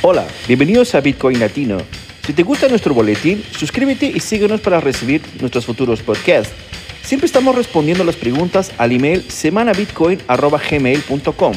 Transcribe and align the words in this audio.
Hola, 0.00 0.28
bienvenidos 0.46 0.94
a 0.94 1.00
Bitcoin 1.00 1.40
Latino. 1.40 1.78
Si 2.24 2.32
te 2.32 2.44
gusta 2.44 2.68
nuestro 2.68 2.94
boletín, 2.94 3.42
suscríbete 3.42 4.06
y 4.06 4.20
síguenos 4.20 4.60
para 4.60 4.80
recibir 4.80 5.20
nuestros 5.40 5.66
futuros 5.66 6.02
podcasts. 6.02 6.54
Siempre 7.02 7.26
estamos 7.26 7.56
respondiendo 7.56 8.04
las 8.04 8.14
preguntas 8.14 8.70
al 8.78 8.92
email 8.92 9.28
semanabitcoin.gmail.com. 9.28 11.54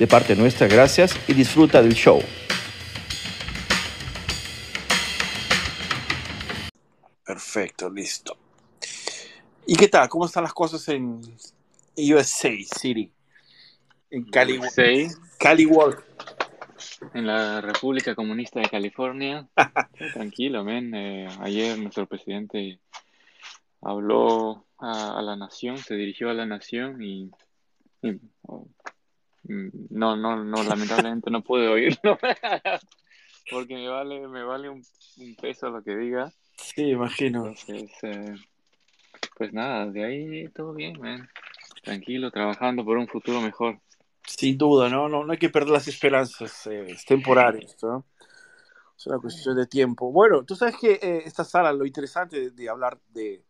De 0.00 0.08
parte 0.08 0.34
nuestra, 0.34 0.66
gracias 0.66 1.14
y 1.28 1.34
disfruta 1.34 1.82
del 1.82 1.94
show. 1.94 2.20
Perfecto, 7.24 7.88
listo. 7.88 8.36
¿Y 9.68 9.76
qué 9.76 9.86
tal? 9.86 10.08
¿Cómo 10.08 10.26
están 10.26 10.42
las 10.42 10.52
cosas 10.52 10.88
en 10.88 11.20
USA 11.96 12.50
City? 12.76 13.12
En 14.10 14.24
Cali, 14.24 14.58
Cali 15.38 15.66
World. 15.66 16.13
En 17.12 17.26
la 17.26 17.60
República 17.60 18.14
Comunista 18.14 18.60
de 18.60 18.68
California. 18.68 19.48
Tranquilo, 20.14 20.64
men. 20.64 20.94
Eh, 20.94 21.28
ayer 21.40 21.78
nuestro 21.78 22.06
presidente 22.06 22.80
habló 23.82 24.66
a, 24.78 25.20
la 25.22 25.36
nación, 25.36 25.78
se 25.78 25.94
dirigió 25.94 26.30
a 26.30 26.34
la 26.34 26.46
nación 26.46 27.02
y, 27.02 27.30
oh, 28.42 28.66
mm, 29.44 29.68
no, 29.90 30.16
no, 30.16 30.42
no, 30.42 30.62
lamentablemente 30.62 31.30
no 31.30 31.42
pude 31.42 31.68
oírlo. 31.68 32.18
porque 33.50 33.74
me 33.74 33.88
vale, 33.88 34.26
me 34.28 34.42
vale 34.42 34.68
un, 34.68 34.82
peso 35.40 35.68
lo 35.70 35.82
que 35.82 35.96
diga. 35.96 36.32
Sí, 36.56 36.90
imagino. 36.90 37.52
Eh, 37.68 38.34
pues 39.36 39.52
nada, 39.52 39.86
de 39.86 40.04
ahí 40.04 40.48
todo 40.48 40.74
bien, 40.74 40.98
man. 41.00 41.28
Tranquilo, 41.82 42.30
trabajando 42.30 42.84
por 42.84 42.96
un 42.96 43.06
futuro 43.06 43.40
mejor. 43.40 43.80
Sin 44.26 44.56
duda, 44.56 44.88
¿no? 44.88 45.08
No, 45.08 45.24
no 45.24 45.32
hay 45.32 45.38
que 45.38 45.50
perder 45.50 45.70
las 45.70 45.88
esperanzas, 45.88 46.66
eh, 46.66 46.86
es. 46.90 47.04
Es 48.96 49.06
una 49.06 49.18
cuestión 49.18 49.56
de 49.56 49.66
tiempo. 49.66 50.10
Bueno, 50.12 50.44
tú 50.44 50.56
sabes 50.56 50.76
que 50.80 50.92
eh, 50.92 51.22
esta 51.24 51.44
sala, 51.44 51.72
lo 51.72 51.84
interesante 51.84 52.50
de, 52.50 52.68
hablar 52.68 52.98
de, 53.10 53.44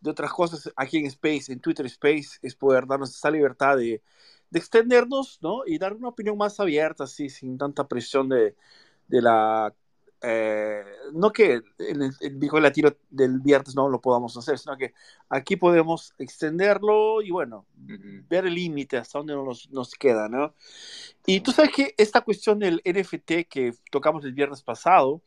de, 0.00 0.10
otras 0.10 0.32
cosas 0.32 0.72
aquí 0.76 0.98
en 0.98 1.06
Space, 1.06 1.52
en 1.52 1.60
Twitter 1.60 1.86
Space, 1.86 2.38
es 2.42 2.54
poder 2.54 2.86
darnos 2.86 3.10
esa 3.10 3.30
libertad 3.30 3.76
de, 3.76 4.02
de 4.50 4.58
extendernos, 4.58 5.40
¿no? 5.42 5.62
Y 5.66 5.78
dar 5.78 5.92
una 5.92 6.08
opinión 6.08 6.38
más 6.38 6.58
abierta, 6.60 7.04
así, 7.04 7.28
sin 7.28 7.58
tanta 7.58 7.86
presión 7.88 8.28
de, 8.28 8.56
de 9.08 9.22
la 9.22 9.74
eh, 10.26 10.82
no 11.12 11.32
que 11.32 11.60
el, 11.78 12.12
el 12.20 12.62
Latino 12.62 12.90
del 13.10 13.40
viernes 13.40 13.74
no 13.74 13.88
lo 13.88 14.00
podamos 14.00 14.36
hacer, 14.36 14.58
sino 14.58 14.76
que 14.76 14.94
aquí 15.28 15.56
podemos 15.56 16.14
extenderlo 16.18 17.20
y 17.20 17.30
bueno, 17.30 17.66
ver 17.76 18.46
el 18.46 18.54
límite 18.54 18.96
hasta 18.96 19.18
dónde 19.18 19.34
nos, 19.34 19.70
nos 19.70 19.90
queda, 19.94 20.28
¿no? 20.28 20.54
Y 21.26 21.40
tú 21.40 21.52
sabes 21.52 21.72
que 21.72 21.94
esta 21.98 22.22
cuestión 22.22 22.58
del 22.58 22.80
NFT 22.84 23.48
que 23.48 23.74
tocamos 23.90 24.24
el 24.24 24.32
viernes 24.32 24.62
pasado, 24.62 25.22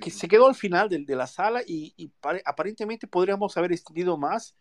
que 0.00 0.10
se 0.10 0.28
quedó 0.28 0.46
al 0.46 0.54
final 0.54 0.88
de, 0.88 0.98
de 0.98 1.16
la 1.16 1.26
sala 1.26 1.62
y, 1.66 1.94
y 1.96 2.12
aparentemente 2.44 3.06
podríamos 3.06 3.56
haber 3.56 3.72
extendido 3.72 4.16
más, 4.18 4.54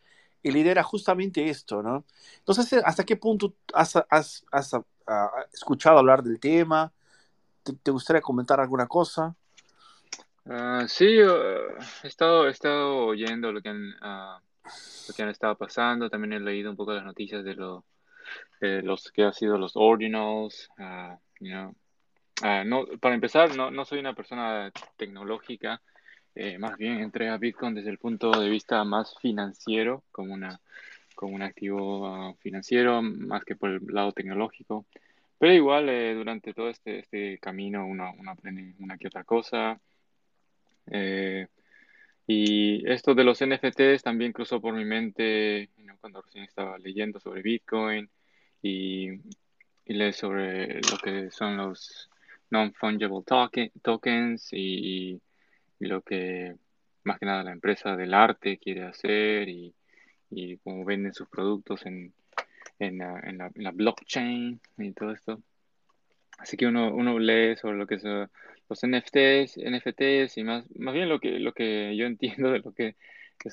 y 0.44 0.52
la 0.52 0.60
idea 0.60 0.72
era 0.72 0.84
justamente 0.84 1.50
esto, 1.50 1.84
¿no? 1.84 2.06
Entonces, 2.40 2.82
¿hasta 2.84 3.04
qué 3.04 3.16
punto 3.16 3.54
has, 3.74 3.96
has, 4.10 4.44
has, 4.52 4.74
ah, 5.08 5.30
escuchado 5.54 6.00
hablar 6.00 6.24
del 6.24 6.40
tema? 6.40 6.92
¿Te, 7.64 7.92
gustaría 7.92 8.22
comentar 8.22 8.60
alguna 8.60 8.88
cosa? 8.88 9.36
Uh, 10.46 10.88
sí, 10.88 11.06
he, 11.06 12.08
estado, 12.08 12.48
he 12.48 12.52
estado 12.52 13.06
oyendo 13.06 13.52
lo 13.52 13.62
que, 13.62 13.70
han, 13.70 13.90
uh, 14.02 14.40
lo 15.08 15.14
que 15.16 15.24
han 15.24 15.30
estado 15.30 15.56
pasando. 15.58 16.10
También 16.10 16.34
he 16.34 16.40
leído 16.40 16.72
un 16.72 16.78
poco 16.78 16.94
las 16.94 17.06
noticias 17.06 17.44
de, 17.44 17.56
lo, 17.56 17.86
los 18.60 19.12
que 19.12 19.24
han 19.24 19.34
sido 19.34 19.58
los 19.58 19.74
ordinals. 19.76 20.70
Uh, 20.78 21.18
you 21.40 21.52
know. 21.52 21.76
no, 22.66 22.86
para 23.00 23.16
empezar, 23.16 23.56
no, 23.56 23.72
no 23.72 23.86
soy 23.86 24.00
una 24.00 24.14
persona 24.14 24.72
tecnológica. 24.98 25.82
Eh, 26.34 26.58
más 26.58 26.78
bien 26.78 27.00
entré 27.00 27.30
a 27.30 27.38
Bitcoin 27.38 27.76
desde 27.76 27.90
el 27.90 27.98
punto 27.98 28.32
de 28.32 28.50
vista 28.50 28.84
más 28.86 29.16
financiero, 29.20 30.04
como, 30.12 30.34
una, 30.34 30.60
como 31.16 31.36
un 31.36 31.42
activo 31.42 32.36
financiero, 32.40 33.02
más 33.02 33.44
que 33.44 33.56
por 33.56 33.72
el 33.72 33.82
lado 33.88 34.12
tecnológico. 34.14 34.86
Pero 35.38 35.54
igual, 35.54 35.90
eh, 35.90 36.14
durante 36.14 36.54
todo 36.54 36.70
este, 36.70 37.00
este 37.00 37.40
camino 37.40 37.86
uno, 37.86 38.14
uno 38.18 38.32
aprende 38.32 38.76
una 38.80 38.98
que 38.98 39.08
otra 39.08 39.24
cosa. 39.24 39.80
Eh, 40.88 41.48
y 42.28 42.90
esto 42.90 43.14
de 43.14 43.24
los 43.24 43.42
NFTs 43.42 44.04
también 44.04 44.34
cruzó 44.34 44.62
por 44.62 44.74
mi 44.74 44.86
mente 44.86 45.70
cuando 46.00 46.22
recién 46.22 46.46
estaba 46.46 46.78
leyendo 46.78 47.20
sobre 47.20 47.42
Bitcoin 47.42 48.10
y, 48.62 49.12
y 49.86 49.94
leí 49.94 50.14
sobre 50.14 50.76
lo 50.76 50.98
que 51.04 51.30
son 51.32 51.58
los 51.58 52.10
non-fungible 52.50 53.24
tokens 53.82 54.50
y, 54.54 55.22
lo 55.80 56.02
que 56.02 56.56
más 57.04 57.18
que 57.18 57.26
nada 57.26 57.44
la 57.44 57.52
empresa 57.52 57.96
del 57.96 58.14
arte 58.14 58.60
quiere 58.60 58.84
hacer 58.84 59.50
y, 59.50 59.74
cómo 60.64 60.86
venden 60.86 61.14
sus 61.14 61.28
productos 61.28 61.86
en, 61.86 62.14
la, 62.80 63.72
blockchain 63.74 64.60
y 64.78 64.92
todo 64.92 65.12
esto. 65.12 65.42
Así 66.38 66.58
que 66.58 66.68
uno, 66.68 67.20
lee 67.20 67.56
sobre 67.58 67.78
lo 67.78 67.88
que 67.88 68.00
son 68.00 68.30
los 68.72 68.84
NFTs, 68.84 69.58
NFTs 69.58 70.38
y 70.38 70.44
más, 70.44 70.66
más 70.78 70.94
bien 70.94 71.10
lo 71.10 71.20
que, 71.20 71.40
lo 71.40 71.54
que 71.54 71.96
yo 71.96 72.06
entiendo 72.06 72.52
de 72.52 72.60
lo 72.60 72.74
que, 72.74 72.96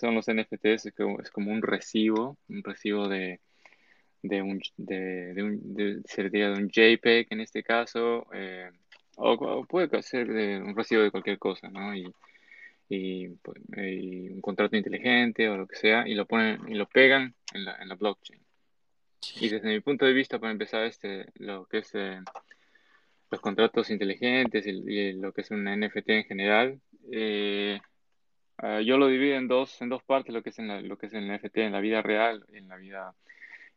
son 0.00 0.14
los 0.14 0.26
NFTs 0.30 0.86
es, 0.86 0.94
que 0.94 1.16
es 1.22 1.30
como 1.30 1.50
un 1.50 1.62
recibo, 1.62 2.38
un 2.48 2.62
recibo 2.62 3.08
de, 3.08 3.40
de 4.22 4.42
un, 4.42 4.60
de, 4.76 5.34
de 5.34 5.42
un, 5.42 5.74
de, 5.74 6.00
sería 6.04 6.50
de 6.50 6.62
un 6.62 6.68
JPEG 6.68 7.26
en 7.30 7.40
este 7.40 7.62
caso, 7.64 8.26
eh, 8.32 8.70
o, 9.16 9.64
puede 9.64 10.02
ser 10.02 10.28
de 10.28 10.58
un 10.58 10.76
recibo 10.76 11.02
de 11.02 11.10
cualquier 11.10 11.38
cosa, 11.38 11.68
¿no? 11.68 11.96
Y, 11.96 12.12
y, 12.88 13.28
pues, 13.42 13.60
y, 13.76 14.28
un 14.28 14.40
contrato 14.40 14.76
inteligente 14.76 15.48
o 15.48 15.56
lo 15.56 15.66
que 15.66 15.76
sea, 15.76 16.06
y 16.06 16.14
lo 16.14 16.26
ponen 16.26 16.60
y 16.68 16.74
lo 16.74 16.86
pegan 16.86 17.34
en 17.54 17.64
la, 17.64 17.76
en 17.76 17.88
la 17.88 17.96
blockchain. 17.96 18.40
Y 19.40 19.48
desde 19.48 19.68
mi 19.68 19.80
punto 19.80 20.04
de 20.04 20.12
vista, 20.12 20.38
para 20.38 20.52
empezar, 20.52 20.84
este, 20.84 21.26
lo 21.36 21.66
que 21.66 21.78
es 21.78 21.90
eh, 21.94 22.20
los 23.30 23.40
contratos 23.40 23.90
inteligentes 23.90 24.66
y, 24.66 25.12
lo 25.12 25.32
que 25.32 25.42
es 25.42 25.50
un 25.50 25.64
NFT 25.64 26.08
en 26.10 26.24
general, 26.24 26.80
eh, 27.12 27.80
ah, 28.58 28.80
yo 28.80 28.98
lo 28.98 29.08
divido 29.08 29.36
en 29.36 29.48
dos, 29.48 29.80
en 29.82 29.88
dos 29.88 30.02
partes, 30.02 30.34
lo 30.34 30.42
que 30.42 30.50
es 30.50 30.58
en 30.58 30.88
lo 30.88 30.96
que 30.96 31.06
es 31.06 31.14
el 31.14 31.30
NFT 31.32 31.58
en 31.58 31.72
la 31.72 31.80
vida 31.80 32.02
real 32.02 32.44
en 32.52 32.68
la 32.68 32.76
vida, 32.76 33.14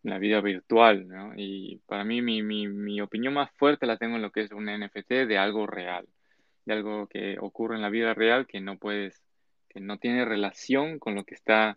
en 0.03 0.09
la 0.11 0.19
vida 0.19 0.41
virtual. 0.41 1.07
Y 1.37 1.77
para 1.87 2.03
mí 2.03 2.21
mi, 2.21 2.43
mi, 2.43 2.67
mi 2.67 3.01
opinión 3.01 3.33
más 3.33 3.51
fuerte 3.57 3.85
la 3.85 3.97
tengo 3.97 4.15
en 4.15 4.21
lo 4.21 4.31
que 4.31 4.41
es 4.41 4.51
un 4.51 4.65
NFT 4.65 5.27
de 5.27 5.37
algo 5.37 5.67
real, 5.67 6.07
de 6.65 6.73
algo 6.73 7.07
que 7.07 7.37
ocurre 7.39 7.75
en 7.75 7.81
la 7.81 7.89
vida 7.89 8.13
real 8.13 8.47
que 8.47 8.61
no 8.61 8.77
puedes, 8.77 9.23
que 9.69 9.79
no 9.79 9.97
tiene 9.97 10.25
relación 10.25 10.99
con 10.99 11.15
lo 11.15 11.23
que 11.23 11.35
está 11.35 11.75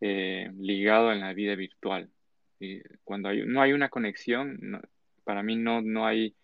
eh, 0.00 0.50
ligado 0.58 1.12
en 1.12 1.20
la 1.20 1.32
vida 1.32 1.54
virtual. 1.56 2.10
Y 2.60 2.80
cuando 3.04 3.28
hay, 3.28 3.42
no 3.46 3.62
hay 3.62 3.72
una 3.72 3.88
conexión, 3.88 4.80
para 5.24 5.42
mí 5.42 5.56
no, 5.56 5.80
no 5.82 6.06
hay, 6.06 6.34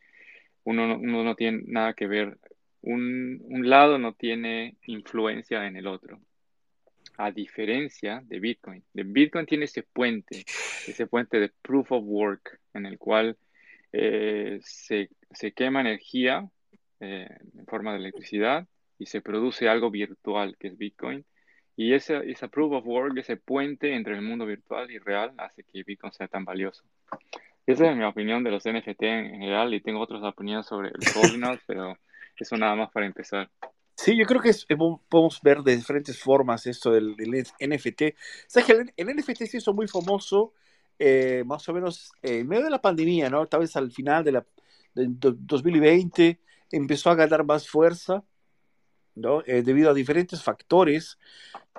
uno, 0.64 0.98
no 0.98 1.34
tiene 1.34 1.62
nada 1.66 1.94
que 1.94 2.06
ver, 2.06 2.38
un, 2.82 3.40
un 3.44 3.68
lado 3.68 3.98
no 3.98 4.14
tiene 4.14 4.76
influencia 4.86 5.66
en 5.66 5.76
el 5.76 5.86
otro 5.86 6.20
a 7.16 7.30
diferencia 7.30 8.22
de 8.24 8.40
Bitcoin. 8.40 8.82
De 8.92 9.02
Bitcoin 9.04 9.46
tiene 9.46 9.66
ese 9.66 9.82
puente, 9.82 10.44
ese 10.86 11.06
puente 11.06 11.38
de 11.38 11.50
proof 11.62 11.92
of 11.92 12.04
work, 12.04 12.60
en 12.72 12.86
el 12.86 12.98
cual 12.98 13.36
eh, 13.92 14.58
se, 14.62 15.10
se, 15.30 15.52
quema 15.52 15.80
energía 15.80 16.48
eh, 17.00 17.28
en 17.56 17.66
forma 17.66 17.92
de 17.92 17.98
electricidad 17.98 18.66
y 18.98 19.06
se 19.06 19.20
produce 19.20 19.68
algo 19.68 19.90
virtual, 19.90 20.56
que 20.58 20.68
es 20.68 20.78
Bitcoin. 20.78 21.24
Y 21.76 21.92
esa, 21.92 22.18
esa 22.20 22.48
proof 22.48 22.72
of 22.72 22.86
work, 22.86 23.16
ese 23.18 23.36
puente 23.36 23.94
entre 23.94 24.14
el 24.14 24.22
mundo 24.22 24.46
virtual 24.46 24.90
y 24.90 24.98
real, 24.98 25.32
hace 25.38 25.64
que 25.64 25.82
Bitcoin 25.82 26.12
sea 26.12 26.28
tan 26.28 26.44
valioso. 26.44 26.84
Esa 27.66 27.90
es 27.90 27.96
mi 27.96 28.04
opinión 28.04 28.44
de 28.44 28.50
los 28.50 28.64
NFT 28.64 29.02
en 29.02 29.30
general 29.30 29.72
y 29.72 29.80
tengo 29.80 30.00
otras 30.00 30.22
opiniones 30.22 30.66
sobre 30.66 30.90
los 30.90 31.16
ordinals, 31.16 31.62
pero 31.66 31.96
eso 32.36 32.56
nada 32.56 32.74
más 32.74 32.90
para 32.90 33.06
empezar. 33.06 33.50
Sí, 33.96 34.16
yo 34.16 34.26
creo 34.26 34.40
que 34.40 34.50
es, 34.50 34.66
podemos 35.08 35.40
ver 35.42 35.62
de 35.62 35.76
diferentes 35.76 36.18
formas 36.18 36.66
esto 36.66 36.90
del, 36.90 37.14
NFT. 37.16 38.02
¿Sabes 38.46 38.66
que 38.66 38.92
el, 38.96 39.16
NFT 39.16 39.44
se 39.44 39.56
hizo 39.58 39.72
muy 39.72 39.86
famoso 39.86 40.52
eh, 40.98 41.42
más 41.46 41.68
o 41.68 41.72
menos 41.72 42.12
en 42.22 42.46
medio 42.46 42.64
de 42.64 42.70
la 42.70 42.82
pandemia, 42.82 43.30
¿no? 43.30 43.46
Tal 43.46 43.60
vez 43.60 43.76
al 43.76 43.92
final 43.92 44.24
de 44.24 44.32
la, 44.32 44.46
del 44.94 45.16
2020 45.18 46.40
empezó 46.72 47.10
a 47.10 47.14
ganar 47.14 47.44
más 47.44 47.68
fuerza, 47.68 48.24
¿no? 49.14 49.42
Eh, 49.46 49.62
debido 49.62 49.90
a 49.90 49.94
diferentes 49.94 50.42
factores 50.42 51.18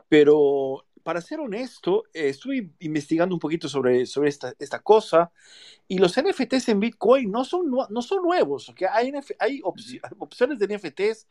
pero 0.09 0.85
para 1.05 1.21
ser 1.21 1.39
honesto, 1.39 2.05
eh, 2.15 2.29
estuve 2.29 2.71
investigando 2.79 3.35
un 3.35 3.39
poquito 3.39 3.69
sobre, 3.69 4.07
sobre 4.07 4.29
esta, 4.29 4.55
esta 4.57 4.79
cosa 4.79 5.31
y 5.87 5.99
los 5.99 6.17
NFTs 6.17 6.69
en 6.69 6.79
Bitcoin 6.79 7.29
no 7.29 7.45
son, 7.45 7.69
no 7.69 8.01
son 8.01 8.23
nuevos. 8.23 8.69
¿okay? 8.69 8.87
Hay, 8.91 9.13
hay 9.37 9.61
opciones 9.63 10.57
de 10.57 10.75
NFTs 10.75 11.27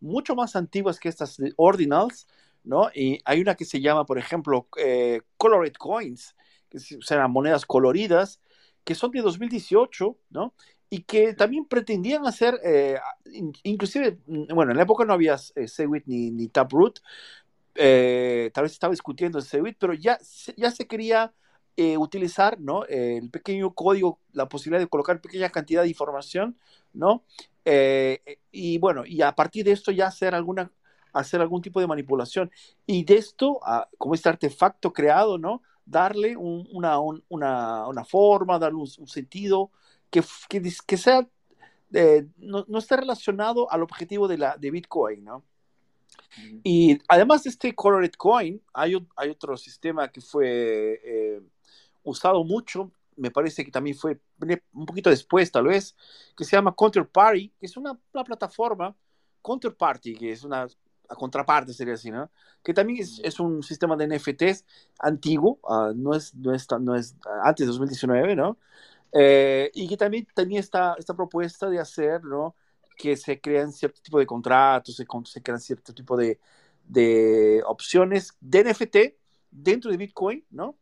mucho 0.00 0.34
más 0.34 0.56
antiguas 0.56 0.98
que 0.98 1.10
estas 1.10 1.36
de 1.36 1.52
ordinals, 1.56 2.26
¿no? 2.64 2.88
Y 2.94 3.20
hay 3.26 3.42
una 3.42 3.54
que 3.54 3.66
se 3.66 3.82
llama, 3.82 4.06
por 4.06 4.16
ejemplo, 4.16 4.66
eh, 4.78 5.20
Colored 5.36 5.74
Coins, 5.74 6.34
que 6.70 6.78
son 6.78 7.30
monedas 7.30 7.66
coloridas, 7.66 8.40
que 8.82 8.94
son 8.94 9.10
de 9.10 9.20
2018, 9.20 10.16
¿no? 10.30 10.54
y 10.90 11.02
que 11.02 11.34
también 11.34 11.66
pretendían 11.66 12.26
hacer, 12.26 12.58
eh, 12.64 12.98
inclusive, 13.62 14.20
mm, 14.26 14.54
bueno, 14.54 14.70
en 14.70 14.78
la 14.78 14.84
época 14.84 15.04
no 15.04 15.12
había 15.12 15.36
eh, 15.54 15.68
Segwit 15.68 16.04
ni, 16.06 16.30
ni 16.30 16.48
Taproot, 16.48 17.00
eh, 17.78 18.50
tal 18.52 18.64
vez 18.64 18.72
estaba 18.72 18.90
discutiendo 18.90 19.38
el 19.38 19.44
Segwit, 19.44 19.76
pero 19.78 19.94
ya, 19.94 20.18
ya 20.56 20.70
se 20.70 20.86
quería 20.86 21.32
utilizar, 21.96 22.58
¿no? 22.58 22.84
el 22.86 23.30
pequeño 23.30 23.72
código, 23.72 24.18
la 24.32 24.48
posibilidad 24.48 24.80
de 24.80 24.88
colocar 24.88 25.20
pequeña 25.20 25.48
cantidad 25.48 25.82
de 25.82 25.88
información, 25.88 26.58
¿no? 26.92 27.22
y 28.50 28.78
bueno, 28.78 29.04
y 29.06 29.22
a 29.22 29.30
partir 29.30 29.64
de 29.64 29.70
esto 29.70 29.92
ya 29.92 30.08
hacer 30.08 30.34
alguna 30.34 30.72
hacer 31.12 31.40
algún 31.40 31.62
tipo 31.62 31.80
de 31.80 31.86
manipulación. 31.86 32.50
Y 32.86 33.04
de 33.04 33.16
esto, 33.16 33.60
como 33.98 34.14
este 34.14 34.28
artefacto 34.28 34.92
creado, 34.92 35.38
¿no? 35.38 35.62
Darle 35.84 36.36
una, 36.36 36.98
una, 37.00 38.04
forma, 38.04 38.58
darle 38.58 38.78
un, 38.78 39.08
sentido 39.08 39.70
que, 40.10 40.22
que, 40.48 40.96
sea, 40.96 41.26
eh, 41.92 42.26
no, 42.36 42.64
no, 42.68 42.78
esté 42.78 42.96
relacionado 42.96 43.70
al 43.70 43.82
objetivo 43.82 44.28
de, 44.28 44.38
la, 44.38 44.56
de 44.56 44.70
Bitcoin, 44.70 45.24
¿no? 45.24 45.44
Y 46.62 46.98
además 47.08 47.44
de 47.44 47.50
este 47.50 47.74
Colored 47.74 48.12
Coin, 48.12 48.62
hay, 48.72 48.94
hay 49.16 49.30
otro 49.30 49.56
sistema 49.56 50.08
que 50.08 50.20
fue 50.20 51.00
eh, 51.04 51.40
usado 52.02 52.44
mucho, 52.44 52.92
me 53.16 53.30
parece 53.30 53.64
que 53.64 53.70
también 53.70 53.96
fue 53.96 54.20
un 54.72 54.86
poquito 54.86 55.10
después, 55.10 55.50
tal 55.50 55.64
vez, 55.64 55.96
que 56.36 56.44
se 56.44 56.56
llama 56.56 56.74
Counterparty, 56.74 57.52
que 57.58 57.66
es 57.66 57.76
una, 57.76 57.98
una 58.12 58.24
plataforma, 58.24 58.94
Counterparty, 59.42 60.14
que 60.14 60.32
es 60.32 60.44
una 60.44 60.68
a 61.08 61.14
contraparte 61.14 61.72
sería 61.72 61.94
así, 61.94 62.10
¿no? 62.10 62.30
Que 62.62 62.74
también 62.74 63.00
es, 63.00 63.40
un 63.40 63.62
sistema 63.62 63.96
de 63.96 64.06
NFTs 64.06 64.64
antiguo, 64.98 65.58
ah, 65.68 65.92
no, 65.94 66.14
es, 66.14 66.34
no, 66.34 66.54
es, 66.54 66.66
no 66.80 66.94
es 66.94 67.16
antes 67.42 67.66
de 67.66 67.72
2019, 67.72 68.36
¿no? 68.36 68.58
Eh, 69.12 69.70
y 69.74 69.88
que 69.88 69.96
también 69.96 70.26
tenía 70.34 70.60
esta, 70.60 70.94
esta 70.98 71.14
propuesta 71.14 71.70
de 71.70 71.80
hacer, 71.80 72.22
¿no? 72.24 72.54
Que 72.98 73.16
se 73.16 73.40
crean 73.40 73.72
cierto 73.72 74.02
tipo 74.02 74.18
de 74.18 74.26
contratos, 74.26 74.94
se, 74.94 75.06
se 75.24 75.42
crean 75.42 75.60
cierto 75.60 75.94
tipo 75.94 76.16
de, 76.16 76.38
de 76.84 77.62
opciones 77.66 78.36
de 78.40 78.64
NFT 78.64 78.96
dentro 79.50 79.90
de 79.90 79.96
Bitcoin, 79.96 80.44
¿no? 80.50 80.76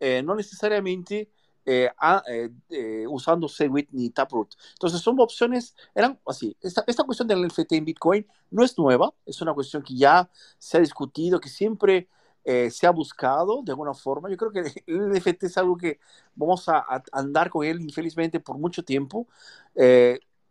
Eh, 0.00 0.22
no 0.22 0.34
necesariamente 0.34 1.30
eh, 1.70 1.90
eh, 2.26 2.48
eh, 2.70 3.04
usando 3.06 3.46
Segwit 3.46 3.90
ni 3.92 4.08
Taproot. 4.08 4.54
Entonces 4.72 5.02
son 5.02 5.20
opciones, 5.20 5.76
eran 5.94 6.18
así. 6.26 6.56
Esta, 6.62 6.82
esta, 6.86 7.04
cuestión 7.04 7.28
del 7.28 7.46
NFT 7.46 7.72
en 7.72 7.84
Bitcoin 7.84 8.26
no 8.50 8.64
es 8.64 8.78
nueva, 8.78 9.12
es 9.26 9.42
una 9.42 9.52
cuestión 9.52 9.82
que 9.82 9.94
ya 9.94 10.30
se 10.56 10.78
ha 10.78 10.80
discutido, 10.80 11.38
que 11.38 11.50
siempre 11.50 12.08
se 12.70 12.86
ha 12.86 12.90
buscado 12.90 13.60
de 13.62 13.72
alguna 13.72 13.92
forma. 13.92 14.30
Yo 14.30 14.38
creo 14.38 14.50
que 14.50 14.60
el 14.86 15.10
NFT 15.10 15.44
es 15.44 15.58
algo 15.58 15.76
que 15.76 16.00
vamos 16.34 16.66
a, 16.70 16.82
andar 17.12 17.50
con 17.50 17.66
él 17.66 17.82
infelizmente 17.82 18.40
por 18.40 18.56
mucho 18.56 18.82
tiempo. 18.82 19.28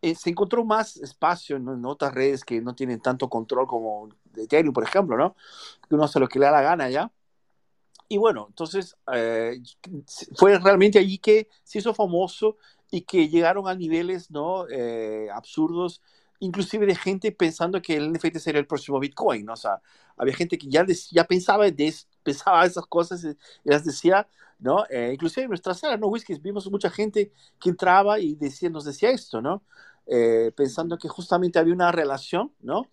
Se 0.00 0.30
encontró 0.30 0.64
más 0.64 0.96
espacio 0.96 1.56
en, 1.56 1.84
otras 1.84 2.14
redes 2.14 2.44
que 2.44 2.60
no 2.60 2.74
tienen 2.74 3.00
tanto 3.00 3.28
control 3.28 3.66
como 3.66 4.08
Ethereum, 4.36 4.72
por 4.72 4.84
ejemplo, 4.84 5.16
¿no? 5.16 5.36
Que 5.88 5.94
uno 5.94 6.04
hace 6.04 6.20
lo 6.20 6.28
que 6.28 6.38
le 6.38 6.46
da 6.46 6.52
la 6.52 6.62
gana 6.62 6.88
ya. 6.90 7.10
Y 8.08 8.16
bueno, 8.16 8.46
entonces 8.48 8.96
eh, 9.12 9.60
fue 10.36 10.58
realmente 10.58 10.98
allí 10.98 11.18
que 11.18 11.48
se 11.62 11.78
hizo 11.78 11.92
famoso 11.92 12.56
y 12.90 13.02
que 13.02 13.28
llegaron 13.28 13.68
a 13.68 13.74
niveles 13.74 14.30
¿no? 14.30 14.66
Eh, 14.68 15.28
absurdos, 15.32 16.00
inclusive 16.40 16.86
de 16.86 16.94
gente 16.94 17.32
pensando 17.32 17.82
que 17.82 17.96
el 17.96 18.12
NFT 18.12 18.38
sería 18.38 18.60
el 18.60 18.66
próximo 18.66 18.98
Bitcoin. 18.98 19.44
¿no? 19.44 19.52
O 19.52 19.56
sea, 19.56 19.82
había 20.16 20.34
gente 20.34 20.56
que 20.56 20.68
ya, 20.68 20.86
ya 21.10 21.24
pensaba, 21.24 21.70
de, 21.70 21.94
pensaba 22.22 22.64
esas 22.64 22.86
cosas 22.86 23.24
y, 23.24 23.36
las 23.64 23.84
decía, 23.84 24.26
¿no? 24.58 24.84
Eh, 24.90 25.10
inclusive 25.12 25.44
en 25.44 25.50
nuestra 25.50 25.74
sala, 25.74 25.96
¿no? 25.96 26.08
Whiskies, 26.08 26.42
vimos 26.42 26.70
mucha 26.70 26.90
gente 26.90 27.32
que 27.60 27.70
entraba 27.70 28.18
y 28.18 28.34
decía, 28.34 28.70
nos 28.70 28.84
decía 28.84 29.10
esto, 29.10 29.40
¿no? 29.40 29.62
pensando 30.56 30.96
que 30.96 31.06
justamente 31.06 31.58
había 31.58 31.74
una 31.74 31.92
relación, 31.92 32.50
¿no? 32.60 32.88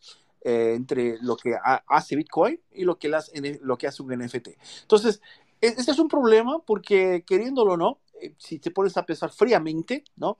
Eh, 0.47 0.75
entre 0.75 1.17
lo 1.23 1.35
que 1.35 1.56
hace 1.88 2.15
Bitcoin 2.15 2.62
y 2.71 2.83
lo 2.83 3.00
que, 3.00 3.09
las, 3.09 3.31
lo 3.62 3.79
que 3.79 3.88
hace 3.88 4.03
un 4.03 4.15
NFT. 4.15 4.50
Entonces, 4.83 5.19
e, 5.59 5.69
este 5.69 5.89
es 5.89 5.97
un 5.97 6.07
problema 6.07 6.59
porque 6.59 7.23
queriéndolo 7.25 7.73
o 7.73 7.77
no, 7.77 8.00
eh, 8.21 8.35
si 8.38 8.59
te 8.59 8.69
pones 8.69 8.95
a 8.95 9.07
pensar 9.07 9.31
fríamente, 9.31 10.03
¿no? 10.17 10.38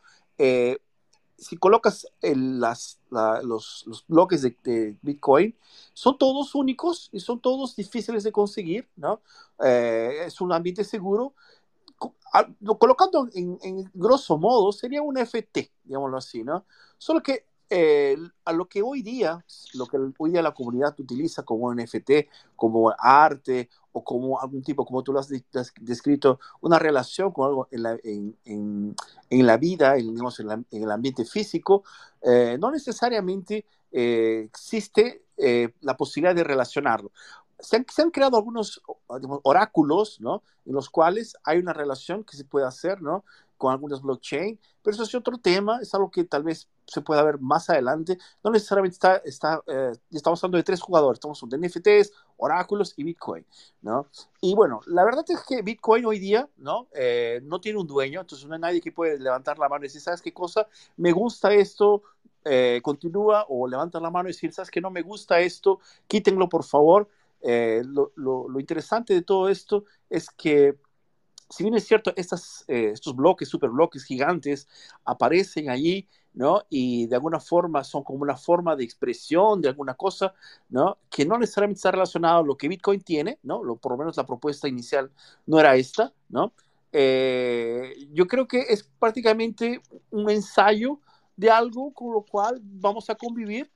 Eh, 1.38 1.42
si 1.42 1.58
colocas 1.58 2.08
las, 2.22 3.00
los, 3.44 3.84
los, 3.88 4.06
bloques 4.08 4.42
de, 4.42 4.96
Bitcoin, 5.02 5.56
son 5.94 6.18
todos 6.18 6.56
únicos 6.56 7.10
y 7.12 7.20
son 7.20 7.40
todos 7.40 7.76
difíciles 7.76 8.24
de 8.24 8.32
conseguir, 8.32 8.88
¿no? 8.96 9.22
es 9.60 10.42
un 10.42 10.52
ambiente 10.52 10.84
seguro. 10.84 11.34
Colocando 12.80 13.30
en, 13.34 13.58
en, 13.62 13.90
grosso 13.94 14.38
modo 14.38 14.74
sería 14.74 15.02
un 15.02 15.18
FT, 15.18 15.72
digámoslo 15.86 16.18
así, 16.18 16.44
¿no? 16.44 16.66
Solo 16.98 17.24
que 17.24 17.46
eh, 17.70 18.16
a 18.44 18.54
lo 18.54 18.68
que 18.68 18.84
hoy 18.84 19.02
día, 19.02 19.44
lo 19.74 19.88
que 19.88 19.98
hoy 20.18 20.32
día 20.32 20.42
la 20.42 20.54
comunidad 20.54 20.94
utiliza 21.00 21.44
como 21.44 21.74
NFT, 21.74 22.12
como 22.56 22.94
arte 22.98 23.70
o 23.92 24.04
como 24.04 24.40
algún 24.40 24.62
tipo, 24.62 24.86
como 24.86 25.04
tú 25.04 25.12
lo 25.14 25.20
has, 25.20 25.30
descrito, 25.82 26.40
una 26.62 26.78
relación 26.78 27.32
con 27.32 27.48
algo 27.48 27.68
en 27.72 27.84
la, 27.84 27.98
en, 28.04 28.36
en, 29.30 29.48
la 29.48 29.58
vida, 29.58 29.98
en, 29.98 30.12
digamos, 30.12 30.40
en, 30.40 30.66
el 30.70 30.92
ambiente 30.92 31.26
físico, 31.26 31.84
eh, 32.22 32.58
no 32.60 32.70
necesariamente 32.70 33.66
eh, 33.92 34.44
existe 34.46 35.24
la 35.82 35.98
posibilidad 35.98 36.36
de 36.36 36.46
relacionarlo. 36.46 37.12
Se 37.60 37.78
han, 37.78 38.12
creado 38.12 38.38
algunos 38.38 38.82
oráculos, 39.08 40.22
¿no? 40.22 40.44
En 40.66 40.74
los 40.74 40.90
cuales 40.90 41.36
hay 41.44 41.58
una 41.58 41.74
relación 41.74 42.24
que 42.24 42.38
se 42.38 42.46
puede 42.46 42.66
hacer, 42.66 43.02
¿no? 43.02 43.26
Con 43.58 43.72
algunas 43.72 44.02
blockchain, 44.02 44.60
pero 44.86 44.94
eso 44.94 45.04
es 45.04 45.16
otro 45.16 45.38
tema, 45.38 45.80
es 45.82 45.94
algo 45.96 46.12
que 46.12 46.26
tal 46.26 46.44
vez 46.44 46.68
se 46.86 47.02
pueda 47.02 47.24
ver 47.24 47.40
más 47.40 47.70
adelante. 47.70 48.18
No 48.44 48.52
necesariamente 48.52 48.94
está, 48.94 49.18
está 49.18 49.64
eh, 49.68 49.94
estamos 50.12 50.44
hablando 50.44 50.58
de 50.58 50.64
tres 50.64 50.82
jugadores, 50.82 51.18
estamos 51.18 51.42
hablando 51.42 51.58
de 51.58 51.68
NFTs, 51.68 52.14
oráculos 52.38 52.94
y 52.98 53.04
Bitcoin, 53.04 53.46
¿no? 53.82 54.08
Y 54.42 54.54
bueno, 54.54 54.82
la 54.86 55.04
verdad 55.04 55.26
es 55.28 55.42
que 55.42 55.62
Bitcoin 55.62 56.06
hoy 56.06 56.20
día, 56.20 56.48
¿no? 56.58 56.88
Eh, 56.94 57.42
no 57.44 57.60
tiene 57.60 57.80
un 57.80 57.88
dueño, 57.88 58.22
entonces 58.22 58.48
no 58.48 58.54
hay 58.56 58.62
nadie 58.62 58.82
que 58.82 58.92
puede 58.92 59.20
levantar 59.20 59.58
la 59.58 59.70
mano 59.70 59.84
y 59.86 59.88
decir, 59.88 60.02
¿sabes 60.02 60.22
qué 60.22 60.34
cosa? 60.34 60.68
Me 60.98 61.12
gusta 61.12 61.54
esto, 61.54 62.04
eh, 62.44 62.80
continúa 62.84 63.46
o 63.50 63.68
levanta 63.68 64.00
la 64.00 64.12
mano 64.12 64.30
y 64.30 64.34
decir, 64.34 64.54
¿sabes 64.54 64.70
qué? 64.70 64.82
No 64.82 64.92
me 64.92 65.02
gusta 65.02 65.40
esto, 65.40 65.80
quítenlo 66.08 66.48
por 66.50 66.64
favor. 66.64 67.10
Lo, 67.42 68.12
lo, 68.16 68.50
lo, 68.50 68.60
interesante 68.60 69.14
de 69.14 69.22
todo 69.22 69.50
esto 69.50 69.86
es 70.10 70.32
que 70.32 70.80
si 71.50 71.64
bien 71.64 71.76
es 71.76 71.88
cierto, 71.88 72.14
estas, 72.16 72.66
estos 72.68 73.16
bloques, 73.16 74.04
gigantes, 74.06 74.68
aparecen 75.04 75.70
allí 75.70 76.08
¿no? 76.36 76.64
Y 76.70 77.08
de 77.08 77.16
alguna 77.16 77.40
forma 77.40 77.84
son 77.84 78.04
como 78.04 78.22
una 78.22 78.36
forma 78.36 78.76
de 78.76 78.84
expresión 78.84 79.62
de 79.62 79.70
alguna 79.70 79.96
cosa, 79.96 80.34
¿no? 80.70 80.98
Que 81.10 81.26
no 81.26 81.38
necesariamente 81.38 81.78
está 81.78 81.92
relacionado 81.92 82.40
a 82.40 82.44
lo 82.44 82.58
que 82.58 82.68
Bitcoin 82.68 83.02
tiene, 83.02 83.40
¿no? 83.44 83.64
Lo, 83.64 83.78
por 83.78 83.94
lo 83.94 83.98
menos 83.98 84.18
la 84.18 84.26
propuesta 84.26 84.68
inicial 84.68 85.10
no 85.46 85.60
era 85.60 85.76
esta, 85.76 86.14
¿no? 86.30 86.54
Eh, 86.92 88.08
yo 88.12 88.28
creo 88.28 88.48
que 88.48 88.62
es 88.70 88.84
prácticamente 88.84 89.82
un 90.12 90.30
ensayo 90.30 91.00
de 91.36 91.50
algo 91.50 91.94
con 91.94 92.14
lo 92.14 92.22
cual 92.22 92.60
vamos 92.62 93.10
a 93.10 93.16
convivir. 93.16 93.72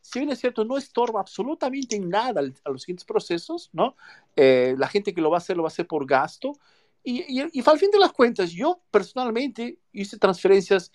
Si 0.00 0.18
bien 0.18 0.30
es 0.30 0.40
cierto, 0.40 0.64
no 0.64 0.76
estorba 0.76 1.20
absolutamente 1.20 1.96
en 1.96 2.08
nada 2.08 2.40
a 2.64 2.70
los 2.70 2.82
siguientes 2.82 3.04
procesos, 3.04 3.70
¿no? 3.72 3.96
Eh, 4.36 4.74
la 4.76 4.88
gente 4.88 5.14
que 5.14 5.20
lo 5.20 5.30
va 5.30 5.36
a 5.36 5.38
hacer 5.38 5.56
lo 5.56 5.62
va 5.62 5.68
a 5.68 5.72
hacer 5.72 5.86
por 5.86 6.06
gasto. 6.06 6.54
Y, 7.04 7.40
y, 7.40 7.48
y 7.52 7.62
al 7.64 7.78
fin 7.78 7.90
de 7.90 7.98
las 7.98 8.12
cuentas, 8.12 8.50
yo 8.52 8.80
personalmente 8.90 9.78
hice 9.92 10.18
transferencias 10.18 10.92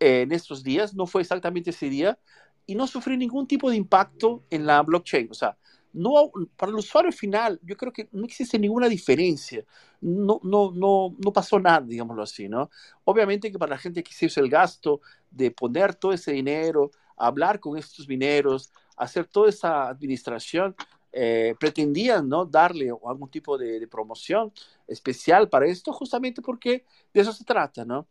en 0.00 0.32
estos 0.32 0.62
días, 0.62 0.94
no 0.94 1.06
fue 1.06 1.22
exactamente 1.22 1.70
ese 1.70 1.88
día, 1.88 2.18
y 2.66 2.74
no 2.74 2.86
sufrí 2.86 3.16
ningún 3.16 3.46
tipo 3.46 3.70
de 3.70 3.76
impacto 3.76 4.44
en 4.50 4.66
la 4.66 4.82
blockchain. 4.82 5.28
O 5.30 5.34
sea, 5.34 5.56
no, 5.92 6.32
para 6.56 6.70
el 6.70 6.78
usuario 6.78 7.12
final, 7.12 7.60
yo 7.62 7.76
creo 7.76 7.92
que 7.92 8.08
no 8.12 8.24
existe 8.24 8.58
ninguna 8.58 8.88
diferencia. 8.88 9.64
No, 10.00 10.40
no, 10.42 10.72
no, 10.72 11.14
no 11.24 11.32
pasó 11.32 11.58
nada, 11.60 11.82
digámoslo 11.82 12.22
así, 12.22 12.48
¿no? 12.48 12.70
Obviamente 13.04 13.50
que 13.50 13.58
para 13.58 13.70
la 13.70 13.78
gente 13.78 14.02
que 14.02 14.12
se 14.12 14.26
hizo 14.26 14.40
el 14.40 14.50
gasto 14.50 15.00
de 15.30 15.50
poner 15.50 15.94
todo 15.94 16.12
ese 16.12 16.32
dinero, 16.32 16.90
hablar 17.16 17.60
con 17.60 17.78
estos 17.78 18.08
mineros, 18.08 18.72
hacer 18.96 19.26
toda 19.26 19.48
esa 19.48 19.88
administración, 19.88 20.74
eh, 21.14 21.54
pretendían 21.60 22.28
¿no? 22.28 22.44
darle 22.44 22.90
algún 23.06 23.30
tipo 23.30 23.56
de, 23.56 23.78
de, 23.78 23.86
promoción 23.86 24.52
especial 24.88 25.48
para 25.48 25.66
esto, 25.66 25.92
justamente 25.92 26.42
porque 26.42 26.84
de 27.12 27.20
eso 27.20 27.32
se 27.32 27.44
trata, 27.44 27.84
¿no? 27.84 28.06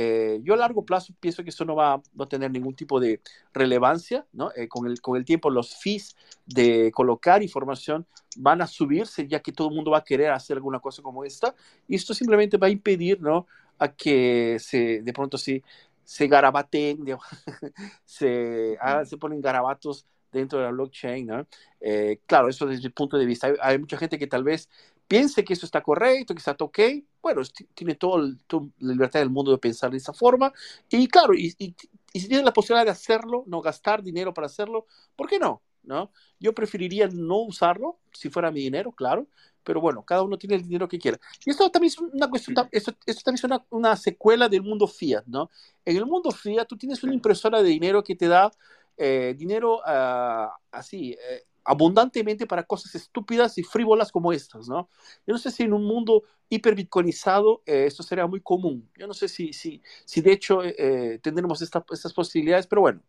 Eh, 0.00 0.40
yo 0.42 0.54
a 0.54 0.56
largo 0.56 0.84
plazo 0.84 1.12
pienso 1.18 1.42
que 1.42 1.50
eso 1.50 1.64
no 1.64 1.74
va, 1.74 1.94
a 1.94 2.28
tener 2.28 2.50
ningún 2.50 2.74
tipo 2.74 3.00
de 3.00 3.20
relevancia, 3.52 4.26
¿no? 4.32 4.52
Eh, 4.54 4.68
con, 4.68 4.86
el, 4.86 5.00
con 5.00 5.16
el 5.16 5.24
tiempo 5.24 5.50
los 5.50 5.76
fees 5.76 6.14
de 6.46 6.92
colocar 6.92 7.42
información 7.42 8.06
van 8.36 8.60
a 8.62 8.66
subirse 8.66 9.26
ya 9.26 9.40
que 9.40 9.52
todo 9.52 9.68
el 9.68 9.74
mundo 9.74 9.90
va 9.90 9.98
a 9.98 10.04
querer 10.04 10.30
hacer 10.30 10.56
alguna 10.56 10.78
cosa 10.80 11.02
como 11.02 11.24
esta 11.24 11.54
y 11.88 11.96
esto 11.96 12.14
simplemente 12.14 12.58
va 12.58 12.66
a 12.66 12.70
impedir, 12.70 13.20
¿no? 13.20 13.46
A 13.78 13.88
que 13.88 14.58
se, 14.60 15.02
de 15.02 15.12
pronto 15.12 15.38
sí, 15.38 15.62
se 16.04 16.28
garabaten, 16.28 17.04
se, 18.04 18.76
ah, 18.80 19.04
se 19.04 19.16
ponen 19.16 19.40
garabatos 19.40 20.06
dentro 20.32 20.58
de 20.58 20.64
la 20.66 20.70
blockchain, 20.70 21.26
¿no? 21.26 21.46
Eh, 21.80 22.20
claro, 22.26 22.48
eso 22.48 22.66
desde 22.66 22.84
mi 22.84 22.90
punto 22.90 23.16
de 23.18 23.26
vista. 23.26 23.46
Hay, 23.46 23.54
hay, 23.60 23.78
mucha 23.78 23.96
gente 23.96 24.18
que 24.18 24.26
tal 24.26 24.44
vez 24.44 24.68
piense 25.08 25.42
que 25.44 25.54
eso 25.54 25.66
está 25.66 25.82
correcto, 25.82 26.34
que 26.34 26.38
está 26.38 26.54
ok, 26.58 26.78
bueno, 27.22 27.42
tiene 27.74 27.94
toda 27.94 28.22
la 28.22 28.92
libertad 28.92 29.20
del 29.20 29.30
mundo 29.30 29.50
de 29.50 29.58
pensar 29.58 29.90
de 29.90 29.96
esa 29.96 30.12
forma. 30.12 30.52
Y 30.90 31.08
claro, 31.08 31.34
y, 31.34 31.54
y, 31.58 31.74
si 32.20 32.28
tiene 32.28 32.44
la 32.44 32.52
posibilidad 32.52 32.84
de 32.84 32.92
hacerlo, 32.92 33.44
no 33.46 33.60
gastar 33.60 34.02
dinero 34.02 34.32
para 34.34 34.46
hacerlo, 34.46 34.86
¿por 35.16 35.28
qué 35.28 35.38
no? 35.38 35.62
¿no? 35.82 36.12
Yo 36.38 36.54
preferiría 36.54 37.08
no 37.08 37.38
usarlo, 37.38 37.98
si 38.12 38.28
fuera 38.28 38.50
mi 38.50 38.60
dinero, 38.60 38.92
claro, 38.92 39.26
pero 39.64 39.80
bueno, 39.80 40.02
cada 40.04 40.22
uno 40.22 40.38
tiene 40.38 40.56
el 40.56 40.62
dinero 40.62 40.88
que 40.88 40.98
quiera. 40.98 41.18
Y 41.44 41.50
esto 41.50 41.70
también 41.70 41.88
es 41.88 41.98
una 41.98 42.28
cuestión, 42.28 42.56
esto, 42.70 42.94
esto 43.06 43.22
también 43.22 43.38
es 43.38 43.44
una, 43.44 43.64
una, 43.70 43.96
secuela 43.96 44.48
del 44.48 44.62
mundo 44.62 44.86
fiat, 44.86 45.24
¿no? 45.26 45.50
En 45.84 45.96
el 45.96 46.06
mundo 46.06 46.30
fiat 46.30 46.66
tú 46.66 46.76
tienes 46.76 47.02
una 47.02 47.14
impresora 47.14 47.62
de 47.62 47.68
dinero 47.68 48.02
que 48.02 48.14
te 48.14 48.28
da 48.28 48.50
eh, 48.98 49.34
dinero 49.36 49.78
uh, 49.78 50.50
así, 50.70 51.12
eh, 51.12 51.44
abundantemente 51.68 52.46
para 52.46 52.62
cosas 52.62 52.94
estúpidas 52.94 53.58
y 53.58 53.62
frívolas 53.62 54.10
como 54.10 54.32
estas, 54.32 54.68
¿no? 54.68 54.88
Yo 55.26 55.34
no 55.34 55.38
sé 55.38 55.50
si 55.50 55.64
en 55.64 55.74
un 55.74 55.84
mundo 55.84 56.22
hiperbitcoinizado 56.48 57.62
eh, 57.66 57.84
esto 57.86 58.02
sería 58.02 58.26
muy 58.26 58.40
común. 58.40 58.88
Yo 58.96 59.06
no 59.06 59.12
sé 59.12 59.28
si, 59.28 59.52
si, 59.52 59.82
si 60.04 60.22
de 60.22 60.32
hecho 60.32 60.64
eh, 60.64 61.20
tendremos 61.22 61.60
esta, 61.60 61.84
estas 61.90 62.14
posibilidades, 62.14 62.66
pero 62.66 62.80
bueno, 62.80 63.02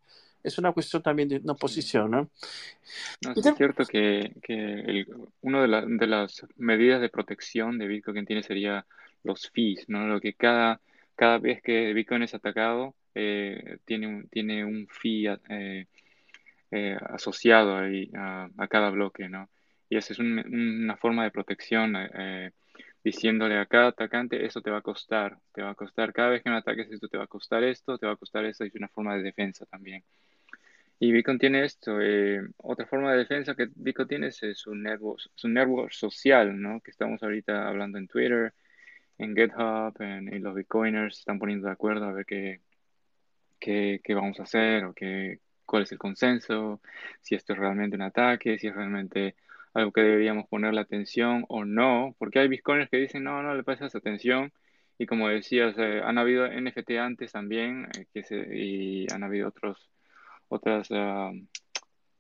es 0.44 0.58
una 0.58 0.74
cuestión 0.74 1.02
también 1.02 1.30
de 1.30 1.38
una 1.38 1.54
posición, 1.54 2.12
¿no? 2.12 2.30
no 3.22 3.34
es 3.34 3.56
cierto 3.56 3.86
que, 3.86 4.34
que 4.42 5.06
una 5.42 5.62
de, 5.66 5.98
de, 5.98 6.08
las 6.08 6.46
medidas 6.58 7.02
de 7.02 7.10
protección 7.10 7.78
de 7.78 7.88
Bitcoin 7.88 8.26
tiene 8.26 8.44
sería 8.44 8.86
los 9.24 9.50
fees, 9.50 9.88
¿no? 9.88 10.06
Lo 10.08 10.20
que 10.20 10.34
cada, 10.34 10.82
cada 11.16 11.40
vez 11.40 11.62
que 11.62 11.94
Bitcoin 11.94 12.24
es 12.24 12.34
atacado, 12.34 12.96
eh, 13.20 13.78
tiene, 13.86 14.08
un, 14.08 14.30
tiene 14.30 14.64
un 14.66 14.88
fee 14.88 15.28
eh, 15.50 15.88
eh, 16.72 16.98
asociado 17.02 17.78
ahí 17.78 18.12
a, 18.16 18.50
cada 18.70 18.92
bloque, 18.92 19.28
¿no? 19.28 19.50
Y 19.90 19.98
esa 19.98 20.14
es 20.14 20.20
una 20.20 20.98
forma 20.98 21.24
de 21.24 21.32
protección, 21.32 21.96
eh, 21.98 22.52
diciéndole 23.04 23.58
a 23.58 23.66
cada 23.66 23.88
atacante, 23.88 24.46
eso 24.46 24.62
te 24.62 24.70
va 24.70 24.78
a 24.80 24.82
costar, 24.82 25.38
te 25.54 25.64
va 25.64 25.72
a 25.72 25.76
costar, 25.76 26.14
cada 26.14 26.30
vez 26.30 26.44
que 26.44 26.50
me 26.52 26.58
ataques 26.58 26.92
esto 26.92 27.08
te 27.08 27.18
va 27.18 27.24
a 27.24 27.28
costar 27.28 27.64
esto, 27.64 27.98
te 27.98 28.06
va 28.06 28.14
a 28.14 28.16
costar 28.18 28.46
esto, 28.46 28.64
es 28.66 28.76
una 28.76 28.88
forma 28.90 29.16
de 29.16 29.24
defensa 29.24 29.66
también. 29.66 30.04
Y 31.00 31.12
Bitcoin 31.12 31.40
tiene 31.40 31.64
esto, 31.64 32.00
eh, 32.02 32.42
otra 32.58 32.86
forma 32.86 33.12
de 33.14 33.20
defensa 33.20 33.56
que 33.56 33.70
Bitcoin 33.74 34.08
tiene 34.08 34.28
es 34.28 34.42
su 34.54 34.76
network, 34.76 35.22
su 35.34 35.48
network 35.48 35.92
social, 35.92 36.62
¿no? 36.62 36.82
Que 36.82 36.92
estamos 36.92 37.24
ahorita 37.24 37.68
hablando 37.68 37.98
en 37.98 38.08
Twitter, 38.08 38.54
en 39.18 39.36
GitHub, 39.36 39.96
en, 40.02 40.44
los 40.44 40.56
Bitcoiners 40.56 41.20
están 41.20 41.40
poniendo 41.40 41.68
de 41.68 41.74
acuerdo 41.74 42.06
a 42.06 42.14
ver 42.14 42.26
qué, 42.26 42.62
qué, 43.60 44.02
qué 44.04 44.14
vamos 44.16 44.40
a 44.40 44.44
hacer 44.44 44.86
o 44.86 44.94
qué, 44.94 45.40
cuál 45.70 45.84
es 45.84 45.92
el 45.92 46.00
consenso, 46.00 46.82
si 47.22 47.36
esto 47.36 47.54
es 47.54 47.60
realmente 47.60 47.96
un 47.96 48.02
ataque, 48.04 48.58
si 48.60 48.68
es 48.68 48.76
realmente 48.76 49.36
algo 49.74 49.92
que 49.92 50.02
deberíamos 50.02 50.48
ponerle 50.48 50.82
atención 50.82 51.46
o 51.50 51.66
no, 51.66 52.16
porque 52.18 52.40
hay 52.40 52.48
bitcoiners 52.48 52.90
que 52.90 52.98
dicen, 52.98 53.24
no, 53.24 53.44
no 53.44 53.56
le 53.56 53.64
pasas 53.64 53.96
atención, 53.96 54.52
y 54.98 55.06
como 55.06 55.30
decías, 55.30 55.76
eh, 55.78 56.02
han 56.04 56.18
habido 56.18 56.46
NFT 56.48 56.92
antes 57.00 57.32
también, 57.32 57.88
eh, 57.98 58.06
que 58.14 58.24
se, 58.24 58.36
y 58.58 59.08
han 59.14 59.24
habido 59.24 59.50
otros, 59.50 59.90
otras 60.50 60.88
ah, 60.92 61.32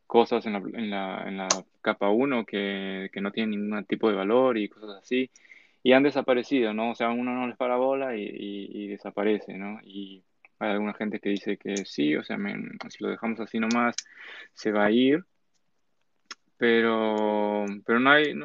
cosas 0.08 0.46
en 0.46 0.53
la, 0.53 0.60
en, 0.60 0.89
la, 0.91 1.24
en 1.27 1.38
la, 1.38 1.48
capa 1.81 2.10
1 2.10 2.46
que, 2.46 3.10
que, 3.13 3.22
no 3.22 3.31
tienen 3.31 3.51
ningún 3.51 3.86
tipo 3.86 4.10
de 4.10 4.15
valor 4.15 4.58
y 4.58 4.69
cosas 4.69 5.01
así, 5.01 5.31
y 5.84 5.93
han 5.93 6.03
desaparecido, 6.03 6.74
¿no? 6.74 6.91
O 6.91 6.96
sea, 6.96 7.10
uno 7.12 7.34
no 7.34 7.48
les 7.48 7.58
para 7.58 7.77
bola 7.77 8.15
y, 8.15 8.24
y, 8.24 8.84
y 8.86 8.88
desaparece, 8.88 9.58
¿no? 9.58 9.79
Y 9.84 10.24
hay 10.59 10.71
alguna 10.71 10.93
gente 10.93 11.19
que 11.19 11.29
dice 11.29 11.57
que 11.57 11.77
sí, 11.85 12.15
o 12.15 12.23
sea, 12.23 12.37
si 12.89 13.03
lo 13.03 13.09
dejamos 13.09 13.39
así 13.39 13.59
nomás, 13.59 13.95
se 14.53 14.71
va 14.71 14.85
a 14.85 14.91
ir. 14.91 15.25
Pero, 16.57 17.65
pero 17.85 17.99
no 18.01 18.11
hay, 18.11 18.37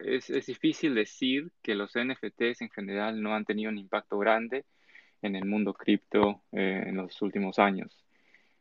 es, 0.00 0.28
es, 0.28 0.44
difícil 0.46 0.94
decir 0.94 1.50
que 1.62 1.74
los 1.74 1.92
NFTs 1.96 2.60
en 2.60 2.70
general 2.70 3.22
no 3.22 3.34
han 3.34 3.46
tenido 3.46 3.70
un 3.70 3.78
impacto 3.78 4.18
grande 4.18 4.66
en 5.22 5.36
el 5.36 5.46
mundo 5.46 5.72
cripto 5.72 6.42
eh, 6.52 6.84
en 6.86 6.96
los 6.96 7.22
últimos 7.22 7.58
años. 7.58 8.04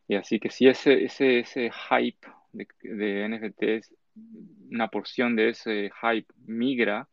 Y 0.07 0.15
así 0.15 0.39
que 0.39 0.49
si 0.49 0.67
ese, 0.67 1.03
ese, 1.03 1.39
ese 1.39 1.71
hype 1.71 2.27
de, 2.53 2.67
de, 2.83 3.27
NFTs, 3.27 3.93
una 4.71 4.87
porción 4.87 5.35
de 5.35 5.49
ese 5.49 5.91
hype 6.01 6.33
migra 6.45 7.09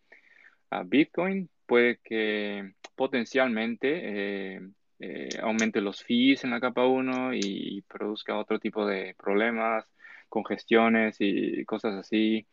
a 0.70 0.84
Bitcoin, 0.84 1.48
puede 1.66 1.98
que 2.04 2.74
potencialmente 2.94 4.54
eh, 4.56 4.60
eh, 5.00 5.28
aumente 5.42 5.80
los 5.80 6.02
fees 6.02 6.44
en 6.44 6.50
la 6.50 6.60
capa 6.60 6.86
1 6.86 7.34
y 7.34 7.82
produzca 7.88 8.38
otro 8.38 8.58
tipo 8.58 8.86
de 8.86 9.14
problemas, 9.16 9.86
congestiones 10.28 11.16
y 11.20 11.64
cosas 11.64 11.94
así. 11.94 12.46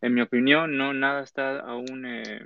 En 0.00 0.14
mi 0.14 0.20
opinión, 0.20 0.76
no 0.76 0.92
nada 0.92 1.22
está 1.22 1.60
aún 1.60 2.04
eh, 2.06 2.40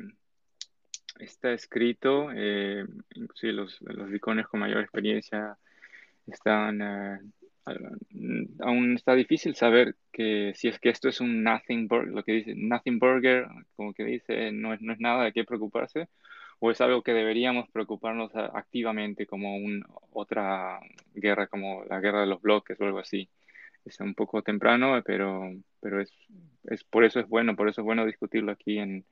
está 1.18 1.52
escrito. 1.52 2.30
Eh, 2.34 2.84
inclusive 3.14 3.52
los, 3.52 3.80
los 3.80 4.12
iconos 4.14 4.48
con 4.48 4.60
mayor 4.60 4.82
experiencia 4.82 5.58
están 6.26 6.80
eh, 6.82 7.18
aún 8.60 8.94
está 8.94 9.14
difícil 9.14 9.54
saber 9.54 9.96
que 10.12 10.52
si 10.54 10.68
es 10.68 10.78
que 10.78 10.90
esto 10.90 11.08
es 11.08 11.20
un 11.20 11.42
nothing 11.42 11.88
burger, 11.88 12.12
lo 12.14 12.22
que 12.22 12.32
dice 12.32 12.54
nothing 12.56 12.98
burger, 12.98 13.46
como 13.76 13.92
que 13.92 14.04
dice 14.04 14.52
no 14.52 14.74
es, 14.74 14.80
no 14.80 14.92
es 14.92 15.00
nada 15.00 15.24
de 15.24 15.32
qué 15.32 15.44
preocuparse, 15.44 16.08
o 16.60 16.70
es 16.70 16.80
algo 16.80 17.02
que 17.02 17.12
deberíamos 17.12 17.68
preocuparnos 17.70 18.32
activamente 18.34 19.26
como 19.26 19.56
un, 19.56 19.84
otra 20.12 20.80
guerra 21.14 21.46
como 21.46 21.84
la 21.84 22.00
guerra 22.00 22.20
de 22.20 22.26
los 22.26 22.40
bloques 22.40 22.80
o 22.80 22.84
algo 22.84 22.98
así. 22.98 23.28
Es 23.84 24.00
un 24.00 24.14
poco 24.14 24.42
temprano, 24.42 25.00
pero, 25.04 25.50
pero 25.80 26.00
es, 26.00 26.10
es 26.64 26.84
por 26.84 27.04
eso 27.04 27.20
es 27.20 27.28
bueno, 27.28 27.56
por 27.56 27.68
eso 27.68 27.80
es 27.80 27.84
bueno 27.84 28.04
discutirlo 28.04 28.52
aquí 28.52 28.78
en, 28.78 29.04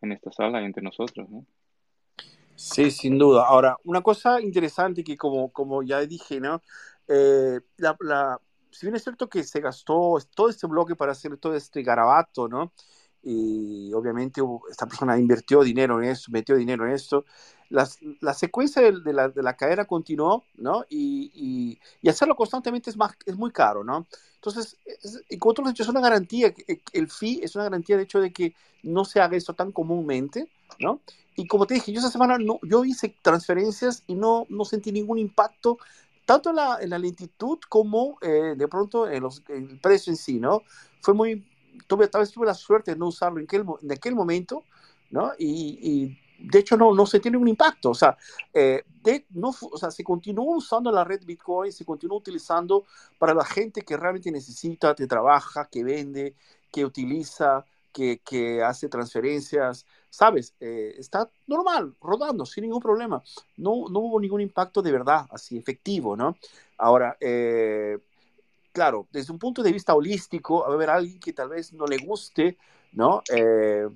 en 0.00 0.12
esta 0.12 0.32
sala 0.32 0.62
y 0.62 0.64
entre 0.64 0.82
nosotros, 0.82 1.28
¿no? 1.28 1.44
Sí, 2.54 2.90
sin 2.90 3.18
duda. 3.18 3.44
Ahora, 3.46 3.76
una 3.84 4.00
cosa 4.00 4.40
interesante 4.40 5.04
que 5.04 5.16
como, 5.16 5.52
como 5.52 5.82
ya 5.82 6.00
dije, 6.00 6.40
¿no? 6.40 6.62
Eh, 7.06 7.60
la, 7.76 7.94
la, 8.00 8.40
si 8.70 8.86
bien 8.86 8.96
es 8.96 9.02
cierto 9.02 9.28
que 9.28 9.44
se 9.44 9.60
gastó 9.60 10.18
todo 10.34 10.48
este 10.48 10.66
bloque 10.66 10.96
para 10.96 11.12
hacer 11.12 11.36
todo 11.36 11.54
este 11.54 11.82
garabato, 11.82 12.48
¿no? 12.48 12.72
Y 13.28 13.92
obviamente 13.92 14.40
esta 14.70 14.86
persona 14.86 15.18
invirtió 15.18 15.64
dinero 15.64 16.00
en 16.00 16.10
eso, 16.10 16.30
metió 16.30 16.54
dinero 16.54 16.86
en 16.86 16.92
esto. 16.92 17.24
La, 17.70 17.88
la 18.20 18.32
secuencia 18.34 18.80
de, 18.80 19.00
de, 19.00 19.12
la, 19.12 19.28
de, 19.28 19.42
la, 19.42 19.56
cadena 19.56 19.84
continuó, 19.84 20.44
¿no? 20.54 20.84
Y, 20.88 21.32
y, 21.34 21.80
y, 22.00 22.08
hacerlo 22.08 22.36
constantemente 22.36 22.88
es, 22.88 22.96
más, 22.96 23.16
es 23.26 23.36
muy 23.36 23.50
caro, 23.50 23.82
¿no? 23.82 24.06
Entonces, 24.36 24.76
es, 24.86 25.16
has 25.16 25.66
dicho, 25.66 25.82
es 25.82 25.88
una 25.88 26.00
garantía, 26.00 26.54
el 26.92 27.10
fee 27.10 27.40
es 27.42 27.56
una 27.56 27.64
garantía 27.64 27.96
de 27.96 28.04
hecho 28.04 28.20
de 28.20 28.32
que 28.32 28.54
no 28.84 29.04
se 29.04 29.20
haga 29.20 29.36
esto 29.36 29.54
tan 29.54 29.72
comúnmente, 29.72 30.48
¿no? 30.78 31.00
Y 31.34 31.48
como 31.48 31.66
te 31.66 31.74
dije, 31.74 31.92
yo 31.92 31.98
esa 31.98 32.10
semana 32.12 32.38
no, 32.38 32.60
yo 32.62 32.84
hice 32.84 33.12
transferencias 33.22 34.04
y 34.06 34.14
no, 34.14 34.46
no 34.48 34.64
sentí 34.64 34.92
ningún 34.92 35.18
impacto, 35.18 35.78
tanto 36.26 36.50
en 36.50 36.56
la, 36.56 36.78
en 36.80 36.90
la 36.90 36.98
lentitud 37.00 37.58
como 37.68 38.18
eh, 38.22 38.54
de 38.56 38.68
pronto 38.68 39.10
en, 39.10 39.24
los, 39.24 39.42
en 39.48 39.68
el 39.70 39.80
precio 39.80 40.12
en 40.12 40.16
sí, 40.16 40.38
¿no? 40.38 40.62
Fue 41.00 41.12
muy, 41.12 41.44
tuve, 41.86 42.08
tal 42.08 42.22
vez 42.22 42.30
tuve 42.30 42.46
la 42.46 42.54
suerte 42.54 42.92
de 42.92 42.98
no 42.98 43.08
usarlo 43.08 43.38
en 43.38 43.44
aquel, 43.44 43.64
en 43.82 43.92
aquel 43.92 44.14
momento, 44.14 44.64
¿no? 45.10 45.32
Y, 45.38 45.78
y, 45.80 46.18
de 46.38 46.58
hecho 46.58 46.76
no, 46.76 46.94
no 46.94 47.06
se 47.06 47.20
tiene 47.20 47.38
un 47.38 47.48
impacto, 47.48 47.90
o 47.90 47.94
sea, 47.94 48.16
eh, 48.52 48.82
de, 49.02 49.26
no, 49.30 49.54
o 49.70 49.78
sea, 49.78 49.90
se 49.90 50.04
continúa 50.04 50.56
usando 50.56 50.92
la 50.92 51.04
red 51.04 51.24
Bitcoin, 51.24 51.72
se 51.72 51.84
continúa 51.84 52.18
utilizando 52.18 52.84
para 53.18 53.32
la 53.32 53.44
gente 53.44 53.82
que 53.82 53.96
realmente 53.96 54.30
necesita, 54.30 54.94
que 54.94 55.06
trabaja, 55.06 55.68
que 55.70 55.82
vende, 55.82 56.34
que 56.70 56.84
utiliza, 56.84 57.64
que, 57.92 58.18
que 58.18 58.62
hace 58.62 58.90
transferencias, 58.90 59.86
¿sabes? 60.10 60.54
Eh, 60.60 60.94
está 60.98 61.30
normal, 61.46 61.94
rodando, 62.00 62.44
sin 62.44 62.62
ningún 62.62 62.80
problema. 62.80 63.22
No, 63.56 63.88
no 63.88 64.00
hubo 64.00 64.20
ningún 64.20 64.42
impacto 64.42 64.82
de 64.82 64.92
verdad, 64.92 65.26
así, 65.30 65.56
efectivo, 65.56 66.14
¿no? 66.14 66.36
Ahora, 66.76 67.16
eh, 67.20 67.98
claro, 68.76 69.08
desde 69.10 69.32
un 69.32 69.38
punto 69.38 69.62
de 69.62 69.72
vista 69.72 69.94
holístico, 69.94 70.60
va 70.60 70.66
a 70.66 70.74
haber 70.74 70.90
alguien 70.90 71.18
que 71.18 71.32
tal 71.32 71.48
vez 71.48 71.72
no 71.72 71.86
le 71.86 71.96
guste, 71.96 72.58
¿no? 72.92 73.22
Eh, 73.34 73.88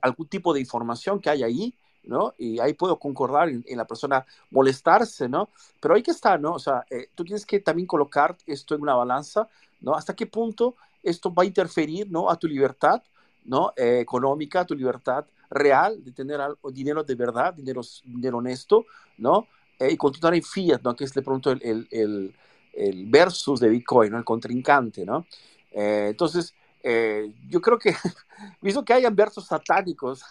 algún 0.00 0.28
tipo 0.28 0.54
de 0.54 0.60
información 0.60 1.18
que 1.18 1.30
hay 1.30 1.42
ahí, 1.42 1.74
¿no? 2.04 2.32
Y 2.38 2.60
ahí 2.60 2.74
puedo 2.74 2.96
concordar 3.00 3.48
en, 3.48 3.64
en, 3.66 3.76
la 3.76 3.84
persona 3.84 4.24
molestarse, 4.52 5.28
¿no? 5.28 5.48
Pero 5.80 5.96
hay 5.96 6.02
que 6.04 6.12
estar, 6.12 6.40
¿no? 6.40 6.52
O 6.52 6.60
sea, 6.60 6.84
eh, 6.90 7.08
tú 7.16 7.24
tienes 7.24 7.44
que 7.44 7.58
también 7.58 7.88
colocar 7.88 8.36
esto 8.46 8.76
en 8.76 8.82
una 8.82 8.94
balanza, 8.94 9.48
¿no? 9.80 9.96
¿Hasta 9.96 10.14
qué 10.14 10.26
punto 10.26 10.76
esto 11.02 11.34
va 11.34 11.42
a 11.42 11.46
interferir, 11.46 12.08
¿no? 12.08 12.30
A 12.30 12.36
tu 12.36 12.46
libertad, 12.46 13.02
¿no? 13.44 13.72
Eh, 13.76 13.98
económica, 13.98 14.60
a 14.60 14.64
tu 14.64 14.76
libertad 14.76 15.26
real 15.50 16.04
de 16.04 16.12
tener 16.12 16.40
algo, 16.40 16.70
dinero 16.70 17.02
de 17.02 17.16
verdad, 17.16 17.52
dinero, 17.52 17.80
dinero 18.04 18.38
honesto, 18.38 18.86
¿no? 19.18 19.48
Eh, 19.80 19.90
y 19.90 19.96
continuar 19.96 20.36
en 20.36 20.44
fiat, 20.44 20.82
¿no? 20.84 20.94
Que 20.94 21.02
es 21.02 21.12
de 21.12 21.22
pronto 21.22 21.50
el, 21.50 21.60
el, 21.64 21.88
el 21.90 22.34
el 22.72 23.06
versus 23.06 23.60
de 23.60 23.68
Bitcoin, 23.68 24.14
el 24.14 24.24
contrincante, 24.24 25.04
¿no? 25.04 25.26
Eh, 25.72 26.08
entonces, 26.10 26.54
eh, 26.82 27.32
yo 27.48 27.60
creo 27.60 27.78
que, 27.78 27.94
visto 28.60 28.84
que 28.84 28.92
hayan 28.92 29.14
versos 29.14 29.46
satánicos, 29.46 30.24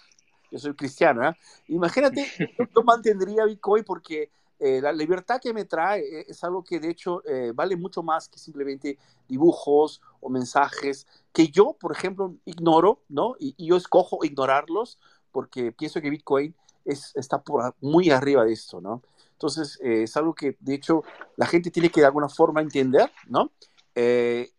yo 0.51 0.59
soy 0.59 0.73
cristiano, 0.73 1.27
¿eh? 1.27 1.33
imagínate, 1.69 2.27
yo 2.75 2.83
mantendría 2.83 3.45
Bitcoin 3.45 3.85
porque 3.85 4.29
eh, 4.59 4.81
la 4.81 4.91
libertad 4.91 5.39
que 5.41 5.53
me 5.53 5.63
trae 5.63 6.01
eh, 6.01 6.25
es 6.27 6.43
algo 6.43 6.63
que 6.63 6.79
de 6.79 6.89
hecho 6.89 7.23
vale 7.55 7.75
mucho 7.77 8.03
más 8.03 8.27
que 8.27 8.37
simplemente 8.37 8.97
dibujos 9.27 10.01
o 10.19 10.29
mensajes 10.29 11.07
que 11.31 11.47
yo, 11.47 11.75
por 11.79 11.93
ejemplo, 11.93 12.35
ignoro, 12.45 13.01
¿no? 13.07 13.35
Y, 13.39 13.55
yo 13.65 13.77
escojo 13.77 14.25
ignorarlos 14.25 14.99
porque 15.31 15.71
pienso 15.71 16.01
que 16.01 16.09
Bitcoin 16.09 16.53
es, 16.83 17.15
está 17.15 17.41
muy 17.79 18.09
arriba 18.09 18.43
de 18.43 18.51
esto, 18.51 18.81
¿no? 18.81 19.01
Entonces, 19.41 19.79
es 19.81 20.15
algo 20.15 20.35
que 20.35 20.55
de 20.59 20.75
hecho 20.75 21.03
la 21.35 21.47
gente 21.47 21.71
tiene 21.71 21.89
que 21.89 22.01
de 22.01 22.05
alguna 22.05 22.29
forma 22.29 22.61
entender, 22.61 23.11
¿no? 23.27 23.51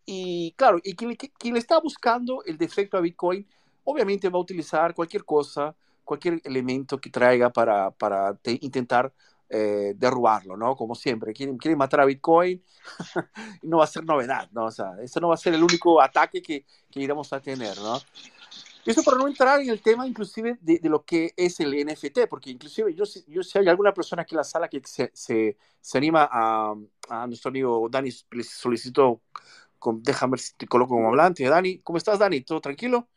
y 0.04 0.52
claro, 0.58 0.78
y 0.82 0.94
quien, 0.94 1.16
le 1.54 1.58
está 1.58 1.80
buscando 1.80 2.42
el 2.44 2.58
defecto 2.58 2.98
a 2.98 3.00
Bitcoin, 3.00 3.46
obviamente 3.84 4.28
va 4.28 4.38
a 4.38 4.42
utilizar 4.42 4.94
cualquier 4.94 5.24
cosa, 5.24 5.74
cualquier 6.04 6.40
elemento 6.44 6.98
que 6.98 7.08
traiga 7.08 7.50
para, 7.50 7.90
para 7.92 8.36
intentar 8.60 9.12
eh, 9.48 9.94
derrubarlo, 9.96 10.56
¿no? 10.56 10.74
Como 10.74 10.94
siempre, 10.94 11.32
quieren, 11.32 11.58
quieren 11.58 11.78
matar 11.78 12.00
a 12.00 12.04
Bitcoin 12.06 12.62
no 13.62 13.78
va 13.78 13.84
a 13.84 13.86
ser 13.86 14.04
novedad, 14.04 14.48
¿no? 14.50 14.64
O 14.64 14.70
sea, 14.70 14.94
eso 15.02 15.20
no 15.20 15.28
va 15.28 15.34
a 15.34 15.38
ser 15.38 15.54
el 15.54 15.62
único 15.62 16.00
ataque 16.00 16.42
que, 16.42 16.64
que 16.90 17.00
iremos 17.00 17.32
a 17.32 17.40
tener, 17.40 17.76
¿no? 17.78 17.98
Eso 18.84 19.02
para 19.02 19.16
no 19.16 19.28
entrar 19.28 19.60
en 19.60 19.70
el 19.70 19.80
tema 19.80 20.06
inclusive 20.06 20.58
de, 20.60 20.80
lo 20.84 21.04
que 21.04 21.32
es 21.36 21.60
el 21.60 21.72
NFT, 21.74 22.26
porque 22.28 22.50
inclusive 22.50 22.92
yo, 22.94 23.04
yo 23.28 23.42
si 23.42 23.58
hay 23.58 23.68
alguna 23.68 23.94
persona 23.94 24.22
aquí 24.22 24.34
en 24.34 24.38
la 24.38 24.44
sala 24.44 24.68
que 24.68 24.80
se, 24.84 25.10
se, 25.14 25.56
se 25.80 25.98
anima 25.98 26.28
a, 26.30 26.74
nuestro 27.26 27.50
amigo 27.50 27.88
Dani, 27.90 28.10
le 28.32 28.42
solicito, 28.42 29.22
déjame 29.98 30.32
ver 30.32 30.40
si 30.40 30.54
te 30.56 30.66
coloco 30.66 30.94
como 30.94 31.08
hablante. 31.08 31.44
Dani, 31.44 31.78
¿cómo 31.80 31.98
estás 31.98 32.18
Dani? 32.18 32.40
¿Todo 32.40 32.60
tranquilo? 32.60 33.08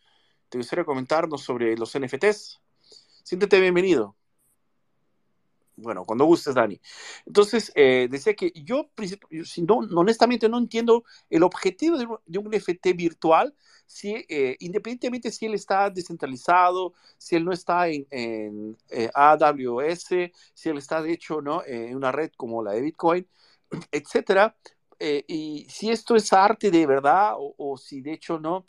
¿Te 0.50 0.58
gustaría 0.58 0.86
comentarnos 0.86 1.42
sobre 1.42 1.76
los 1.78 1.98
NFTs? 1.98 2.62
Siéntete 3.24 3.60
bienvenido. 3.60 4.16
Bueno, 5.78 6.06
cuando 6.06 6.26
gustes, 6.26 6.56
Dani. 6.56 6.80
Entonces, 7.26 7.72
eh, 7.76 8.08
decía 8.10 8.34
que 8.34 8.52
yo, 8.56 8.90
honestamente, 9.94 10.48
no 10.48 10.58
entiendo 10.58 11.04
el 11.30 11.44
objetivo 11.44 11.98
de 11.98 12.06
un, 12.06 12.18
de 12.26 12.40
un 12.40 12.48
NFT 12.50 12.96
virtual, 12.96 13.54
si, 13.86 14.26
eh, 14.30 14.56
independientemente 14.60 15.32
si 15.32 15.46
él 15.46 15.54
está 15.54 15.90
descentralizado, 15.90 16.94
si 17.18 17.36
él 17.36 17.44
no 17.44 17.52
está 17.52 17.90
en, 17.90 18.08
en 18.10 18.78
eh, 18.90 19.10
AWS, 19.14 20.32
si 20.54 20.70
él 20.70 20.78
está, 20.78 21.02
de 21.02 21.12
hecho, 21.12 21.42
¿no? 21.42 21.62
en 21.66 21.96
una 21.96 22.12
red 22.12 22.32
como 22.38 22.64
la 22.64 22.72
de 22.72 22.82
Bitcoin, 22.82 23.28
etcétera. 23.92 24.56
y 25.00 25.68
si 25.70 25.92
esto 25.92 26.16
es 26.16 26.32
arte 26.32 26.72
de 26.72 26.86
verdad 26.86 27.34
o 27.38 27.78
si, 27.78 28.00
de 28.02 28.14
hecho, 28.14 28.40
no 28.40 28.66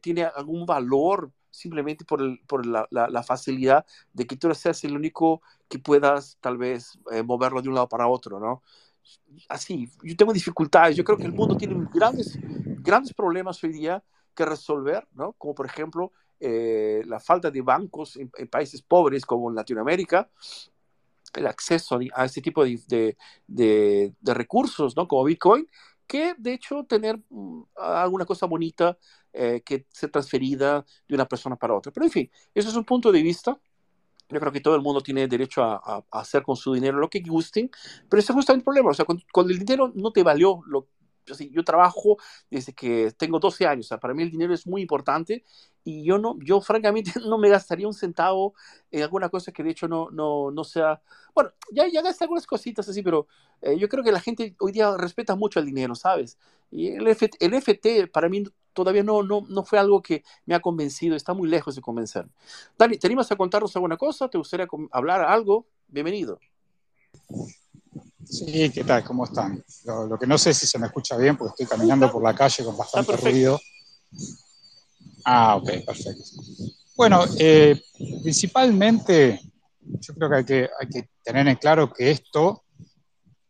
tiene 0.00 0.24
algún 0.24 0.64
valor 0.64 1.32
simplemente 1.54 2.04
por, 2.04 2.20
la, 2.66 3.22
facilidad 3.22 3.86
de 4.12 4.26
que 4.26 4.36
tú 4.36 4.52
seas 4.54 4.82
el 4.84 4.96
único 4.96 5.40
que 5.68 5.78
puedas 5.78 6.36
tal 6.40 6.58
vez 6.58 6.98
eh, 7.12 7.22
moverlo 7.22 7.62
de 7.62 7.68
un 7.68 7.74
lado 7.74 7.88
para 7.88 8.08
otro, 8.08 8.40
¿no? 8.40 8.62
Así, 9.48 9.88
yo 10.02 10.16
tengo 10.16 10.32
dificultades, 10.32 10.96
yo 10.96 11.04
creo 11.04 11.18
que 11.18 11.26
el 11.26 11.32
mundo 11.32 11.56
tiene 11.56 11.88
grandes, 11.92 12.38
grandes 12.82 13.12
problemas 13.14 13.62
hoy 13.62 13.72
día 13.72 14.02
que 14.34 14.44
resolver, 14.44 15.06
¿no? 15.12 15.32
Como 15.34 15.54
por 15.54 15.66
ejemplo 15.66 16.12
eh, 16.40 17.02
la 17.06 17.20
falta 17.20 17.50
de 17.50 17.62
bancos 17.62 18.16
en, 18.16 18.30
países 18.48 18.82
pobres 18.82 19.24
como 19.24 19.48
en 19.48 19.56
Latinoamérica, 19.56 20.30
el 21.34 21.46
acceso 21.46 21.98
a 22.14 22.24
este 22.24 22.40
tipo 22.40 22.64
de, 22.64 22.80
de, 22.88 23.16
de, 23.46 24.14
de 24.20 24.34
recursos, 24.34 24.96
¿no? 24.96 25.06
Como 25.06 25.24
Bitcoin, 25.24 25.68
que 26.06 26.34
de 26.38 26.54
hecho 26.54 26.84
tener 26.84 27.20
mm, 27.28 27.62
alguna 27.76 28.24
cosa 28.24 28.46
bonita 28.46 28.98
eh, 29.36 29.62
que 29.64 29.86
ser 29.90 30.12
transferida 30.12 30.86
de 31.08 31.14
una 31.16 31.26
persona 31.26 31.56
para 31.56 31.74
otra. 31.74 31.90
Pero 31.92 32.06
en 32.06 32.12
fin, 32.12 32.30
eso 32.54 32.68
es 32.68 32.76
un 32.76 32.84
punto 32.84 33.10
de 33.10 33.20
vista. 33.20 33.58
Yo 34.28 34.38
creo 34.38 34.52
que 34.52 34.60
todo 34.60 34.76
el 34.76 34.80
mundo 34.80 35.00
tiene 35.00 35.26
derecho 35.26 35.64
a, 35.64 36.04
hacer 36.12 36.44
con 36.44 36.54
su 36.54 36.72
dinero 36.72 36.98
lo 36.98 37.10
que 37.10 37.20
gusten, 37.20 37.68
pero 38.08 38.20
ese 38.20 38.30
es 38.30 38.36
justamente 38.36 38.60
el 38.60 38.64
problema. 38.64 38.90
O 38.90 38.94
sea, 38.94 39.04
cuando, 39.04 39.52
el 39.52 39.58
dinero 39.58 39.92
no 39.94 40.12
te 40.12 40.22
valió 40.22 40.60
lo 40.66 40.88
yo, 41.26 41.34
yo 41.50 41.64
trabajo 41.64 42.16
desde 42.50 42.72
que 42.74 43.10
tengo 43.16 43.40
12 43.40 43.66
años, 43.66 43.86
o 43.86 43.88
sea, 43.88 43.98
para 43.98 44.14
mí 44.14 44.22
el 44.22 44.30
dinero 44.30 44.54
es 44.54 44.66
muy 44.66 44.82
importante 44.82 45.42
y 45.82 46.04
yo 46.04 46.18
no, 46.18 46.38
yo 46.40 46.60
francamente 46.60 47.12
no 47.26 47.38
me 47.38 47.48
gastaría 47.48 47.88
un 47.88 47.94
centavo 47.94 48.54
en 48.90 49.02
alguna 49.02 49.30
cosa 49.30 49.50
que 49.50 49.62
de 49.62 49.70
hecho 49.70 49.88
no, 49.88 50.10
no, 50.10 50.50
no 50.50 50.64
sea, 50.64 51.02
bueno, 51.34 51.50
ya, 51.72 51.88
ya 51.88 52.02
gasté 52.02 52.24
algunas 52.24 52.46
cositas 52.46 52.88
así, 52.88 53.02
pero 53.02 53.26
eh, 53.62 53.76
yo 53.78 53.88
creo 53.88 54.04
que 54.04 54.12
la 54.12 54.20
gente 54.20 54.54
hoy 54.60 54.72
día 54.72 54.96
respeta 54.96 55.34
mucho 55.34 55.58
el 55.58 55.66
dinero, 55.66 55.94
¿sabes? 55.94 56.38
Y 56.70 56.88
el, 56.88 57.06
el 57.08 57.54
FT 57.54 58.08
para 58.08 58.28
mí 58.28 58.44
todavía 58.74 59.02
no, 59.02 59.22
no, 59.22 59.46
no 59.48 59.64
fue 59.64 59.78
algo 59.78 60.02
que 60.02 60.22
me 60.44 60.54
ha 60.54 60.60
convencido, 60.60 61.16
está 61.16 61.32
muy 61.32 61.48
lejos 61.48 61.74
de 61.74 61.80
convencer. 61.80 62.28
Dani, 62.76 62.98
¿te 62.98 63.06
animas 63.06 63.30
a 63.32 63.36
contarnos 63.36 63.74
alguna 63.76 63.96
cosa? 63.96 64.28
¿Te 64.28 64.36
gustaría 64.36 64.66
hablar 64.90 65.22
algo? 65.22 65.66
Bienvenido. 65.88 66.38
Sí, 68.24 68.70
¿qué 68.70 68.84
tal? 68.84 69.04
¿Cómo 69.04 69.24
están? 69.24 69.64
Lo, 69.84 70.18
que 70.18 70.26
no 70.26 70.36
sé 70.36 70.52
si 70.52 70.66
se 70.66 70.78
me 70.78 70.86
escucha 70.86 71.16
bien, 71.16 71.36
porque 71.36 71.62
estoy 71.62 71.78
caminando 71.78 72.10
por 72.10 72.22
la 72.22 72.34
calle 72.34 72.64
con 72.64 72.76
bastante 72.76 73.16
ruido. 73.16 73.60
Ah, 75.24 75.56
ok, 75.56 75.70
perfecto. 75.86 76.24
Bueno, 76.96 77.24
eh, 77.38 77.80
principalmente 78.22 79.40
yo 79.80 80.14
creo 80.14 80.28
que 80.30 80.36
hay, 80.36 80.44
que 80.44 80.70
hay 80.80 80.88
que 80.88 81.10
tener 81.22 81.46
en 81.48 81.56
claro 81.56 81.92
que 81.92 82.10
esto, 82.10 82.64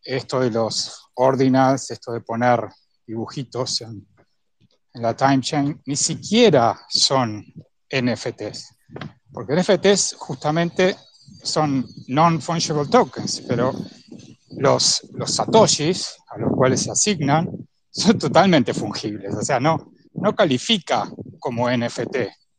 esto 0.03 0.39
de 0.39 0.51
los 0.51 1.09
ordinals, 1.15 1.91
esto 1.91 2.11
de 2.11 2.21
poner 2.21 2.67
dibujitos 3.07 3.81
en, 3.81 4.05
en 4.95 5.01
la 5.01 5.15
time 5.15 5.41
chain 5.41 5.81
ni 5.85 5.95
siquiera 5.95 6.79
son 6.89 7.45
NFTs, 7.89 8.75
porque 9.31 9.55
NFTs 9.55 10.15
justamente 10.17 10.95
son 11.43 11.85
non-fungible 12.07 12.87
tokens, 12.87 13.41
pero 13.47 13.73
los, 14.57 15.07
los 15.13 15.31
satoshis 15.31 16.17
a 16.29 16.37
los 16.39 16.51
cuales 16.55 16.83
se 16.83 16.91
asignan 16.91 17.49
son 17.91 18.17
totalmente 18.17 18.73
fungibles, 18.73 19.35
o 19.35 19.41
sea, 19.41 19.59
no, 19.59 19.91
no 20.13 20.33
califica 20.33 21.09
como 21.39 21.69
NFT 21.69 22.17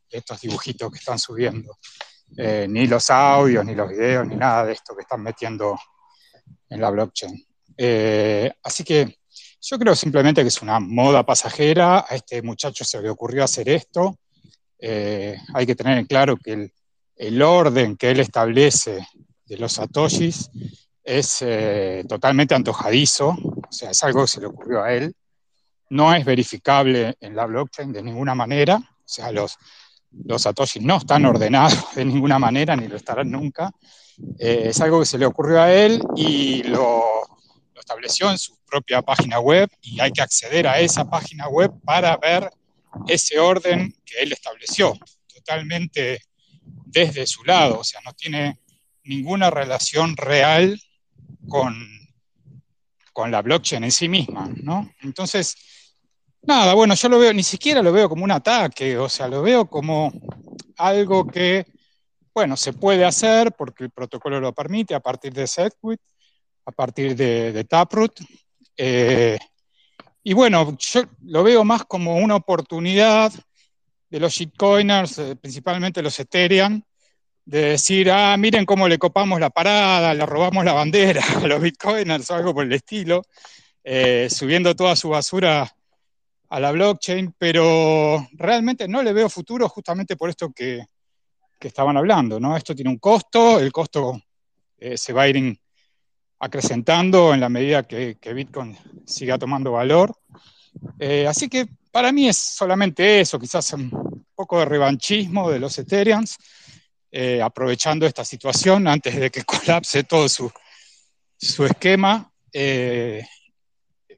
estos 0.09 0.41
dibujitos 0.41 0.91
que 0.91 0.99
están 0.99 1.19
subiendo, 1.19 1.77
eh, 2.37 2.67
ni 2.69 2.87
los 2.87 3.09
audios, 3.09 3.65
ni 3.65 3.75
los 3.75 3.89
videos, 3.89 4.27
ni 4.27 4.35
nada 4.35 4.65
de 4.65 4.73
esto 4.73 4.95
que 4.95 5.01
están 5.01 5.21
metiendo 5.21 5.77
en 6.69 6.81
la 6.81 6.89
blockchain. 6.89 7.45
Eh, 7.77 8.51
así 8.63 8.83
que 8.83 9.16
yo 9.61 9.79
creo 9.79 9.95
simplemente 9.95 10.41
que 10.41 10.47
es 10.49 10.61
una 10.61 10.79
moda 10.79 11.25
pasajera, 11.25 12.05
a 12.07 12.15
este 12.15 12.41
muchacho 12.41 12.83
se 12.83 13.01
le 13.01 13.09
ocurrió 13.09 13.43
hacer 13.43 13.69
esto. 13.69 14.17
Eh, 14.79 15.37
hay 15.53 15.65
que 15.65 15.75
tener 15.75 15.97
en 15.97 16.05
claro 16.05 16.37
que 16.37 16.71
el, 17.15 17.41
orden 17.41 17.97
que 17.97 18.11
él 18.11 18.19
establece 18.19 19.07
de 19.45 19.57
los 19.57 19.73
satoshis 19.73 20.49
es 21.03 21.41
eh, 21.41 22.03
totalmente 22.07 22.53
antojadizo, 22.53 23.29
o 23.29 23.71
sea, 23.71 23.91
es 23.91 24.03
algo 24.03 24.21
que 24.21 24.27
se 24.27 24.41
le 24.41 24.47
ocurrió 24.47 24.83
a 24.83 24.93
él. 24.93 25.13
No 25.89 26.13
es 26.13 26.25
verificable 26.25 27.15
en 27.21 27.35
la 27.35 27.45
blockchain 27.45 27.91
de 27.93 28.03
ninguna 28.03 28.35
manera, 28.35 28.75
o 28.75 29.09
sea, 29.09 29.31
los, 29.31 29.57
los 30.11 30.41
satoshis 30.41 30.83
no 30.83 30.97
están 30.97 31.25
ordenados 31.25 31.83
de 31.95 32.05
ninguna 32.05 32.37
manera, 32.37 32.75
ni 32.75 32.87
lo 32.87 32.97
estarán 32.97 33.31
nunca. 33.31 33.71
Eh, 34.37 34.63
es 34.69 34.81
algo 34.81 34.99
que 34.99 35.05
se 35.05 35.17
le 35.17 35.25
ocurrió 35.25 35.61
a 35.61 35.71
él 35.71 36.01
y 36.15 36.63
lo, 36.63 37.03
lo 37.03 37.36
estableció 37.87 38.29
en 38.29 38.37
su 38.37 38.57
propia 38.65 39.01
página 39.01 39.39
web 39.39 39.69
y 39.81 40.01
hay 40.01 40.11
que 40.11 40.21
acceder 40.21 40.67
a 40.67 40.77
esa 40.77 41.09
página 41.09 41.47
web 41.47 41.71
para 41.85 42.17
ver 42.17 42.49
ese 43.07 43.39
orden 43.39 43.95
que 44.05 44.19
él 44.21 44.33
estableció, 44.33 44.93
totalmente 45.33 46.19
desde 46.85 47.25
su 47.25 47.45
lado, 47.45 47.79
o 47.79 47.83
sea, 47.85 48.01
no 48.03 48.11
tiene 48.11 48.59
ninguna 49.05 49.49
relación 49.49 50.17
real 50.17 50.77
con, 51.47 51.73
con 53.13 53.31
la 53.31 53.41
blockchain 53.41 53.85
en 53.85 53.91
sí 53.91 54.09
misma, 54.09 54.49
¿no? 54.61 54.91
Entonces, 55.01 55.55
nada, 56.41 56.73
bueno, 56.73 56.93
yo 56.93 57.07
lo 57.07 57.19
veo, 57.19 57.31
ni 57.31 57.43
siquiera 57.43 57.81
lo 57.81 57.93
veo 57.93 58.09
como 58.09 58.25
un 58.25 58.31
ataque, 58.31 58.97
o 58.97 59.07
sea, 59.07 59.29
lo 59.29 59.41
veo 59.41 59.69
como 59.69 60.11
algo 60.75 61.25
que, 61.25 61.65
bueno, 62.33 62.57
se 62.57 62.73
puede 62.73 63.05
hacer 63.05 63.53
porque 63.53 63.85
el 63.85 63.91
protocolo 63.91 64.41
lo 64.41 64.53
permite 64.53 64.93
a 64.93 64.99
partir 64.99 65.31
de 65.31 65.47
Segwit, 65.47 66.01
a 66.67 66.71
partir 66.73 67.15
de, 67.15 67.63
Taproot, 67.63 68.19
eh, 68.75 69.39
y 70.21 70.33
bueno, 70.33 70.75
yo 70.77 71.03
lo 71.23 71.41
veo 71.41 71.63
más 71.63 71.85
como 71.85 72.17
una 72.17 72.35
oportunidad 72.35 73.31
de 74.09 74.19
los 74.19 74.33
shitcoiners, 74.33 75.17
eh, 75.17 75.35
principalmente 75.37 76.01
los 76.01 76.19
Ethereum, 76.19 76.81
de 77.45 77.61
decir, 77.61 78.11
ah, 78.11 78.35
miren 78.35 78.65
cómo 78.65 78.89
le 78.89 78.99
copamos 78.99 79.39
la 79.39 79.49
parada, 79.49 80.13
le 80.13 80.25
robamos 80.25 80.65
la 80.65 80.73
bandera 80.73 81.23
a 81.41 81.47
los 81.47 81.61
bitcoiners 81.61 82.29
o 82.31 82.35
algo 82.35 82.53
por 82.53 82.65
el 82.65 82.73
estilo, 82.73 83.21
eh, 83.81 84.27
subiendo 84.29 84.75
toda 84.75 84.97
su 84.97 85.07
basura 85.07 85.73
a 86.49 86.59
la 86.59 86.71
blockchain, 86.73 87.33
pero 87.37 88.27
realmente 88.33 88.89
no 88.89 89.01
le 89.03 89.13
veo 89.13 89.29
futuro 89.29 89.69
justamente 89.69 90.17
por 90.17 90.29
esto 90.29 90.51
que, 90.51 90.85
que 91.57 91.69
estaban 91.69 91.95
hablando, 91.95 92.41
¿no? 92.41 92.57
Esto 92.57 92.75
tiene 92.75 92.89
un 92.89 92.99
costo, 92.99 93.57
el 93.57 93.71
costo 93.71 94.19
se 94.95 95.13
va 95.13 95.23
a 95.23 95.27
ir 95.29 95.57
acrecentando 96.39 97.33
en 97.33 97.39
la 97.39 97.49
medida 97.49 97.83
que, 97.83 98.17
Bitcoin 98.33 98.77
siga 99.05 99.37
tomando 99.37 99.71
valor. 99.71 100.15
Eh, 100.99 101.25
así 101.27 101.49
que 101.49 101.67
para 101.91 102.11
mí 102.11 102.27
es 102.27 102.37
solamente 102.37 103.19
eso, 103.19 103.39
quizás 103.39 103.73
un 103.73 104.25
poco 104.35 104.59
de 104.59 104.65
revanchismo 104.65 105.49
de 105.49 105.59
los 105.59 105.77
Ethereums, 105.79 106.37
eh, 107.11 107.41
aprovechando 107.41 108.05
esta 108.05 108.23
situación 108.23 108.87
antes 108.87 109.15
de 109.15 109.31
que 109.31 109.43
colapse 109.45 110.03
todo 110.03 110.29
su, 110.29 110.51
su 111.37 111.65
esquema, 111.65 112.31
eh, 112.53 113.25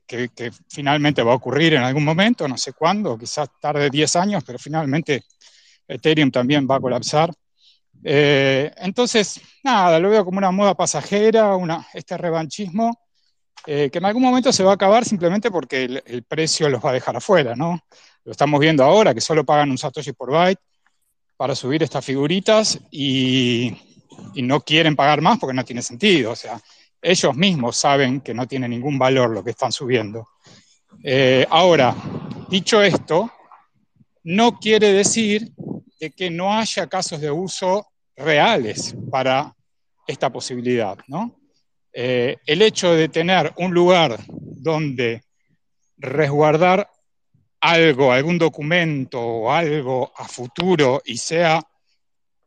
que, 0.06 0.52
finalmente 0.68 1.22
va 1.22 1.34
a 1.34 1.36
ocurrir 1.36 1.76
en 1.76 1.84
algún 1.84 2.04
momento, 2.04 2.48
no 2.48 2.58
sé 2.58 2.74
cuándo, 2.74 3.18
quizás 3.18 3.48
tarde 3.62 3.90
10 3.90 4.16
años, 4.16 4.44
pero 4.44 4.58
finalmente 4.58 5.24
Ethereum 5.88 6.32
también 6.32 6.68
va 6.70 6.78
a 6.78 6.80
colapsar. 6.80 7.32
Eh, 8.04 8.72
entonces, 8.78 9.42
nada, 9.64 10.00
lo 10.00 10.10
veo 10.10 10.26
como 10.26 10.38
una 10.38 10.52
moda 10.52 10.76
pasajera, 10.76 11.58
este 11.94 12.18
revanchismo, 12.18 13.00
que 13.66 13.92
en 13.94 14.06
algún 14.06 14.24
momento 14.24 14.52
se 14.52 14.64
va 14.64 14.72
a 14.72 14.76
acabar 14.76 15.06
simplemente 15.06 15.52
porque 15.52 15.84
el, 15.84 16.04
el, 16.06 16.24
precio 16.24 16.70
los 16.70 16.84
va 16.84 16.90
a 16.90 16.94
dejar 16.94 17.16
afuera, 17.18 17.56
¿no? 17.56 17.80
Lo 18.24 18.32
estamos 18.32 18.60
viendo 18.60 18.84
ahora, 18.84 19.14
que 19.14 19.22
solo 19.22 19.46
pagan 19.46 19.72
un 19.72 19.78
Satoshi 19.78 20.14
por 20.14 20.32
byte 20.32 20.62
para 21.40 21.56
subir 21.56 21.82
estas 21.82 22.04
figuritas 22.04 22.78
y, 22.92 23.74
no 24.36 24.60
quieren 24.60 24.98
pagar 24.98 25.22
más 25.22 25.40
porque 25.40 25.56
no 25.56 25.64
tiene 25.64 25.82
sentido. 25.82 26.32
O 26.32 26.36
sea, 26.36 26.60
ellos 27.02 27.34
mismos 27.34 27.78
saben 27.78 28.20
que 28.20 28.34
no 28.34 28.46
tiene 28.46 28.68
ningún 28.68 29.00
valor 29.00 29.30
lo 29.30 29.42
que 29.42 29.52
están 29.52 29.72
subiendo. 29.72 30.28
Eh, 31.02 31.48
ahora, 31.50 31.96
dicho 32.50 32.82
esto, 32.82 33.32
no 34.24 34.60
quiere 34.60 34.92
decir 34.92 35.54
de 36.00 36.12
que 36.12 36.30
no 36.30 36.54
haya 36.54 36.88
casos 36.88 37.20
de 37.20 37.30
uso 37.30 37.88
reales 38.16 38.96
para 39.12 39.56
esta 40.08 40.32
posibilidad. 40.32 40.98
¿no? 41.08 41.40
Eh, 41.94 42.38
el 42.46 42.62
hecho 42.62 42.94
de 42.94 43.10
tener 43.10 43.54
un 43.58 43.74
lugar 43.74 44.20
donde 44.28 45.24
resguardar 45.98 46.90
algo, 47.62 48.12
algún 48.12 48.38
documento 48.38 49.20
o 49.20 49.52
algo 49.52 50.12
a 50.16 50.28
futuro 50.28 51.02
y 51.04 51.18
sea 51.18 51.62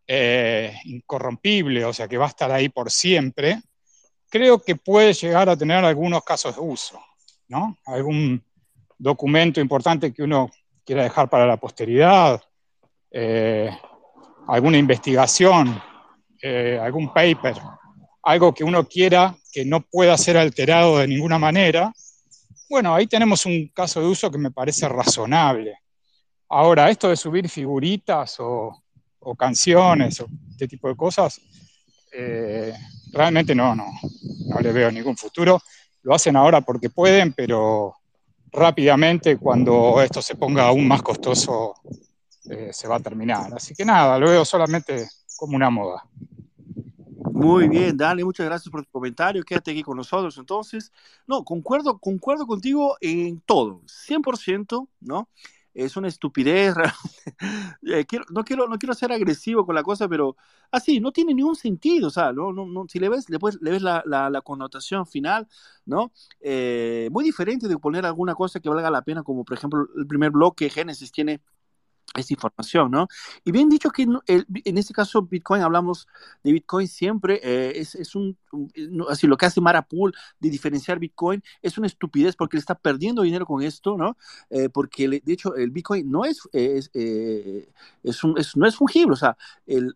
eh, 0.06 0.74
incorrompible, 0.84 1.84
o 1.84 1.92
sea 1.92 2.08
que 2.08 2.18
va 2.18 2.26
a 2.26 2.28
estar 2.28 2.50
ahí 2.50 2.68
por 2.68 2.90
siempre, 2.90 3.60
creo 4.28 4.62
que 4.62 4.76
puede 4.76 5.12
llegar 5.12 5.48
a 5.48 5.56
tener 5.56 5.84
algunos 5.84 6.24
casos 6.24 6.56
de 6.56 6.62
uso, 6.62 7.00
¿no? 7.48 7.78
Algún 7.84 8.42
documento 8.98 9.60
importante 9.60 10.12
que 10.12 10.22
uno 10.22 10.50
quiera 10.84 11.02
dejar 11.02 11.28
para 11.28 11.46
la 11.46 11.58
posteridad, 11.58 12.42
eh, 13.12 13.70
alguna 14.48 14.78
investigación, 14.78 15.80
eh, 16.40 16.78
algún 16.82 17.12
paper, 17.12 17.56
algo 18.22 18.54
que 18.54 18.64
uno 18.64 18.88
quiera 18.88 19.34
que 19.52 19.64
no 19.64 19.82
pueda 19.82 20.16
ser 20.16 20.36
alterado 20.38 20.98
de 20.98 21.08
ninguna 21.08 21.38
manera, 21.38 21.92
bueno, 22.70 22.94
ahí 22.94 23.06
tenemos 23.06 23.44
un 23.44 23.68
caso 23.68 24.00
de 24.00 24.06
uso 24.06 24.30
que 24.30 24.38
me 24.38 24.50
parece 24.50 24.88
razonable. 24.88 25.78
Ahora, 26.48 26.90
esto 26.90 27.10
de 27.10 27.16
subir 27.16 27.48
figuritas 27.48 28.36
o, 28.38 28.82
canciones 29.38 30.20
o 30.20 30.26
este 30.50 30.66
tipo 30.66 30.88
de 30.88 30.96
cosas, 30.96 31.38
eh, 32.12 32.72
realmente 33.12 33.54
no, 33.54 33.74
no, 33.74 33.86
no 34.46 34.60
le 34.60 34.72
veo 34.72 34.90
ningún 34.90 35.16
futuro. 35.18 35.60
Lo 36.02 36.14
hacen 36.14 36.34
ahora 36.34 36.62
porque 36.62 36.88
pueden, 36.88 37.34
pero 37.34 37.94
rápidamente 38.50 39.36
cuando 39.36 40.00
esto 40.00 40.22
se 40.22 40.34
ponga 40.34 40.66
aún 40.66 40.88
más 40.88 41.02
costoso 41.02 41.74
eh, 42.50 42.70
se 42.72 42.88
va 42.88 42.96
a 42.96 43.00
terminar. 43.00 43.52
Así 43.54 43.74
que 43.74 43.84
nada, 43.84 44.18
lo 44.18 44.28
veo 44.28 44.44
solamente 44.44 45.08
como 45.36 45.56
una 45.56 45.70
moda. 45.70 46.04
Muy 47.32 47.68
bien, 47.68 47.96
Dani, 47.96 48.24
muchas 48.24 48.46
gracias 48.46 48.70
por 48.70 48.84
tu 48.84 48.90
comentario. 48.90 49.42
Quédate 49.42 49.70
aquí 49.70 49.82
con 49.82 49.96
nosotros 49.96 50.36
entonces. 50.38 50.92
No, 51.26 51.44
concuerdo, 51.44 51.98
concuerdo 51.98 52.46
contigo 52.46 52.96
en 53.00 53.40
todo, 53.40 53.80
100%, 53.86 54.88
¿no? 55.00 55.28
Es 55.74 55.96
una 55.96 56.08
estupidez. 56.08 56.74
Eh, 57.84 58.06
no, 58.30 58.44
quiero, 58.44 58.68
no 58.68 58.78
quiero 58.78 58.94
ser 58.94 59.10
agresivo 59.12 59.66
con 59.66 59.74
la 59.74 59.82
cosa, 59.82 60.08
pero 60.08 60.36
así, 60.70 61.00
no 61.00 61.10
tiene 61.12 61.34
ningún 61.34 61.56
sentido. 61.56 62.06
O 62.08 62.10
sea, 62.10 62.32
no, 62.32 62.52
no, 62.52 62.86
si 62.88 63.00
le 63.00 63.08
ves, 63.08 63.26
después 63.26 63.58
le 63.60 63.72
ves 63.72 63.82
la, 63.82 64.02
la, 64.06 64.40
connotación 64.42 65.04
final, 65.06 65.48
¿no? 65.84 66.12
Eh, 66.40 67.08
muy 67.10 67.24
diferente 67.24 67.66
de 67.66 67.76
poner 67.78 68.06
alguna 68.06 68.34
cosa 68.34 68.60
que 68.60 68.68
valga 68.68 68.90
la 68.90 69.02
pena, 69.02 69.24
como 69.24 69.44
por 69.44 69.56
ejemplo 69.56 69.88
el 69.96 70.06
primer 70.06 70.30
bloque 70.30 70.70
Génesis 70.70 71.10
tiene 71.10 71.40
esta 72.14 72.34
información, 72.34 72.90
¿no? 72.90 73.08
Y 73.44 73.52
bien 73.52 73.68
dicho 73.68 73.90
que 73.90 74.06
en 74.26 74.78
este 74.78 74.92
caso 74.92 75.22
Bitcoin, 75.22 75.62
hablamos 75.62 76.06
de 76.42 76.52
Bitcoin 76.52 76.86
siempre, 76.88 77.40
eh, 77.42 77.72
es, 77.76 77.94
es, 77.94 78.14
un, 78.14 78.36
así 79.08 79.26
lo 79.26 79.36
que 79.36 79.46
hace 79.46 79.60
Marapool 79.60 80.12
de 80.38 80.50
diferenciar 80.50 80.98
Bitcoin 80.98 81.42
es 81.62 81.78
una 81.78 81.86
estupidez 81.86 82.36
porque 82.36 82.56
le 82.56 82.60
está 82.60 82.74
perdiendo 82.74 83.22
dinero 83.22 83.46
con 83.46 83.62
esto, 83.62 83.96
¿no? 83.96 84.16
Eh, 84.50 84.68
porque 84.68 85.08
de 85.08 85.32
hecho 85.32 85.54
el 85.54 85.70
Bitcoin 85.70 86.10
no 86.10 86.24
es, 86.24 86.40
es, 86.52 86.90
eh, 86.94 87.70
es, 88.02 88.22
un, 88.24 88.34
no 88.56 88.66
es 88.66 88.76
fungible, 88.76 89.12
o 89.12 89.16
sea, 89.16 89.36
el, 89.66 89.94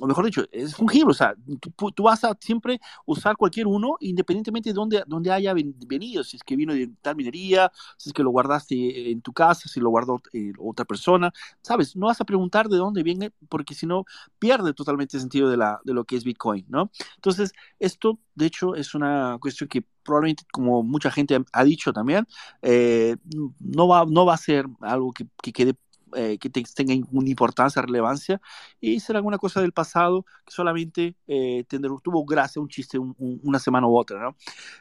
o 0.00 0.06
mejor 0.06 0.24
dicho, 0.24 0.44
es 0.52 0.74
fungible, 0.76 1.10
o 1.10 1.14
sea, 1.14 1.34
tú, 1.76 2.02
vas 2.02 2.24
a 2.24 2.36
siempre 2.40 2.80
usar 3.06 3.36
cualquier 3.36 3.66
uno 3.66 3.96
independientemente 4.00 4.70
de 4.70 4.74
dónde, 4.74 5.02
dónde 5.06 5.32
haya 5.32 5.54
venido, 5.54 6.22
si 6.22 6.36
es 6.36 6.44
que 6.44 6.56
vino 6.56 6.72
de 6.72 6.90
tal 7.00 7.16
minería, 7.16 7.70
si 7.96 8.10
es 8.10 8.12
que 8.12 8.22
lo 8.22 8.30
guardaste 8.30 9.10
en 9.10 9.20
tu 9.22 9.32
casa, 9.32 9.68
si 9.68 9.80
lo 9.80 9.90
guardó 9.90 10.20
otra 10.58 10.84
persona, 10.84 11.31
¿sabes? 11.62 11.96
No 11.96 12.06
vas 12.06 12.20
a 12.20 12.24
preguntar 12.24 12.68
de 12.68 12.76
dónde 12.76 13.02
viene 13.02 13.32
porque 13.48 13.74
si 13.74 13.86
no 13.86 14.04
pierde 14.38 14.74
totalmente 14.74 15.16
el 15.16 15.20
sentido 15.20 15.48
de, 15.50 15.56
la, 15.56 15.80
de 15.84 15.94
lo 15.94 16.04
que 16.04 16.16
es 16.16 16.24
Bitcoin, 16.24 16.64
¿no? 16.68 16.90
Entonces, 17.16 17.52
esto, 17.78 18.18
de 18.34 18.46
hecho, 18.46 18.74
es 18.74 18.94
una 18.94 19.38
cuestión 19.40 19.68
que 19.68 19.84
probablemente, 20.02 20.44
como 20.52 20.82
mucha 20.82 21.10
gente 21.10 21.38
ha 21.52 21.64
dicho 21.64 21.92
también, 21.92 22.26
eh, 22.62 23.16
no, 23.60 23.88
va, 23.88 24.04
no 24.06 24.26
va 24.26 24.34
a 24.34 24.38
ser 24.38 24.66
algo 24.80 25.12
que, 25.12 25.26
que 25.42 25.52
quede 25.52 25.74
eh, 26.16 26.38
que 26.38 26.50
tenga 26.50 26.94
una 27.10 27.28
importancia, 27.28 27.82
relevancia, 27.82 28.40
y 28.80 29.00
será 29.00 29.18
alguna 29.18 29.38
cosa 29.38 29.60
del 29.60 29.72
pasado 29.72 30.24
que 30.44 30.52
solamente 30.52 31.16
eh, 31.26 31.64
tuvo 32.02 32.24
gracia, 32.24 32.60
un 32.60 32.68
chiste 32.68 32.98
una 32.98 33.58
semana 33.58 33.86
u 33.86 33.96
otra, 33.96 34.20
¿no? 34.20 34.36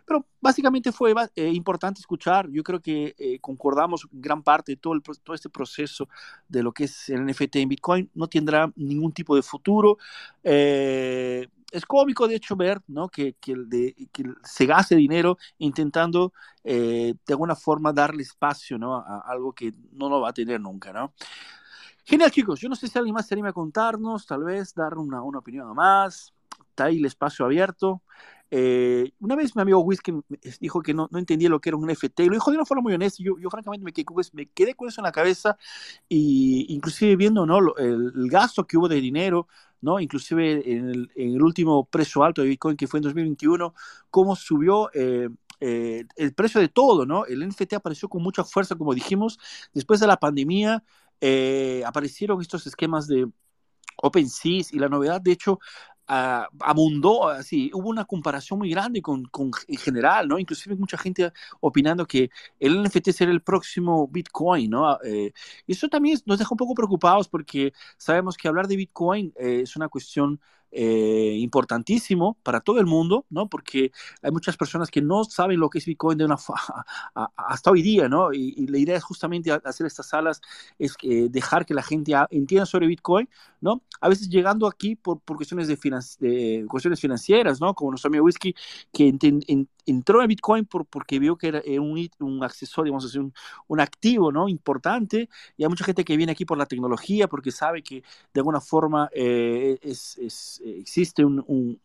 Pero 0.06 0.26
básicamente 0.40 0.92
fue 0.92 1.14
eh, 1.36 1.50
importante 1.50 2.00
escuchar, 2.00 2.50
yo 2.50 2.64
creo 2.64 2.82
que 2.82 3.16
eh, 3.18 3.40
concordamos 3.40 4.08
gran 4.12 4.44
parte 4.44 4.74
de 4.74 4.76
todo, 4.78 4.94
el, 4.94 5.02
todo 5.02 5.36
este 5.36 5.50
proceso 5.50 6.10
de 6.48 6.64
lo 6.64 6.72
que 6.72 6.86
es 6.86 7.10
el 7.10 7.26
NFT 7.26 7.58
en 7.58 7.70
Bitcoin, 7.70 8.10
no 8.14 8.28
tendrá 8.28 8.72
ningún 8.76 9.12
tipo 9.12 9.36
de 9.36 9.42
futuro 9.42 9.98
es 11.72 11.86
cómico, 11.86 12.28
de 12.28 12.36
hecho, 12.36 12.56
ver 12.56 12.82
¿no? 12.88 13.10
que, 13.10 13.36
que, 13.40 13.56
se 14.44 14.66
gaste 14.66 14.96
dinero 14.96 15.38
intentando 15.58 16.34
eh, 16.64 17.16
de 17.26 17.34
alguna 17.34 17.56
forma 17.56 17.94
darle 17.94 18.24
espacio 18.24 18.78
¿no? 18.78 18.96
a, 18.96 19.24
algo 19.26 19.54
que 19.54 19.74
no 19.94 20.10
lo 20.10 20.22
va 20.22 20.30
a 20.30 20.34
tener 20.34 20.60
nunca. 20.60 20.92
¿no? 20.92 21.14
Genial, 22.04 22.32
chicos. 22.32 22.60
Yo 22.60 22.70
no 22.70 22.76
sé 22.76 22.88
si 22.88 22.98
alguien 22.98 23.14
más 23.14 23.28
se 23.28 23.34
anima 23.34 23.50
a 23.50 23.54
contarnos, 23.54 24.26
tal 24.26 24.44
vez 24.44 24.74
dar 24.74 24.98
una, 24.98 25.22
una 25.22 25.40
opinión 25.40 25.74
más. 25.74 26.34
Está 26.70 26.86
ahí 26.86 27.00
el 27.00 27.06
espacio 27.06 27.46
abierto. 27.46 28.02
Eh, 28.54 29.14
una 29.22 29.38
vez 29.38 29.56
mi 29.56 29.62
amigo 29.62 29.80
Whisky 29.80 30.12
dijo 30.60 30.82
que 30.82 30.94
no, 30.94 31.08
no, 31.10 31.20
entendía 31.20 31.48
lo 31.48 31.62
que 31.62 31.70
era 31.70 31.78
un 31.78 31.90
NFT, 31.90 32.20
y 32.20 32.26
lo 32.26 32.34
dijo 32.34 32.52
de 32.52 32.58
una 32.58 32.66
forma 32.66 32.84
muy 32.84 32.94
honesta, 32.94 33.24
yo, 33.24 33.40
yo 33.40 33.50
francamente 33.50 33.86
me 34.34 34.46
quedé, 34.48 34.76
con 34.76 34.90
eso 34.90 35.00
en 35.00 35.06
la 35.06 35.14
cabeza, 35.14 35.58
y 36.10 36.66
inclusive 36.74 37.16
viendo 37.16 37.46
¿no? 37.46 37.60
el, 37.78 38.30
gasto 38.30 38.68
que 38.68 38.78
hubo 38.78 38.90
de 38.90 39.00
dinero 39.00 39.48
¿no? 39.82 40.00
Inclusive 40.00 40.72
en 40.72 41.10
el, 41.16 41.42
último 41.42 41.86
precio 41.86 42.24
alto 42.24 42.42
de 42.42 42.50
Bitcoin 42.50 42.78
que 42.78 42.88
fue 42.88 43.00
en 43.00 43.04
2021, 43.04 43.74
cómo 44.10 44.36
subió 44.36 44.90
eh, 44.94 45.30
eh, 45.60 46.06
el 46.16 46.34
precio 46.34 46.62
de 46.62 46.70
todo, 46.70 47.06
¿no? 47.06 47.26
El 47.26 47.48
NFT 47.48 47.74
apareció 47.74 48.10
con 48.10 48.24
mucha 48.24 48.44
fuerza, 48.44 48.76
como 48.76 48.94
dijimos, 48.94 49.40
después 49.74 50.00
de 50.00 50.08
la 50.08 50.18
pandemia 50.18 50.84
eh, 51.20 51.84
aparecieron 51.86 52.42
estos 52.42 52.66
esquemas 52.66 53.08
de 53.08 53.28
OpenSea 53.98 54.64
y 54.72 54.80
la 54.80 54.90
novedad, 54.90 55.22
de 55.22 55.32
hecho, 55.32 55.60
abundó, 56.12 57.30
así, 57.30 57.72
hubo 57.74 57.90
una 57.90 58.04
comparación 58.04 58.60
muy 58.60 58.70
grande 58.70 59.02
con, 59.02 59.30
en 59.68 59.78
general, 59.78 60.28
¿no? 60.28 60.40
Inclusive 60.40 60.76
mucha 60.76 60.98
gente 60.98 61.32
opinando 61.62 62.06
que 62.06 62.30
el 62.60 62.84
NFT 62.84 63.12
será 63.12 63.32
el 63.32 63.42
próximo 63.42 64.08
Bitcoin, 64.10 64.70
¿no? 64.70 64.98
Eh, 65.04 65.32
y 65.66 65.72
eso 65.72 65.88
también 65.88 66.20
nos 66.26 66.38
deja 66.38 66.50
un 66.52 66.58
poco 66.58 66.76
preocupados 66.76 67.30
porque 67.30 67.72
sabemos 67.98 68.36
que 68.36 68.50
hablar 68.50 68.68
de 68.68 68.76
Bitcoin 68.76 69.34
eh, 69.38 69.62
es 69.64 69.76
una 69.78 69.88
cuestión 69.88 70.42
eh, 70.74 71.36
importantísimo 71.40 72.38
para 72.44 72.60
todo 72.60 72.80
el 72.80 72.86
mundo, 72.86 73.26
¿no? 73.30 73.48
Porque 73.48 73.92
hay 74.22 74.32
muchas 74.32 74.58
personas 74.58 74.90
que 74.92 75.02
no 75.02 75.24
saben 75.24 75.60
lo 75.60 75.70
que 75.70 75.80
es 75.80 75.86
Bitcoin 75.86 76.18
de 76.18 76.26
una 76.26 76.38
hasta 77.38 77.72
hoy 77.72 77.82
día, 77.82 78.10
¿no? 78.10 78.34
Y, 78.34 78.68
la 78.68 78.78
idea 78.78 78.98
es 78.98 79.04
justamente 79.04 79.52
hacer 79.52 79.88
estas 79.88 80.08
salas, 80.10 80.42
es 80.78 80.96
dejar 81.30 81.66
que 81.66 81.74
la 81.74 81.84
gente 81.84 82.14
entienda 82.32 82.66
sobre 82.66 82.88
Bitcoin, 82.88 83.30
¿no? 83.62 83.84
A 84.02 84.10
veces 84.10 84.30
llegando 84.30 84.68
aquí 84.68 84.96
por, 84.96 85.20
por 85.22 85.38
cuestiones, 85.38 85.68
de, 85.68 85.78
de, 86.20 86.66
cuestiones 86.68 87.00
financieras, 87.00 87.62
¿no? 87.62 87.74
Como 87.74 87.92
nuestro 87.92 88.10
amigo 88.10 88.26
Whisky, 88.26 88.56
que 88.92 89.16
entró 89.86 90.22
en 90.22 90.28
Bitcoin 90.28 90.66
por, 90.66 90.86
porque 90.86 91.20
vio 91.20 91.38
que 91.38 91.48
era 91.48 91.62
un, 91.80 92.10
un 92.20 92.44
accesorio, 92.44 92.92
vamos 92.92 93.06
a 93.06 93.08
decir, 93.08 93.22
un, 93.22 93.34
un, 93.68 93.80
activo, 93.80 94.32
¿no? 94.32 94.50
Importante, 94.50 95.30
y 95.56 95.64
hay 95.64 95.70
mucha 95.70 95.86
gente 95.86 96.04
que 96.04 96.18
viene 96.18 96.32
aquí 96.32 96.46
por 96.46 96.58
la 96.58 96.66
tecnología, 96.66 97.28
porque 97.28 97.52
sabe 97.52 97.84
que 97.84 98.04
de 98.34 98.40
alguna 98.40 98.60
forma 98.60 99.10
eh, 99.14 99.78
es, 99.82 100.18
es 100.18 100.62
existe 100.66 101.24
un, 101.24 101.44
un, 101.48 101.80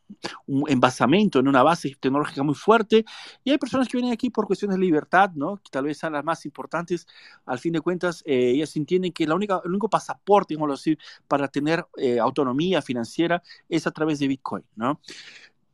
envasamiento 0.69 1.39
en 1.39 1.49
una 1.49 1.63
base 1.63 1.97
tecnológica 2.01 2.43
muy 2.43 2.55
fuerte 2.55 3.05
y 3.45 3.51
hay 3.51 3.59
personas 3.59 3.89
que 3.89 3.97
vienen 3.97 4.13
aquí 4.13 4.31
por 4.31 4.47
cuestiones 4.47 4.77
de 4.77 4.85
libertad, 4.85 5.31
¿no? 5.35 5.57
que 5.57 5.71
tal 5.71 5.85
vez 5.85 5.99
sean 5.99 6.13
las 6.13 6.25
más 6.25 6.45
importantes. 6.47 7.07
Al 7.45 7.59
fin 7.59 7.73
de 7.73 7.81
cuentas, 7.81 8.23
eh, 8.25 8.53
ellas 8.55 8.75
entienden 8.77 9.13
que 9.13 9.27
la 9.27 9.35
única, 9.35 9.61
el 9.65 9.71
único 9.71 9.89
pasaporte, 9.89 10.55
digamos 10.55 10.81
así, 10.81 10.97
para 11.29 11.49
tener 11.49 11.66
eh, 11.97 12.19
autonomía 12.19 12.83
financiera 12.83 13.43
es 13.69 13.87
a 13.87 13.91
través 13.91 14.19
de 14.19 14.29
Bitcoin. 14.29 14.65
¿no? 14.77 15.01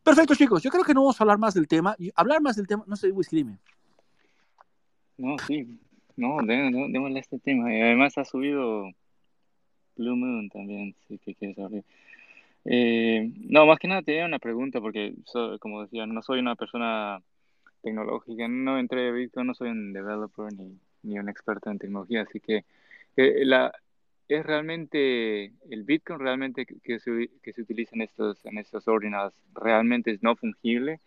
Perfecto, 0.03 0.35
chicos. 0.35 0.63
Yo 0.63 0.71
creo 0.71 0.85
que 0.85 0.95
no 0.95 1.03
vamos 1.03 1.21
a 1.21 1.25
hablar 1.25 1.39
más 1.39 1.55
del 1.55 1.69
tema. 1.69 1.97
Hablar 2.15 2.41
más 2.41 2.57
del 2.57 2.67
tema, 2.67 2.85
no 2.87 2.97
sé, 2.97 3.11
Whisky, 3.11 3.37
dime. 3.37 3.59
No, 5.17 5.37
sí. 5.47 5.79
No, 6.17 6.39
démosle 6.43 7.21
este 7.21 7.39
tema. 7.39 7.75
Y 7.75 7.81
además 7.81 8.19
ha 8.19 8.25
subido 8.25 8.91
Blue 9.97 10.17
Moon 10.17 10.49
también, 10.51 10.95
si 11.09 11.19
que 11.19 11.35
quieres 11.35 11.57
saber. 11.57 11.85
Eh, 12.65 13.31
no, 13.49 13.67
más 13.67 13.79
que 13.79 13.89
nada 13.89 14.03
tenía 14.03 14.25
una 14.25 14.39
pregunta 14.39 14.81
porque, 14.81 15.15
como 15.61 15.83
decía, 15.83 16.07
no 16.07 16.23
soy 16.23 16.41
una 16.41 16.55
persona 16.55 17.21
tecnológica, 17.83 18.47
no 18.49 18.79
entré 18.79 19.09
a 19.09 19.13
Bitcoin, 19.13 19.49
no 19.49 19.55
soy 19.55 19.71
un 19.71 19.93
developer 19.93 20.53
ni, 20.53 20.79
ni 21.03 21.19
un 21.19 21.29
experto 21.29 21.71
en 21.71 21.79
tecnología, 21.79 22.23
así 22.23 22.39
que 22.41 22.65
eh, 23.17 23.45
la, 23.45 23.73
es 24.29 24.45
realmente 24.47 25.53
el 25.71 25.85
Bitcoin 25.85 26.21
realmente 26.21 26.67
que, 26.67 26.99
se, 26.99 27.31
que 27.43 27.53
se 27.53 27.63
utiliza 27.63 27.95
en 27.95 28.03
estos, 28.03 28.45
en 28.47 28.59
estos 28.59 28.85
realmente 29.55 30.11
es 30.13 30.23
no 30.23 30.37
fungible 30.37 31.01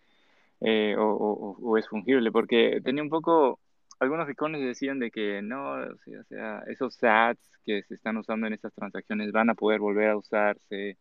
eh, 0.61 0.95
o, 0.97 1.57
o, 1.59 1.77
es 1.77 1.87
fungible, 1.87 2.31
porque 2.31 2.81
tenía 2.83 3.03
un 3.03 3.09
poco, 3.09 3.59
algunos 3.99 4.29
iconos 4.29 4.61
decían 4.61 4.99
de 4.99 5.11
que 5.11 5.41
no, 5.41 5.73
o 5.73 6.23
sea, 6.29 6.63
esos 6.67 6.95
sats 6.95 7.59
que 7.65 7.83
se 7.83 7.95
están 7.95 8.17
usando 8.17 8.47
en 8.47 8.53
estas 8.53 8.73
transacciones 8.73 9.31
van 9.31 9.49
a 9.49 9.55
poder 9.55 9.79
volver 9.79 10.09
a 10.09 10.17
usarse, 10.17 10.97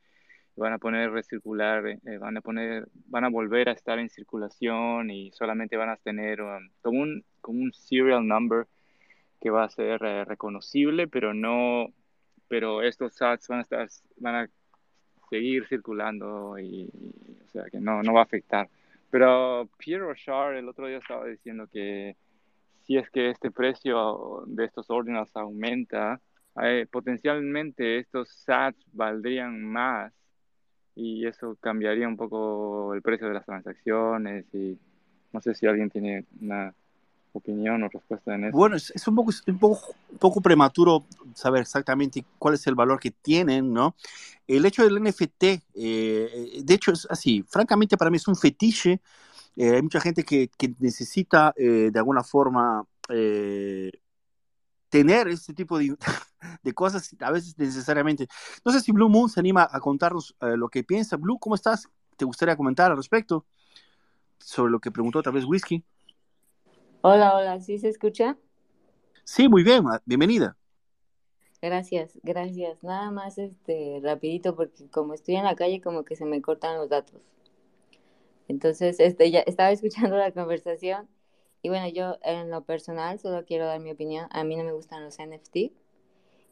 van 0.57 0.72
a 0.72 0.79
poner 0.79 1.11
recircular, 1.11 1.87
eh, 1.87 2.18
van 2.18 2.37
a 2.37 2.40
poner, 2.40 2.88
van 3.07 3.24
a 3.24 3.29
volver 3.31 3.68
a 3.68 3.72
estar 3.72 3.98
en 3.98 4.09
circulación 4.09 5.11
y 5.11 5.33
solamente 5.33 5.77
van 5.77 5.90
a 5.90 5.96
tener 5.96 6.42
um, 6.42 6.68
como 6.83 7.00
un, 7.00 7.24
como 7.40 7.61
un 7.62 7.72
serial 7.72 8.27
number 8.27 8.66
que 9.40 9.50
va 9.50 9.64
a 9.64 9.68
ser 9.70 10.03
eh, 10.05 10.24
reconocible, 10.24 11.09
pero 11.09 11.35
no, 11.35 11.88
pero 12.48 12.83
estos 12.83 13.14
sats 13.14 13.48
van 13.48 13.61
a 13.61 13.62
estar, 13.62 13.88
van 14.16 14.35
a 14.35 14.48
seguir 15.30 15.66
circulando 15.66 16.59
y, 16.59 16.88
o 17.46 17.50
sea 17.50 17.64
que 17.70 17.80
no, 17.80 18.02
no 18.02 18.12
va 18.12 18.20
a 18.20 18.24
afectar. 18.24 18.68
Pero 19.11 19.68
Pierre 19.78 20.04
Rochard 20.04 20.57
el 20.57 20.68
otro 20.68 20.87
día 20.87 20.98
estaba 20.98 21.26
diciendo 21.26 21.68
que 21.72 22.16
si 22.85 22.96
es 22.96 23.09
que 23.11 23.30
este 23.30 23.50
precio 23.50 24.44
de 24.46 24.64
estos 24.64 24.90
ordinals 24.90 25.35
aumenta, 25.37 26.20
eh, 26.62 26.87
potencialmente 26.90 27.98
estos 27.98 28.28
sats 28.28 28.85
valdrían 28.92 29.64
más 29.64 30.12
y 30.94 31.26
eso 31.26 31.57
cambiaría 31.61 32.07
un 32.07 32.16
poco 32.16 32.94
el 32.94 33.02
precio 33.02 33.26
de 33.26 33.35
las 33.35 33.46
transacciones 33.46 34.44
y 34.52 34.78
no 35.33 35.40
sé 35.40 35.54
si 35.54 35.66
alguien 35.66 35.90
tiene 35.90 36.24
una 36.40 36.72
opinión 37.33 37.83
o 37.83 37.88
respuesta 37.88 38.35
en 38.35 38.44
eso. 38.44 38.57
Bueno, 38.57 38.76
es, 38.76 39.09
un, 39.09 39.16
poco, 39.16 39.33
un, 39.46 39.59
poco, 39.59 39.94
un 40.12 40.18
poco 40.18 40.40
prematuro 40.40 41.04
saber 41.35 41.62
exactamente 41.62 42.25
cuál 42.38 42.55
es 42.55 42.66
el 42.66 42.75
valor 42.75 43.01
que 43.01 43.11
tienen, 43.11 43.73
¿no? 43.73 43.97
El 44.47 44.64
hecho 44.66 44.85
del 44.85 45.03
NFT, 45.03 45.44
eh, 45.75 46.61
de 46.62 46.75
hecho 46.75 46.92
es 46.92 47.07
así, 47.11 47.44
francamente 47.49 47.97
para 47.97 48.11
mí 48.11 48.16
es 48.16 48.29
un 48.29 48.37
fetiche, 48.37 49.01
eh, 49.57 49.75
hay 49.77 49.83
mucha 49.83 50.01
gente 50.01 50.25
que, 50.25 50.49
que 50.57 50.75
necesita 50.79 51.53
eh, 51.57 51.90
de 51.92 51.99
alguna 51.99 52.23
forma 52.23 52.87
tener 54.94 55.27
este 55.27 55.53
tipo 55.53 55.77
de, 55.77 55.97
de, 56.62 56.73
cosas, 56.73 57.16
a 57.18 57.33
veces 57.33 57.59
necesariamente. 57.59 58.29
No 58.64 58.70
sé 58.70 58.81
si 58.81 58.92
Blue 58.92 59.09
Moon 59.09 59.29
se 59.29 59.40
anima 59.40 59.68
a 59.68 59.81
contarnos 59.81 60.37
eh, 60.40 60.57
lo 60.57 60.68
que 60.68 60.85
piensa. 60.85 61.16
Blue, 61.16 61.37
¿cómo 61.40 61.57
estás? 61.57 61.88
¿Te 62.16 62.25
gustaría 62.25 62.57
comentar 62.57 62.92
al 62.92 62.97
respecto? 62.97 63.44
Sobre 64.38 64.70
lo 64.70 64.79
que 64.79 64.92
preguntó 64.92 65.18
otra 65.18 65.33
vez 65.33 65.44
Whisky. 65.44 65.83
Hola, 67.01 67.35
hola, 67.35 67.61
¿sí 67.61 67.77
se 67.81 67.88
escucha? 67.88 68.37
Sí, 69.25 69.49
muy 69.49 69.64
bien, 69.64 69.85
bienvenida. 70.07 70.57
Gracias, 71.64 72.18
gracias. 72.22 72.83
Nada 72.83 73.11
más 73.11 73.38
este 73.38 73.98
rapidito 74.03 74.55
porque 74.55 74.87
como 74.90 75.14
estoy 75.14 75.37
en 75.37 75.44
la 75.44 75.57
calle 75.57 75.81
como 75.81 76.05
que 76.05 76.14
se 76.14 76.27
me 76.27 76.42
cortan 76.42 76.77
los 76.77 76.90
datos. 76.90 77.22
Entonces, 78.48 79.00
este 79.00 79.31
ya 79.31 79.40
estaba 79.40 79.70
escuchando 79.72 80.14
la 80.18 80.31
conversación 80.31 81.09
y 81.62 81.70
bueno, 81.70 81.88
yo 81.88 82.18
en 82.22 82.50
lo 82.50 82.64
personal 82.64 83.18
solo 83.18 83.46
quiero 83.46 83.64
dar 83.64 83.81
mi 83.81 83.90
opinión. 83.92 84.27
A 84.31 84.44
mí 84.44 84.57
no 84.57 84.64
me 84.64 84.72
gustan 84.72 85.05
los 85.05 85.18
NFT. 85.18 85.72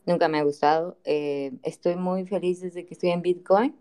Nunca 0.07 0.29
me 0.29 0.39
ha 0.39 0.45
gustado. 0.45 0.97
Eh, 1.05 1.53
estoy 1.63 1.97
muy 1.97 2.25
feliz 2.25 2.63
desde 2.63 2.87
que 2.87 2.95
estoy 2.95 3.11
en 3.11 3.21
Bitcoin. 3.21 3.77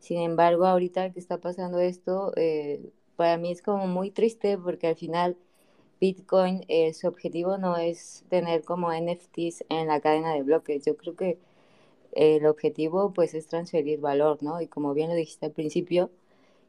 Sin 0.00 0.18
embargo, 0.22 0.66
ahorita 0.66 1.12
que 1.12 1.20
está 1.20 1.38
pasando 1.38 1.78
esto, 1.78 2.32
eh, 2.34 2.90
para 3.14 3.38
mí 3.38 3.52
es 3.52 3.62
como 3.62 3.86
muy 3.86 4.10
triste 4.10 4.58
porque 4.58 4.88
al 4.88 4.96
final 4.96 5.36
Bitcoin, 6.04 6.66
eh, 6.68 6.92
su 6.92 7.08
objetivo 7.08 7.56
no 7.56 7.78
es 7.78 8.24
tener 8.28 8.62
como 8.62 8.92
NFTs 8.92 9.64
en 9.70 9.86
la 9.86 10.00
cadena 10.00 10.34
de 10.34 10.42
bloques. 10.42 10.84
Yo 10.84 10.98
creo 10.98 11.16
que 11.16 11.38
el 12.12 12.44
objetivo 12.46 13.14
pues 13.14 13.32
es 13.32 13.46
transferir 13.46 14.00
valor, 14.00 14.42
¿no? 14.42 14.60
Y 14.60 14.66
como 14.66 14.92
bien 14.92 15.08
lo 15.08 15.14
dijiste 15.14 15.46
al 15.46 15.52
principio, 15.52 16.10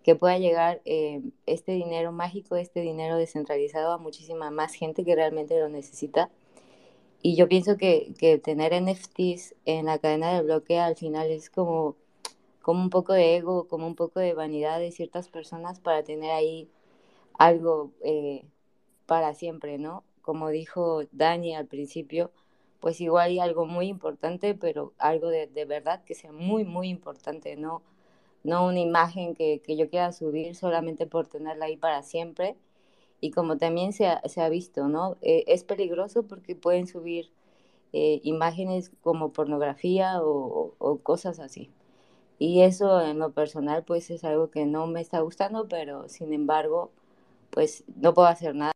que 0.04 0.16
pueda 0.16 0.38
llegar 0.38 0.82
eh, 0.86 1.22
este 1.48 1.74
dinero 1.74 2.14
mágico, 2.14 2.56
este 2.56 2.80
dinero 2.80 3.18
descentralizado 3.18 3.92
a 3.92 3.98
muchísima 3.98 4.52
más 4.52 4.74
gente 4.74 5.04
que 5.04 5.16
realmente 5.16 5.60
lo 5.60 5.68
necesita. 5.68 6.30
Y 7.22 7.36
yo 7.36 7.50
pienso 7.50 7.76
que, 7.76 8.14
que 8.18 8.38
tener 8.38 8.72
NFTs 8.74 9.56
en 9.66 9.88
la 9.88 10.00
cadena 10.00 10.34
de 10.34 10.44
bloque 10.44 10.80
al 10.80 10.96
final 10.96 11.30
es 11.30 11.50
como, 11.50 11.98
como 12.62 12.82
un 12.82 12.90
poco 12.90 13.12
de 13.12 13.36
ego, 13.36 13.68
como 13.68 13.86
un 13.86 13.96
poco 13.96 14.22
de 14.22 14.34
vanidad 14.34 14.80
de 14.80 14.92
ciertas 14.92 15.28
personas 15.28 15.82
para 15.82 16.04
tener 16.04 16.32
ahí 16.32 16.70
algo 17.38 17.92
eh, 18.02 18.46
para 19.06 19.34
siempre, 19.34 19.78
¿no? 19.78 20.04
Como 20.22 20.50
dijo 20.50 21.02
Dani 21.12 21.56
al 21.56 21.68
principio, 21.68 22.32
pues 22.80 23.02
igual 23.02 23.30
hay 23.32 23.40
algo 23.40 23.66
muy 23.66 23.88
importante, 23.88 24.56
pero 24.56 24.94
algo 24.98 25.30
de, 25.30 25.48
de 25.48 25.66
verdad 25.66 26.04
que 26.04 26.16
sea 26.16 26.32
muy, 26.32 26.66
muy 26.66 26.90
importante, 26.90 27.56
¿no? 27.56 27.82
no 28.46 28.66
una 28.68 28.80
imagen 28.80 29.36
que, 29.36 29.62
yo 29.68 29.90
quiera 29.90 30.12
subir 30.12 30.56
solamente 30.56 31.08
por 31.08 31.28
tenerla 31.28 31.66
ahí 31.66 31.78
para 31.78 32.04
siempre. 32.04 32.56
Y 33.22 33.32
como 33.32 33.58
también 33.58 33.94
se 33.94 34.08
ha, 34.08 34.22
se 34.28 34.42
ha 34.42 34.50
visto, 34.50 34.88
¿no? 34.88 35.18
Eh, 35.22 35.46
es 35.48 35.64
peligroso 35.64 36.24
porque 36.28 36.56
pueden 36.56 36.88
subir 36.88 37.32
eh, 37.94 38.22
imágenes 38.24 38.92
como 39.02 39.34
pornografía 39.34 40.20
o, 40.22 41.00
cosas 41.04 41.40
así. 41.40 41.72
Y 42.40 42.62
eso 42.62 43.02
en 43.02 43.20
lo 43.20 43.32
personal 43.32 43.84
pues 43.86 44.10
es 44.12 44.24
algo 44.26 44.52
que 44.52 44.66
no 44.66 44.88
me 44.88 45.02
está 45.02 45.22
gustando, 45.22 45.68
pero 45.68 46.10
sin 46.10 46.34
embargo 46.34 46.92
pues 47.52 47.84
no 47.96 48.14
puedo 48.14 48.28
hacer 48.28 48.56
nada. 48.56 48.75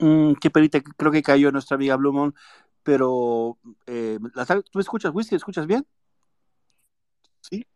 Mm, 0.00 0.32
qué 0.40 0.50
perita, 0.50 0.80
creo 0.80 1.12
que 1.12 1.22
cayó 1.22 1.52
nuestra 1.52 1.76
amiga 1.76 1.96
Blumon, 1.96 2.34
pero 2.82 3.58
eh, 3.86 4.18
¿tú 4.20 4.78
me 4.78 4.80
escuchas, 4.80 5.12
Whisky? 5.14 5.36
¿Escuchas 5.36 5.66
bien? 5.66 5.86
¿sí? 7.40 7.66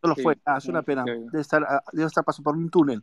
Solo 0.00 0.16
fue, 0.16 0.36
ah, 0.44 0.58
es 0.58 0.66
una 0.66 0.82
pena, 0.82 1.04
debe 1.04 1.40
estar, 1.40 1.62
ah, 1.64 1.82
debe 1.92 2.06
estar 2.06 2.24
pasando 2.24 2.50
por 2.50 2.56
un 2.56 2.70
túnel. 2.70 3.02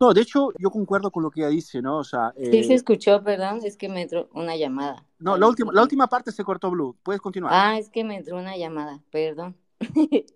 No, 0.00 0.12
de 0.12 0.22
hecho, 0.22 0.48
yo 0.58 0.70
concuerdo 0.70 1.12
con 1.12 1.22
lo 1.22 1.30
que 1.30 1.40
ella 1.40 1.50
dice, 1.50 1.80
¿no? 1.80 1.98
O 1.98 2.04
sea, 2.04 2.32
sí 2.36 2.64
se 2.64 2.72
eh, 2.72 2.74
escuchó, 2.74 3.22
perdón, 3.22 3.60
es 3.62 3.76
que 3.76 3.88
me 3.88 4.02
entró 4.02 4.28
una 4.32 4.56
llamada. 4.56 5.04
No, 5.20 5.36
la 5.36 5.46
última, 5.46 5.72
la 5.72 5.82
última 5.82 6.08
parte 6.08 6.32
se 6.32 6.42
cortó, 6.42 6.70
Blue. 6.72 6.96
Puedes 7.04 7.20
continuar. 7.20 7.52
Ah, 7.54 7.78
es 7.78 7.88
que 7.88 8.02
me 8.02 8.16
entró 8.16 8.36
una 8.36 8.56
llamada, 8.56 9.00
perdón. 9.12 9.56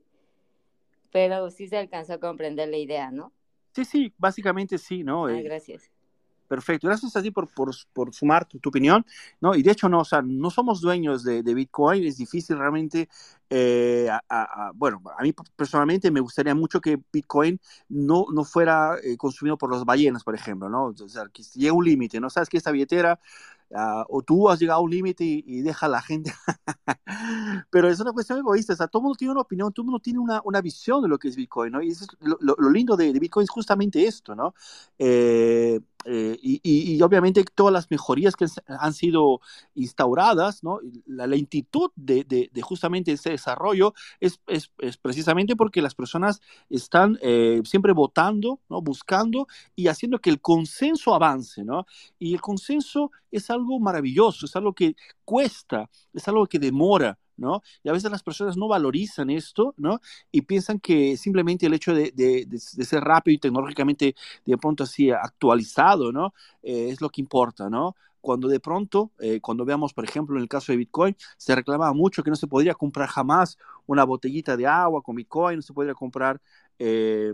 Pero 1.11 1.50
sí 1.50 1.66
se 1.66 1.78
alcanzó 1.78 2.12
a 2.14 2.20
comprender 2.20 2.68
la 2.68 2.76
idea, 2.76 3.11
¿no? 3.11 3.32
Sí, 3.74 3.85
sí, 3.85 4.14
básicamente 4.18 4.78
sí, 4.78 5.02
¿no? 5.02 5.26
Ah, 5.26 5.32
eh, 5.32 5.42
gracias. 5.42 5.90
Perfecto, 6.46 6.87
gracias 6.87 7.16
a 7.16 7.22
ti 7.22 7.30
por, 7.30 7.48
por, 7.48 7.70
por 7.92 8.14
sumar 8.14 8.46
tu, 8.46 8.59
tu, 8.59 8.68
opinión, 8.68 9.04
¿no? 9.40 9.54
Y 9.54 9.62
de 9.62 9.72
hecho, 9.72 9.88
no, 9.88 10.00
o 10.00 10.04
sea, 10.04 10.22
no 10.22 10.50
somos 10.50 10.80
dueños 10.80 11.24
de, 11.24 11.42
de 11.42 11.54
Bitcoin, 11.54 12.04
es 12.04 12.16
difícil 12.16 12.59
realmente, 12.59 13.09
eh, 13.50 14.09
a, 14.11 14.20
a, 14.28 14.72
bueno, 14.74 15.02
a 15.18 15.22
mí 15.22 15.32
personalmente 15.56 16.11
me 16.11 16.20
gustaría 16.20 16.54
mucho 16.54 16.80
que 16.80 16.98
Bitcoin 17.12 17.61
no, 17.88 18.26
no 18.32 18.44
fuera 18.44 18.96
eh, 19.02 19.16
consumido 19.16 19.56
por 19.59 19.72
las 19.72 19.85
ballenas, 19.85 20.24
por 20.24 20.35
ejemplo, 20.35 20.68
¿no? 20.68 20.87
O 20.87 21.09
sea, 21.09 21.24
que 21.32 21.42
llegue 21.42 21.70
un 21.70 21.85
límite, 21.85 22.20
¿no? 22.20 22.30
Sabes 22.30 22.48
que 22.48 22.56
esta 22.56 22.70
billetera 22.70 23.18
Uh, 23.70 24.04
o 24.09 24.22
tú 24.22 24.48
has 24.48 24.61
llegado 24.61 24.78
a 24.78 24.82
un 24.82 24.90
límite 24.90 25.24
y, 25.24 25.42
y, 25.44 25.62
deja 25.62 25.87
a 25.87 25.88
la 25.88 26.00
gente. 26.00 26.32
Pero 27.70 27.88
es 27.88 27.98
una 27.98 28.12
cuestión 28.12 28.38
egoísta. 28.38 28.74
O 28.74 28.76
sea, 28.76 28.87
todo 28.87 29.00
el 29.00 29.04
mundo 29.04 29.16
tiene 29.16 29.32
una 29.32 29.40
opinión, 29.40 29.72
todo 29.72 29.82
el 29.82 29.87
mundo 29.87 30.00
tiene 30.00 30.20
una, 30.20 30.40
una 30.44 30.61
visión 30.61 31.02
de 31.02 31.09
lo 31.09 31.18
que 31.18 31.28
es 31.28 31.37
Bitcoin, 31.37 31.72
¿no? 31.72 31.82
Y 31.82 31.88
eso 31.90 32.04
es 32.04 32.11
lo, 32.20 32.38
lo, 32.40 32.70
lindo 32.70 32.96
de, 32.96 33.12
de, 33.12 33.18
Bitcoin 33.18 33.44
es 33.44 33.50
justamente 33.50 34.04
esto, 34.06 34.37
¿no? 34.37 34.54
Eh, 34.98 35.80
eh, 36.09 36.38
y, 36.40 36.61
y, 36.62 37.03
obviamente 37.03 37.45
todas 37.45 37.73
las 37.73 37.90
mejorías 37.90 38.37
que 38.37 38.47
han 38.66 38.92
sido 38.92 39.40
instauradas, 39.75 40.62
¿no? 40.62 40.79
La 41.07 41.27
lentitud 41.27 41.90
de, 41.97 42.23
de, 42.25 42.49
de 42.53 42.62
justamente 42.62 43.12
ese 43.12 43.31
desarrollo 43.31 43.92
es, 44.21 44.40
es, 44.47 44.71
es, 44.79 44.97
precisamente 44.99 45.57
porque 45.57 45.83
las 45.83 45.95
personas 45.97 46.40
están 46.71 47.19
eh, 47.23 47.61
siempre 47.64 47.92
votando, 47.92 48.61
¿no? 48.69 48.81
Buscando 48.83 49.49
y 49.75 49.88
haciendo 49.88 50.21
que 50.21 50.31
el 50.31 50.40
consenso 50.40 51.14
avance, 51.14 51.64
¿no? 51.64 51.87
Y 52.19 52.35
el 52.35 52.40
consenso 52.40 53.11
es 53.31 53.51
algo 53.51 53.81
maravilloso, 53.81 54.47
es 54.47 54.55
algo 54.55 54.75
que 54.75 54.95
cuesta, 55.25 55.90
es 56.14 56.29
algo 56.29 56.47
que 56.47 56.59
demora, 56.61 57.19
¿no? 57.37 57.62
Y 57.83 57.88
a 57.88 57.92
veces 57.92 58.11
las 58.11 58.22
personas 58.22 58.57
no 58.57 58.68
valorizan 58.68 59.31
esto, 59.31 59.75
¿no? 59.77 60.01
Y 60.31 60.42
piensan 60.42 60.81
que 60.81 61.16
simplemente 61.16 61.66
el 61.66 61.75
hecho 61.75 61.94
de, 61.94 62.12
de, 62.12 62.59
ser 62.59 63.03
rápido 63.03 63.35
y 63.35 63.38
tecnológicamente 63.38 64.14
de 64.44 64.59
pronto 64.59 64.85
así 64.85 65.11
actualizado, 65.11 66.12
¿no? 66.12 66.35
Eh, 66.62 66.88
es 66.90 67.01
lo 67.01 67.09
que 67.11 67.20
importa, 67.20 67.68
¿no? 67.70 67.96
cuando 68.27 68.49
de 68.49 68.59
pronto, 68.59 69.12
eh, 69.20 69.40
cuando 69.40 69.64
veamos, 69.64 69.94
por 69.94 70.05
ejemplo, 70.05 70.35
en 70.35 70.42
el 70.42 70.49
caso 70.49 70.72
de 70.72 70.79
Bitcoin, 70.79 71.16
se 71.37 71.55
reclamaba 71.55 71.92
mucho 71.92 72.25
que 72.25 72.31
no 72.31 72.35
se 72.35 72.49
podría 72.49 72.75
comprar 72.75 73.09
jamás 73.09 73.57
una 73.87 74.03
botellita 74.03 74.57
de 74.57 74.66
agua 74.66 75.01
con 75.01 75.14
Bitcoin, 75.14 75.59
no 75.59 75.62
se 75.62 75.72
podría 75.72 75.94
comprar 75.94 76.40
eh, 76.81 77.33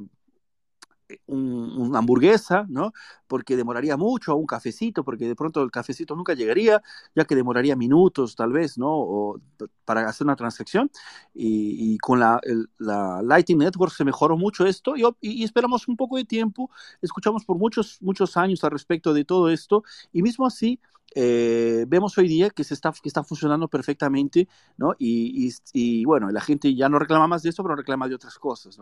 una 1.26 1.98
hamburguesa, 1.98 2.66
¿no? 2.68 2.92
Porque 3.26 3.56
demoraría 3.56 3.96
mucho, 3.96 4.34
o 4.34 4.36
un 4.36 4.46
cafecito, 4.46 5.04
porque 5.04 5.26
de 5.26 5.34
pronto 5.34 5.62
el 5.62 5.70
cafecito 5.70 6.14
nunca 6.16 6.34
llegaría, 6.34 6.82
ya 7.14 7.24
que 7.24 7.34
demoraría 7.34 7.76
minutos 7.76 8.36
tal 8.36 8.52
vez, 8.52 8.78
¿no? 8.78 8.88
O, 8.90 9.40
para 9.84 10.08
hacer 10.08 10.26
una 10.26 10.36
transacción. 10.36 10.90
Y, 11.34 11.98
con 11.98 12.20
la, 12.20 12.40
la, 12.78 13.22
Lightning 13.22 13.58
Network 13.58 13.92
se 13.92 14.04
mejoró 14.04 14.36
mucho 14.36 14.66
esto 14.66 14.94
y, 14.96 15.04
y, 15.20 15.44
esperamos 15.44 15.88
un 15.88 15.96
poco 15.96 16.16
de 16.16 16.24
tiempo, 16.24 16.70
escuchamos 17.00 17.44
por 17.44 17.58
muchos, 17.58 17.98
muchos 18.00 18.36
años 18.36 18.64
al 18.64 18.70
respecto 18.70 19.12
de 19.14 19.24
todo 19.24 19.50
esto 19.50 19.84
y 20.12 20.22
mismo 20.22 20.46
así 20.46 20.80
eh, 21.14 21.84
vemos 21.88 22.16
hoy 22.18 22.28
día 22.28 22.50
que, 22.50 22.62
está, 22.62 22.92
funcionando 23.22 23.68
perfectamente, 23.68 24.48
¿no? 24.76 24.94
Y, 24.98 26.04
bueno, 26.04 26.30
la 26.30 26.40
gente 26.40 26.74
ya 26.74 26.88
no 26.88 26.98
reclama 26.98 27.26
más 27.26 27.42
de 27.42 27.50
eso, 27.50 27.62
pero 27.62 27.76
reclama 27.76 28.08
de 28.08 28.14
otras 28.14 28.38
cosas. 28.38 28.78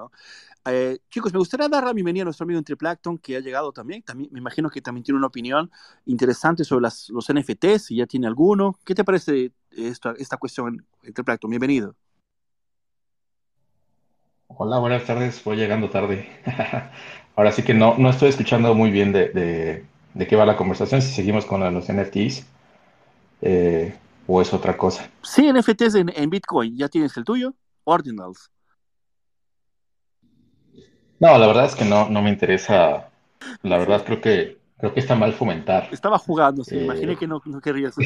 Eh, 0.67 0.99
chicos, 1.11 1.33
me 1.33 1.39
gustaría 1.39 1.69
dar 1.69 1.85
la 1.85 1.93
bienvenida 1.93 2.23
a 2.23 2.25
nuestro 2.27 2.45
amigo 2.45 2.59
Entre 2.59 2.77
que 3.23 3.37
ha 3.37 3.41
llegado 3.41 3.73
también. 3.73 4.03
también. 4.03 4.31
Me 4.33 4.39
imagino 4.39 4.71
que 4.71 4.81
también 4.81 5.05
tiene 5.05 5.19
una 5.19 5.27
opinión 5.27 5.71
interesante 6.07 6.65
sobre 6.65 6.83
los 6.83 7.29
NFTs, 7.29 7.87
si 7.87 7.97
ya 7.97 8.07
tiene 8.07 8.27
alguno. 8.27 8.79
¿Qué 8.85 8.95
te 8.95 9.05
parece 9.05 9.53
esta, 9.71 10.15
esta 10.19 10.37
cuestión, 10.37 10.87
Entre 11.03 11.25
Bienvenido. 11.49 11.95
Hola, 14.49 14.79
buenas 14.79 15.05
tardes. 15.05 15.43
Voy 15.45 15.57
llegando 15.57 15.91
tarde. 15.91 16.29
Ahora 17.37 17.53
sí 17.53 17.63
que 17.63 17.75
no, 17.75 17.97
no 17.97 18.11
estoy 18.11 18.29
escuchando 18.29 18.75
muy 18.75 18.91
bien 18.91 19.13
de 19.13 19.87
qué 20.19 20.37
va 20.37 20.47
la 20.47 20.57
conversación, 20.57 21.03
si 21.03 21.13
seguimos 21.13 21.45
con 21.45 21.61
los 21.73 21.89
NFTs 21.89 22.47
eh, 23.43 23.95
o 24.27 24.41
es 24.43 24.53
otra 24.53 24.77
cosa. 24.77 25.09
Sí, 25.23 25.51
NFTs 25.53 25.95
en, 25.97 26.31
Bitcoin, 26.31 26.77
¿ya 26.77 26.89
tienes 26.89 27.17
el 27.17 27.25
tuyo? 27.25 27.55
Ordinals. 27.85 28.51
No, 31.19 31.39
la 31.39 31.47
verdad 31.47 31.67
es 31.67 31.75
que 31.75 31.85
no, 31.85 32.09
no 32.09 32.23
me 32.23 32.31
interesa. 32.31 33.11
La 33.63 33.79
verdad 33.79 34.05
creo 34.05 34.21
que 34.21 34.59
creo 34.79 34.95
que 34.95 35.01
está 35.01 35.15
mal 35.15 35.33
fomentar. 35.35 35.89
Estaba 35.93 36.19
jugando, 36.19 36.65
sí, 36.65 36.79
imaginé 36.79 37.13
eh, 37.13 37.17
que 37.17 37.27
no, 37.27 37.43
no 37.45 37.61
querrías. 37.61 37.95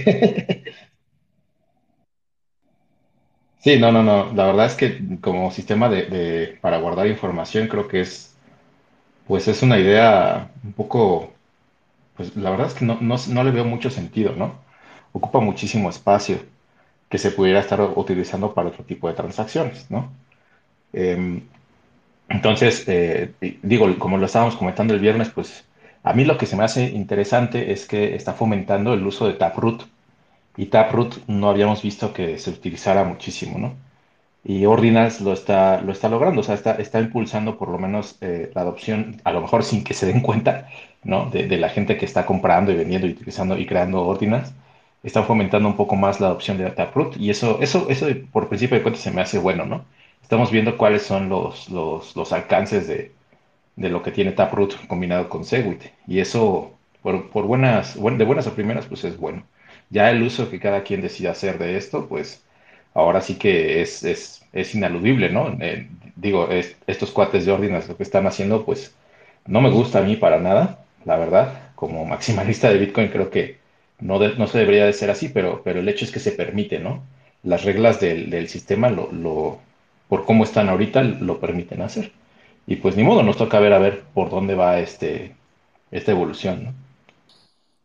sí, 3.58 3.78
no, 3.78 3.92
no, 3.92 4.02
no. 4.02 4.32
La 4.32 4.46
verdad 4.46 4.66
es 4.66 4.74
que 4.74 5.18
como 5.20 5.52
sistema 5.52 5.88
de, 5.88 6.06
de, 6.06 6.58
para 6.60 6.78
guardar 6.78 7.06
información 7.06 7.68
creo 7.68 7.86
que 7.86 8.00
es 8.00 8.34
pues 9.26 9.48
es 9.48 9.62
una 9.62 9.78
idea 9.78 10.50
un 10.62 10.72
poco 10.72 11.33
pues 12.16 12.36
la 12.36 12.50
verdad 12.50 12.68
es 12.68 12.74
que 12.74 12.84
no, 12.84 12.98
no, 13.00 13.44
le 13.44 13.50
veo 13.50 13.64
mucho 13.64 13.90
sentido, 13.90 14.34
¿no? 14.36 14.54
Ocupa 15.12 15.40
muchísimo 15.40 15.90
espacio 15.90 16.38
que 17.08 17.18
se 17.18 17.30
pudiera 17.30 17.60
estar 17.60 17.80
utilizando 17.96 18.54
para 18.54 18.68
otro 18.68 18.84
tipo 18.84 19.08
de 19.08 19.14
transacciones, 19.14 19.90
¿no? 19.90 20.12
Em, 20.92 21.42
entonces, 22.28 22.84
eh, 22.88 23.32
digo, 23.62 23.98
como 23.98 24.18
lo 24.18 24.26
estábamos 24.26 24.56
comentando 24.56 24.94
el 24.94 25.00
viernes, 25.00 25.30
pues 25.30 25.64
a 26.02 26.12
mí 26.12 26.24
lo 26.24 26.38
que 26.38 26.46
se 26.46 26.56
me 26.56 26.64
hace 26.64 26.90
interesante 26.90 27.72
es 27.72 27.86
que 27.86 28.14
está 28.14 28.34
fomentando 28.34 28.94
el 28.94 29.06
uso 29.06 29.26
de 29.26 29.34
Taproot. 29.34 29.86
Y 30.56 30.66
Taproot 30.66 31.26
no 31.28 31.50
habíamos 31.50 31.82
visto 31.82 32.12
que 32.12 32.38
se 32.38 32.50
utilizara 32.50 33.04
muchísimo, 33.04 33.58
¿no? 33.58 33.74
Y 34.44 34.66
Ordinals 34.66 35.20
lo 35.22 35.32
está, 35.32 35.80
lo 35.80 35.92
está 35.92 36.08
logrando, 36.10 36.42
o 36.42 36.44
sea, 36.44 36.54
está, 36.54 36.74
está 36.74 37.00
impulsando 37.00 37.56
por 37.56 37.70
lo 37.70 37.78
menos 37.78 38.18
eh, 38.20 38.50
la 38.54 38.60
adopción, 38.60 39.20
a 39.24 39.32
lo 39.32 39.40
mejor 39.40 39.64
sin 39.64 39.82
que 39.84 39.94
se 39.94 40.06
den 40.06 40.20
cuenta, 40.20 40.68
¿no? 41.02 41.30
De, 41.30 41.46
la 41.56 41.70
gente 41.70 41.96
que 41.96 42.04
está 42.04 42.26
comprando 42.26 42.70
y 42.70 42.76
vendiendo 42.76 43.06
y 43.06 43.10
utilizando 43.12 43.56
y 43.58 43.66
creando 43.66 44.06
Ordinals, 44.06 44.52
están 45.02 45.24
fomentando 45.24 45.68
un 45.68 45.76
poco 45.76 45.96
más 45.96 46.20
la 46.20 46.28
adopción 46.28 46.58
de 46.58 46.70
Taproot 46.70 47.16
y 47.16 47.30
eso, 47.30 47.58
eso, 47.60 47.86
eso 47.90 48.06
por 48.32 48.48
principio 48.48 48.76
de 48.76 48.82
cuentas 48.82 49.02
se 49.02 49.10
me 49.10 49.22
hace 49.22 49.38
bueno, 49.38 49.64
¿no? 49.66 49.84
Estamos 50.22 50.50
viendo 50.50 50.76
cuáles 50.78 51.02
son 51.02 51.28
los, 51.28 51.70
los, 51.70 52.16
los 52.16 52.32
alcances 52.32 52.88
de, 52.88 53.12
de, 53.76 53.88
lo 53.90 54.02
que 54.02 54.10
tiene 54.12 54.32
Taproot 54.32 54.86
combinado 54.86 55.28
con 55.28 55.44
Segwit 55.44 55.84
y 56.06 56.20
eso, 56.20 56.72
por, 57.02 57.30
por 57.30 57.46
buenas, 57.46 57.94
de 57.94 58.24
buenas 58.24 58.46
a 58.46 58.54
primeras, 58.54 58.86
pues 58.86 59.04
es 59.04 59.18
bueno. 59.18 59.44
Ya 59.90 60.10
el 60.10 60.22
uso 60.22 60.50
que 60.50 60.60
cada 60.60 60.82
quien 60.82 61.02
decida 61.02 61.30
hacer 61.32 61.58
de 61.58 61.76
esto, 61.76 62.08
pues 62.08 62.44
ahora 62.94 63.20
sí 63.20 63.36
que 63.36 63.82
es, 63.82 64.02
es, 64.04 64.44
es 64.52 64.74
inaludible, 64.74 65.30
¿no? 65.30 65.56
Eh, 65.60 65.88
digo, 66.16 66.48
estos 66.86 67.10
cuates 67.10 67.46
de 67.46 67.52
órdenes 67.52 67.88
lo 67.88 67.96
que 67.96 68.02
están 68.04 68.26
haciendo, 68.26 68.64
pues 68.64 68.94
no 69.46 69.60
me 69.60 69.70
gusta 69.70 69.98
a 70.00 70.02
mí 70.02 70.16
para 70.16 70.38
nada, 70.40 70.84
la 71.04 71.16
verdad. 71.16 71.60
Como 71.74 72.04
maximalista 72.06 72.70
de 72.70 72.78
Bitcoin 72.78 73.08
creo 73.08 73.30
que 73.30 73.58
no, 74.00 74.18
no 74.18 74.46
se 74.46 74.58
debería 74.58 74.86
de 74.86 74.92
ser 74.92 75.10
así, 75.10 75.28
pero, 75.28 75.62
pero 75.64 75.80
el 75.80 75.88
hecho 75.88 76.04
es 76.04 76.12
que 76.12 76.20
se 76.20 76.32
permite, 76.32 76.78
¿no? 76.78 77.02
Las 77.42 77.64
reglas 77.64 78.00
del, 78.00 78.30
del 78.30 78.48
sistema, 78.48 78.90
lo, 78.90 79.10
lo, 79.12 79.58
por 80.08 80.24
cómo 80.24 80.44
están 80.44 80.68
ahorita, 80.68 81.02
lo 81.02 81.40
permiten 81.40 81.82
hacer. 81.82 82.12
Y 82.66 82.76
pues 82.76 82.96
ni 82.96 83.02
modo, 83.04 83.22
nos 83.22 83.36
toca 83.36 83.60
ver 83.60 83.72
a 83.74 83.78
ver 83.78 84.02
por 84.14 84.30
dónde 84.30 84.54
va 84.54 84.78
este, 84.80 85.34
esta 85.90 86.12
evolución, 86.12 86.64
¿no? 86.64 86.74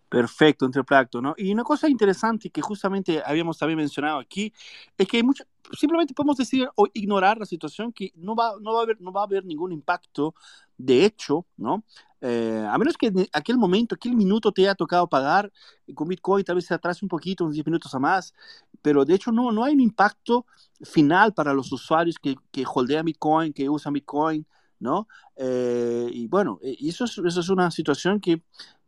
Perfecto, 0.09 0.65
entre 0.65 0.83
plato, 0.83 1.21
¿no? 1.21 1.35
Y 1.37 1.53
una 1.53 1.63
cosa 1.63 1.87
interesante 1.87 2.49
que 2.49 2.61
justamente 2.61 3.21
habíamos 3.23 3.59
también 3.59 3.77
mencionado 3.77 4.17
aquí 4.17 4.51
es 4.97 5.07
que 5.07 5.21
mucho, 5.21 5.43
simplemente 5.71 6.15
podemos 6.15 6.35
decir 6.35 6.67
o 6.75 6.87
ignorar 6.93 7.37
la 7.37 7.45
situación 7.45 7.93
que 7.93 8.11
no 8.15 8.35
va, 8.35 8.53
no 8.59 8.73
va, 8.73 8.79
a, 8.79 8.83
haber, 8.83 8.99
no 8.99 9.11
va 9.11 9.21
a 9.21 9.25
haber 9.25 9.45
ningún 9.45 9.71
impacto 9.71 10.33
de 10.79 11.05
hecho, 11.05 11.45
¿no? 11.57 11.83
Eh, 12.21 12.65
a 12.67 12.77
menos 12.79 12.97
que 12.97 13.07
en 13.07 13.27
aquel 13.33 13.57
momento, 13.57 13.95
aquel 13.95 14.15
minuto 14.15 14.51
te 14.51 14.63
haya 14.63 14.73
tocado 14.73 15.07
pagar 15.07 15.51
con 15.93 16.07
Bitcoin, 16.07 16.43
tal 16.43 16.55
vez 16.55 16.65
se 16.65 16.73
atrase 16.73 17.05
un 17.05 17.09
poquito, 17.09 17.43
unos 17.43 17.53
10 17.53 17.67
minutos 17.67 17.93
a 17.93 17.99
más, 17.99 18.33
pero 18.81 19.05
de 19.05 19.13
hecho 19.13 19.31
no, 19.31 19.51
no 19.51 19.63
hay 19.63 19.73
un 19.73 19.81
impacto 19.81 20.45
final 20.81 21.33
para 21.33 21.53
los 21.53 21.71
usuarios 21.71 22.17
que, 22.17 22.35
que 22.51 22.65
holdean 22.65 23.05
Bitcoin, 23.05 23.53
que 23.53 23.69
usan 23.69 23.93
Bitcoin, 23.93 24.45
¿no? 24.79 25.07
Eh, 25.35 26.09
y 26.11 26.27
bueno, 26.27 26.59
eh, 26.63 26.77
eso 26.81 27.05
es, 27.05 27.17
eso 27.17 27.39
es 27.41 27.49
una 27.49 27.69
situación 27.71 28.19
que 28.19 28.41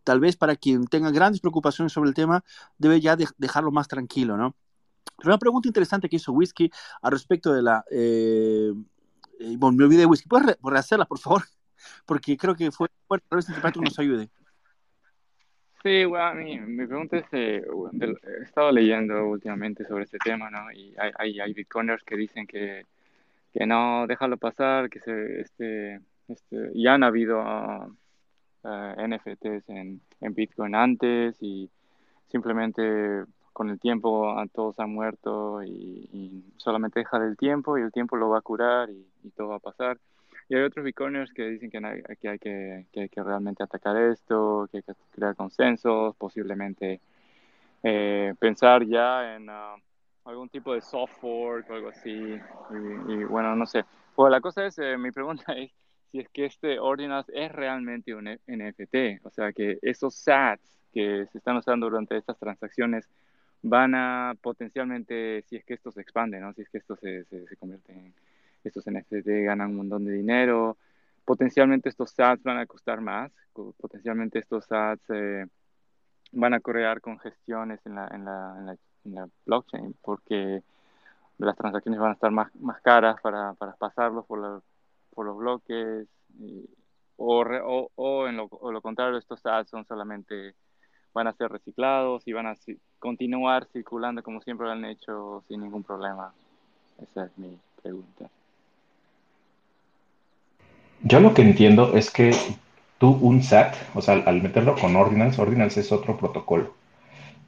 tal 0.04 0.20
vez 0.20 0.36
para 0.36 0.56
quien 0.56 0.86
tenga 0.86 1.12
grandes 1.12 1.42
preocupaciones 1.42 1.94
sobre 1.94 2.10
el 2.10 2.16
tema, 2.16 2.44
debe 2.78 3.00
ya 3.00 3.16
dejarlo 3.38 3.72
más 3.72 3.88
tranquilo, 3.88 4.38
¿no? 4.38 4.56
Pero 5.18 5.30
una 5.30 5.38
pregunta 5.38 5.68
interesante 5.68 6.10
que 6.10 6.16
hizo 6.16 6.32
Whisky 6.32 6.72
al 7.02 7.12
respecto 7.12 7.54
de 7.54 7.62
la... 7.62 7.84
Eh, 7.92 8.74
eh, 9.40 9.56
bueno, 9.58 9.78
me 9.78 9.84
olvidé 9.86 10.02
de 10.02 10.06
Whisky. 10.08 10.28
¿Puedes 10.28 10.58
rehacerla, 10.64 11.06
por 11.06 11.20
favor? 11.20 11.44
Porque 12.06 12.38
creo 12.38 12.56
que 12.56 12.72
fue... 12.72 12.88
Bueno, 13.08 13.24
tal 13.30 13.38
vez 13.38 13.50
el 13.50 13.82
nos 13.82 14.00
ayude. 14.00 14.30
Sí, 15.84 16.06
bueno, 16.06 16.36
mi, 16.36 16.60
mi 16.60 16.86
pregunta 16.86 17.18
es, 17.18 17.26
eh, 17.32 17.64
he 17.64 18.44
estado 18.44 18.72
leyendo 18.72 19.26
últimamente 19.28 19.84
sobre 19.86 20.04
este 20.04 20.20
tema, 20.20 20.52
¿no? 20.52 20.72
Y 20.72 20.94
hay, 20.98 21.12
hay, 21.18 21.40
hay 21.40 21.54
bitcoiners 21.54 22.04
que 22.04 22.16
dicen 22.16 22.46
que, 22.46 22.86
que 23.52 23.66
no, 23.66 24.06
déjalo 24.06 24.38
pasar, 24.38 24.92
que 24.92 25.00
se, 25.00 25.42
este, 25.42 26.02
este, 26.28 26.72
ya 26.76 26.94
han 26.94 27.04
habido 27.04 27.42
uh, 27.42 27.96
eh, 28.64 29.08
NFTs 29.08 29.70
en, 29.70 30.02
en, 30.22 30.34
Bitcoin 30.34 30.76
antes 30.76 31.42
y 31.42 31.70
simplemente 32.30 33.26
con 33.54 33.70
el 33.70 33.80
tiempo 33.80 34.36
todos 34.54 34.80
han 34.80 34.94
muerto 34.94 35.64
y, 35.64 36.44
solamente 36.58 37.00
deja 37.00 37.20
del 37.20 37.38
tiempo 37.38 37.78
y 37.78 37.82
el 37.82 37.92
tiempo 37.92 38.16
lo 38.16 38.30
va 38.30 38.40
a 38.40 38.42
curar 38.42 38.90
y, 38.90 39.30
todo 39.36 39.50
va 39.50 39.56
a 39.58 39.60
pasar. 39.60 39.98
Y 40.50 40.56
hay 40.56 40.64
otros 40.64 40.84
bitcoiners 40.84 41.32
que 41.34 41.44
dicen 41.48 41.70
que, 41.70 41.78
hay 41.78 42.40
que, 42.40 42.86
que, 42.92 43.02
hay 43.02 43.10
que, 43.10 43.24
realmente 43.24 43.64
atacar 43.64 43.96
esto, 43.98 44.68
que 44.72 44.78
hay 44.78 44.84
que 44.84 44.94
crear 45.12 45.36
consensos, 45.36 46.16
posiblemente 46.16 47.00
eh, 47.84 48.34
pensar 48.40 48.86
ya 48.86 49.36
en 49.36 49.50
uh, 49.50 49.78
algún 50.26 50.50
tipo 50.50 50.74
de 50.74 50.82
software 50.82 51.66
o 51.70 51.74
algo 51.74 51.90
así. 51.90 52.40
Y, 53.08 53.24
bueno, 53.26 53.56
no 53.56 53.66
sé. 53.66 53.86
Pues 54.16 54.32
la 54.32 54.42
cosa 54.42 54.66
es, 54.66 54.78
eh, 54.80 54.98
mi 54.98 55.12
pregunta 55.12 55.54
es, 55.54 55.72
si 56.12 56.20
es 56.20 56.30
que 56.30 56.46
este 56.46 56.80
Ordinals 56.80 57.30
es 57.34 57.52
realmente 57.52 58.14
un 58.14 58.26
NFT, 58.26 59.26
o 59.26 59.30
sea 59.30 59.54
que 59.54 59.80
esos 59.82 60.16
SATs 60.16 60.80
que 60.94 61.26
se 61.32 61.38
están 61.38 61.56
usando 61.56 61.90
durante 61.90 62.18
estas 62.18 62.38
transacciones 62.38 63.08
van 63.62 63.96
a 63.96 64.36
potencialmente, 64.42 65.44
si 65.44 65.56
es 65.56 65.64
que 65.64 65.76
esto 65.76 65.92
se 65.92 66.02
expande, 66.02 66.40
¿no? 66.40 66.54
si 66.54 66.64
es 66.64 66.70
que 66.70 66.80
esto 66.80 66.96
se, 66.98 67.24
se, 67.26 67.56
convierte 67.56 67.94
en, 67.94 68.14
estos 68.64 68.86
NFT 68.86 69.28
ganan 69.46 69.72
un 69.72 69.78
montón 69.78 70.06
de 70.06 70.12
dinero, 70.12 70.78
potencialmente 71.26 71.90
estos 71.90 72.12
SATs 72.12 72.44
van 72.44 72.58
a 72.58 72.66
costar 72.66 73.00
más, 73.02 73.32
potencialmente 73.54 74.40
estos 74.40 74.66
SATs 74.66 75.04
eh, 75.10 75.48
van 76.34 76.54
a 76.54 76.60
crear 76.60 77.00
congestiones 77.02 77.80
en 77.86 77.96
la, 77.96 78.08
en, 78.12 78.26
la, 78.26 78.56
en, 78.58 78.66
la, 78.66 78.78
en 79.06 79.16
la 79.16 79.30
blockchain 79.46 79.96
porque 80.02 80.62
las 81.38 81.56
transacciones 81.56 82.00
van 82.00 82.12
a 82.12 82.14
estar 82.14 82.32
más, 82.32 82.54
más 82.56 82.82
caras 82.82 83.20
para, 83.22 83.54
para 83.54 83.74
pasarlos 83.74 84.26
por 84.26 84.40
la, 84.40 84.62
por 85.14 85.26
los 85.26 85.38
bloques, 85.38 86.08
o, 87.18 87.44
o, 87.44 87.92
o, 87.96 88.28
en 88.28 88.38
lo, 88.38 88.46
o, 88.46 88.72
lo, 88.72 88.82
contrario, 88.82 89.18
estos 89.18 89.46
ads 89.46 89.70
son 89.70 89.86
solamente, 89.86 90.56
van 91.14 91.28
a 91.28 91.34
ser 91.34 91.52
reciclados 91.52 92.28
y 92.28 92.34
van 92.34 92.48
a 92.48 92.56
continuar 93.00 93.68
circulando 93.72 94.24
como 94.24 94.42
siempre 94.42 94.66
lo 94.66 94.74
han 94.74 94.86
hecho 94.86 95.44
sin 95.48 95.62
ningún 95.62 95.84
problema. 95.84 96.34
Esa 97.02 97.26
es 97.26 97.38
mi 97.38 97.58
pregunta. 97.82 98.30
Yo 101.04 101.20
lo 101.20 101.34
que 101.34 101.42
entiendo 101.42 101.96
es 101.96 102.12
que 102.12 102.32
tú 103.00 103.18
un 103.22 103.42
SAT, 103.42 103.76
o 103.96 104.02
sea, 104.02 104.16
al 104.16 104.42
meterlo 104.42 104.76
con 104.76 104.96
Ordinance, 104.96 105.42
Ordinance 105.42 105.80
es 105.80 105.92
otro 105.92 106.18
protocolo. 106.18 106.74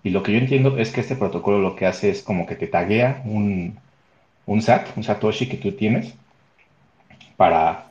Y 0.03 0.09
lo 0.09 0.23
que 0.23 0.33
yo 0.33 0.39
entiendo 0.39 0.77
es 0.77 0.91
que 0.91 1.01
este 1.01 1.15
protocolo 1.15 1.59
lo 1.59 1.75
que 1.75 1.85
hace 1.85 2.09
es 2.09 2.23
como 2.23 2.45
que 2.45 2.55
te 2.55 2.67
taguea 2.67 3.21
un, 3.25 3.79
un 4.45 4.61
SAT, 4.61 4.97
un 4.97 5.03
Satoshi 5.03 5.47
que 5.47 5.57
tú 5.57 5.71
tienes, 5.73 6.15
para 7.43 7.87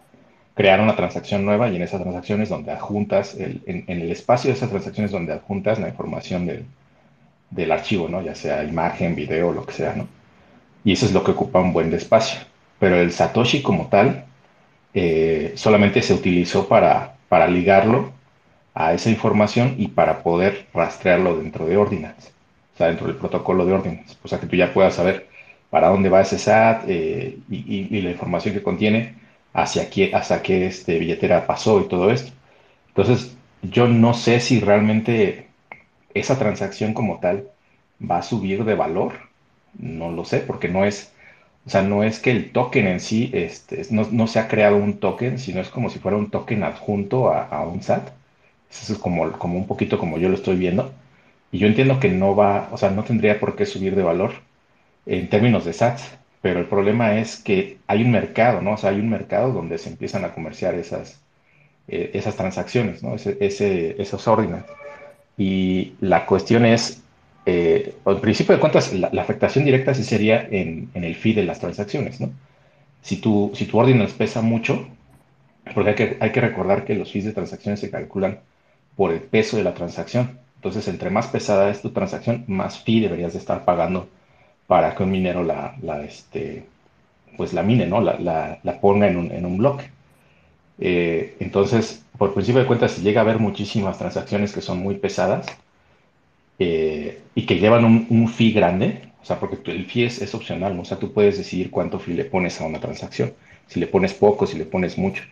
crear 0.55 0.81
una 0.81 0.97
transacción 0.97 1.45
nueva 1.45 1.69
y 1.69 1.77
en 1.77 1.83
esa 1.83 2.01
transacción 2.01 2.41
es 2.41 2.49
donde 2.49 2.73
adjuntas, 2.73 3.37
en, 3.37 3.85
el 3.87 4.11
espacio 4.11 4.49
de 4.49 4.57
esa 4.57 4.67
transacción 4.67 5.05
es 5.05 5.13
donde 5.13 5.35
adjuntas 5.35 5.79
la 5.79 5.91
información 5.91 6.47
del, 6.47 6.65
del 7.51 7.71
archivo, 7.71 8.09
¿no? 8.09 8.23
Ya 8.23 8.35
sea 8.35 8.65
imagen, 8.65 9.15
video, 9.15 9.53
lo 9.53 9.67
que 9.67 9.75
sea, 9.75 9.95
¿no? 9.95 10.09
Y 10.85 10.93
eso 10.93 11.05
es 11.05 11.13
lo 11.13 11.23
que 11.23 11.33
ocupa 11.33 11.61
un 11.61 11.75
buen 11.75 11.93
espacio. 11.93 12.41
Pero 12.79 12.97
el 12.97 13.13
Satoshi 13.13 13.61
como 13.61 13.89
tal 13.89 14.25
eh, 14.95 15.53
solamente 15.55 16.01
se 16.01 16.15
utilizó 16.15 16.67
para, 16.67 17.17
para 17.29 17.47
ligarlo 17.47 18.11
a 18.73 18.95
esa 18.95 19.11
información 19.11 19.75
y 19.77 19.89
para 19.89 20.23
poder 20.23 20.67
rastrearlo 20.73 21.37
dentro 21.37 21.67
de 21.67 21.77
Ordinance, 21.77 22.31
o 22.75 22.79
sea, 22.79 22.87
dentro 22.87 23.07
del 23.07 23.17
protocolo 23.17 23.67
de 23.67 23.75
Ordinance, 23.75 24.17
o 24.23 24.29
sea, 24.29 24.41
que 24.41 24.47
tú 24.47 24.57
ya 24.57 24.73
puedas 24.73 24.95
saber 24.95 25.29
para 25.69 25.89
dónde 25.89 26.09
va 26.09 26.23
ese 26.23 26.39
SAT 26.39 26.85
eh, 26.89 27.39
y, 27.51 28.01
la 28.01 28.11
información 28.13 28.55
que 28.55 28.63
contiene, 28.63 29.21
hacia 29.53 29.91
qué, 29.91 30.15
hasta 30.15 30.43
qué 30.43 30.67
este, 30.67 30.99
billetera 30.99 31.47
pasó 31.47 31.81
y 31.81 31.89
todo 31.89 32.11
esto. 32.11 32.33
Entonces, 32.89 33.37
yo 33.63 33.89
no 33.89 34.15
sé 34.15 34.41
si 34.41 34.61
realmente 34.61 35.49
esa 36.15 36.39
transacción 36.39 36.95
como 36.95 37.21
tal 37.21 37.49
va 38.01 38.19
a 38.19 38.23
subir 38.23 38.65
de 38.65 38.75
valor, 38.75 39.13
no 39.79 40.11
lo 40.11 40.25
sé, 40.25 40.41
porque 40.41 40.69
no 40.69 40.85
es, 40.85 41.13
o 41.67 41.71
sea, 41.71 41.83
no 41.83 42.03
es 42.05 42.21
que 42.21 42.31
el 42.33 42.53
token 42.53 42.87
en 42.87 43.01
sí, 43.01 43.31
este, 43.35 43.83
no, 43.91 44.27
se 44.27 44.39
ha 44.41 44.49
creado 44.49 44.77
un 44.77 44.99
token, 44.99 45.39
sino 45.39 45.61
es 45.61 45.69
como 45.69 45.91
si 45.91 45.99
fuera 45.99 46.17
un 46.17 46.31
token 46.31 46.65
adjunto 46.65 47.31
a, 47.31 47.45
a 47.47 47.63
un 47.67 47.83
SAT. 47.83 48.11
Eso 48.71 48.93
es 48.95 48.99
como, 48.99 49.31
como 49.33 49.59
un 49.59 49.67
poquito 49.67 49.99
como 49.99 50.19
yo 50.19 50.29
lo 50.29 50.35
estoy 50.37 50.57
viendo. 50.57 50.93
Y 51.53 51.59
yo 51.59 51.67
entiendo 51.69 52.01
que 52.01 52.09
no 52.11 52.35
va, 52.37 52.69
o 52.73 52.79
sea, 52.79 52.91
no 52.91 53.05
tendría 53.05 53.41
por 53.41 53.57
qué 53.57 53.67
subir 53.67 53.95
de 53.97 54.03
valor 54.03 54.33
en 55.07 55.29
términos 55.29 55.65
de 55.65 55.73
SAT, 55.73 56.01
pero 56.43 56.59
el 56.59 56.67
problema 56.67 57.19
es 57.19 57.37
que 57.37 57.79
hay 57.87 58.03
un 58.03 58.11
mercado, 58.11 58.61
¿no? 58.61 58.73
O 58.73 58.77
sea, 58.77 58.91
hay 58.91 58.99
un 58.99 59.09
mercado 59.09 59.53
donde 59.53 59.79
se 59.79 59.89
empiezan 59.89 60.25
a 60.25 60.35
comerciar 60.35 60.75
esas, 60.75 61.21
eh, 61.87 62.11
esas 62.15 62.37
transacciones, 62.37 63.03
¿no? 63.03 63.15
Ese, 63.15 63.39
ese, 63.41 64.03
esos 64.03 64.27
órdenes. 64.27 64.65
Y 65.39 65.95
la 66.01 66.27
cuestión 66.27 66.67
es, 66.67 67.01
eh, 67.47 67.95
al 68.05 68.21
principio 68.21 68.55
de 68.55 68.61
cuentas, 68.61 68.93
la, 68.93 69.09
afectación 69.23 69.65
directa 69.65 69.95
sí 69.95 70.03
sería 70.03 70.43
en, 70.51 70.91
en, 70.95 71.05
el 71.05 71.15
fee 71.15 71.33
de 71.33 71.45
las 71.45 71.61
transacciones, 71.61 72.21
¿no? 72.21 72.31
Si 73.03 73.17
tu, 73.17 73.53
si 73.55 73.67
tu 73.67 73.79
orden 73.79 74.05
pesa 74.19 74.43
mucho, 74.43 74.89
porque 75.75 75.91
hay 75.91 75.97
que, 75.97 76.17
hay 76.21 76.33
que 76.33 76.41
recordar 76.41 76.85
que 76.85 76.97
los 76.97 77.13
fees 77.13 77.25
de 77.25 77.33
transacciones 77.33 77.79
se 77.81 77.91
calculan 77.91 78.41
por 78.97 79.13
el 79.13 79.21
peso 79.21 79.57
de 79.57 79.63
la 79.65 79.75
transacción. 79.75 80.41
Entonces, 80.57 80.89
entre 80.89 81.11
más 81.11 81.29
pesada 81.29 81.71
es 81.71 81.83
tu 81.83 81.91
transacción, 81.91 82.45
más 82.49 82.81
fee 82.81 83.01
deberías 83.01 83.33
de 83.33 83.39
estar 83.39 83.65
pagando 83.65 84.09
para 84.73 84.95
que 84.95 85.03
un 85.03 85.11
minero 85.11 85.45
la, 85.45 85.77
la 85.83 86.03
este, 86.03 86.65
pues 87.37 87.53
la 87.53 87.63
mine, 87.63 87.85
¿no? 87.85 88.01
La, 88.01 88.59
la, 88.63 88.81
ponga 88.81 89.07
en 89.07 89.19
un, 89.19 89.31
en 89.31 89.45
un 89.45 89.59
bloque. 89.59 89.91
Eh, 90.79 91.37
entonces, 91.41 92.07
por 92.17 92.33
principio 92.33 92.63
de 92.63 92.67
cuentas, 92.67 92.93
si 92.93 93.03
llega 93.03 93.21
a 93.21 93.25
haber 93.25 93.39
muchísimas 93.39 93.99
transacciones 93.99 94.51
que 94.51 94.63
son 94.63 94.79
muy 94.79 94.95
pesadas 94.95 95.47
eh, 96.59 97.21
y 97.35 97.45
que 97.45 97.59
llevan 97.59 97.85
un, 97.85 98.07
un, 98.09 98.29
fee 98.29 98.53
grande, 98.53 99.03
o 99.21 99.27
sea, 99.27 99.39
porque 99.39 99.59
el 99.71 99.85
fee 99.85 100.05
es, 100.05 100.23
es, 100.23 100.35
opcional, 100.35 100.75
¿no? 100.75 100.81
o 100.81 100.85
sea, 100.87 100.99
tú 100.99 101.13
puedes 101.13 101.37
decidir 101.37 101.71
cuánto 101.71 101.99
fee 101.99 102.15
le 102.15 102.25
pones 102.25 102.59
a 102.59 102.65
una 102.65 102.81
transacción, 102.81 103.35
si 103.67 103.79
le 103.79 103.87
pones 103.87 104.15
poco, 104.15 104.47
si 104.47 104.57
le 104.57 104.65
pones 104.65 104.97
mucho. 104.97 105.23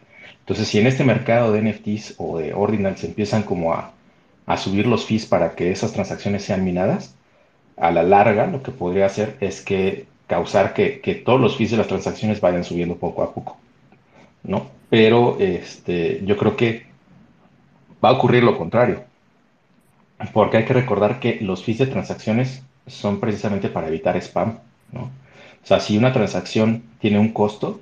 Entonces, 0.41 0.68
si 0.68 0.78
en 0.80 0.86
este 0.86 1.03
mercado 1.03 1.51
de 1.51 1.62
NFTs 1.62 2.16
o 2.18 2.36
de 2.36 2.53
ordinals 2.53 3.05
empiezan 3.05 3.43
como 3.43 3.72
a, 3.72 3.95
a 4.45 4.59
subir 4.59 4.86
los 4.86 5.07
fees 5.07 5.24
para 5.24 5.55
que 5.55 5.70
esas 5.70 5.95
transacciones 5.95 6.45
sean 6.45 6.62
minadas, 6.62 7.14
a 7.76 7.90
la 7.90 8.02
larga 8.02 8.46
lo 8.46 8.62
que 8.62 8.72
podría 8.72 9.06
hacer 9.06 9.36
es 9.40 9.60
que 9.60 10.06
causar 10.26 10.74
que, 10.74 11.00
que, 11.00 11.14
todos 11.14 11.40
los 11.40 11.56
fees 11.56 11.72
de 11.72 11.76
las 11.76 11.88
transacciones 11.88 12.40
vayan 12.40 12.64
subiendo 12.64 12.96
poco 12.96 13.22
a 13.22 13.34
poco, 13.34 13.56
¿no? 14.44 14.68
Pero 14.88 15.36
este, 15.40 16.20
yo 16.24 16.36
creo 16.36 16.56
que 16.56 16.86
va 18.04 18.10
a 18.10 18.12
ocurrir 18.12 18.44
lo 18.44 18.56
contrario, 18.56 19.04
porque 20.32 20.58
hay 20.58 20.64
que 20.64 20.74
recordar 20.74 21.18
que 21.20 21.40
los 21.40 21.64
fees 21.64 21.78
de 21.78 21.86
transacciones 21.86 22.62
son 22.86 23.18
precisamente 23.18 23.68
para 23.68 23.88
evitar 23.88 24.16
spam, 24.16 24.58
¿no? 24.92 25.10
O 25.62 25.66
sea, 25.66 25.80
si 25.80 25.98
una 25.98 26.12
transacción 26.12 26.84
tiene 27.00 27.18
un 27.18 27.32
costo, 27.32 27.80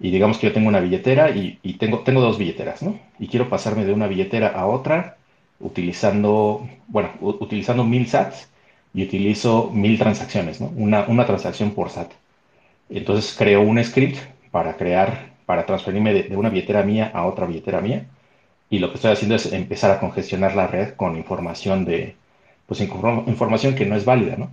y 0.00 0.10
digamos 0.10 0.38
que 0.38 0.46
yo 0.48 0.52
tengo 0.52 0.68
una 0.68 0.80
billetera 0.80 1.30
y, 1.30 1.58
y, 1.62 1.74
tengo, 1.74 2.00
tengo 2.00 2.20
dos 2.20 2.38
billeteras, 2.38 2.82
¿no? 2.82 2.98
Y 3.18 3.28
quiero 3.28 3.48
pasarme 3.48 3.84
de 3.84 3.92
una 3.92 4.06
billetera 4.06 4.48
a 4.48 4.66
otra 4.66 5.16
utilizando, 5.60 6.68
bueno, 6.86 7.10
utilizando 7.20 7.84
mil 7.84 8.06
sats 8.06 8.48
y 8.94 9.02
utilizo 9.02 9.70
mil 9.72 9.98
transacciones, 9.98 10.60
¿no? 10.60 10.72
Una, 10.76 11.04
una 11.08 11.26
transacción 11.26 11.72
por 11.72 11.90
SAT. 11.90 12.12
Entonces 12.90 13.34
creo 13.36 13.62
un 13.62 13.82
script 13.84 14.18
para 14.50 14.76
crear, 14.76 15.30
para 15.46 15.66
transferirme 15.66 16.14
de, 16.14 16.36
una 16.36 16.48
billetera 16.48 16.82
mía 16.82 17.10
a 17.14 17.26
otra 17.26 17.46
billetera 17.46 17.80
mía. 17.80 18.06
Y 18.70 18.78
lo 18.78 18.90
que 18.90 18.96
estoy 18.96 19.12
haciendo 19.12 19.36
es 19.36 19.52
empezar 19.52 19.90
a 19.90 20.00
congestionar 20.00 20.54
la 20.54 20.66
red 20.66 20.94
con 20.94 21.16
información 21.16 21.84
de, 21.84 22.16
pues 22.66 22.80
información 22.80 23.74
que 23.74 23.86
no 23.86 23.96
es 23.96 24.04
válida, 24.04 24.36
¿no? 24.36 24.50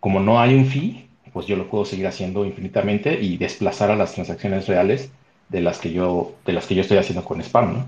Como 0.00 0.20
no 0.20 0.40
hay 0.40 0.54
un 0.54 0.66
fee, 0.66 1.08
pues 1.32 1.46
yo 1.46 1.56
lo 1.56 1.68
puedo 1.68 1.84
seguir 1.84 2.06
haciendo 2.06 2.44
infinitamente 2.44 3.20
y 3.20 3.36
desplazar 3.38 3.90
a 3.90 3.96
las 3.96 4.14
transacciones 4.14 4.68
reales 4.68 5.10
de 5.48 5.60
las 5.60 5.78
que 5.78 5.92
yo, 5.92 6.34
de 6.44 6.52
las 6.52 6.66
que 6.66 6.74
yo 6.74 6.82
estoy 6.82 6.98
haciendo 6.98 7.24
con 7.24 7.40
spam, 7.40 7.72
¿no? 7.74 7.86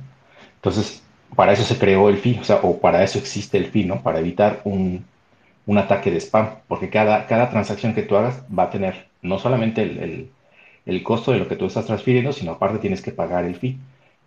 Entonces, 0.57 1.03
para 1.35 1.53
eso 1.53 1.63
se 1.63 1.79
creó 1.79 2.09
el 2.09 2.19
fee, 2.19 2.39
o 2.41 2.45
sea, 2.45 2.57
o 2.63 2.79
para 2.81 3.05
eso 3.05 3.19
existe 3.19 3.59
el 3.59 3.67
fee, 3.67 3.85
¿no? 3.85 4.03
Para 4.03 4.19
evitar 4.19 4.63
un, 4.65 5.05
un 5.67 5.79
ataque 5.79 6.11
de 6.11 6.21
spam, 6.21 6.51
porque 6.69 6.91
cada, 6.91 7.27
cada 7.27 7.51
transacción 7.51 7.95
que 7.95 8.03
tú 8.03 8.17
hagas 8.17 8.43
va 8.57 8.65
a 8.65 8.71
tener 8.71 9.09
no 9.23 9.39
solamente 9.39 9.83
el, 9.83 10.31
el, 10.87 11.03
costo 11.03 11.33
de 11.33 11.39
lo 11.39 11.49
que 11.49 11.57
tú 11.57 11.67
estás 11.67 11.87
transfiriendo, 11.87 12.33
sino 12.33 12.53
aparte 12.53 12.79
tienes 12.79 13.03
que 13.03 13.11
pagar 13.11 13.45
el 13.45 13.57
fee. 13.57 13.77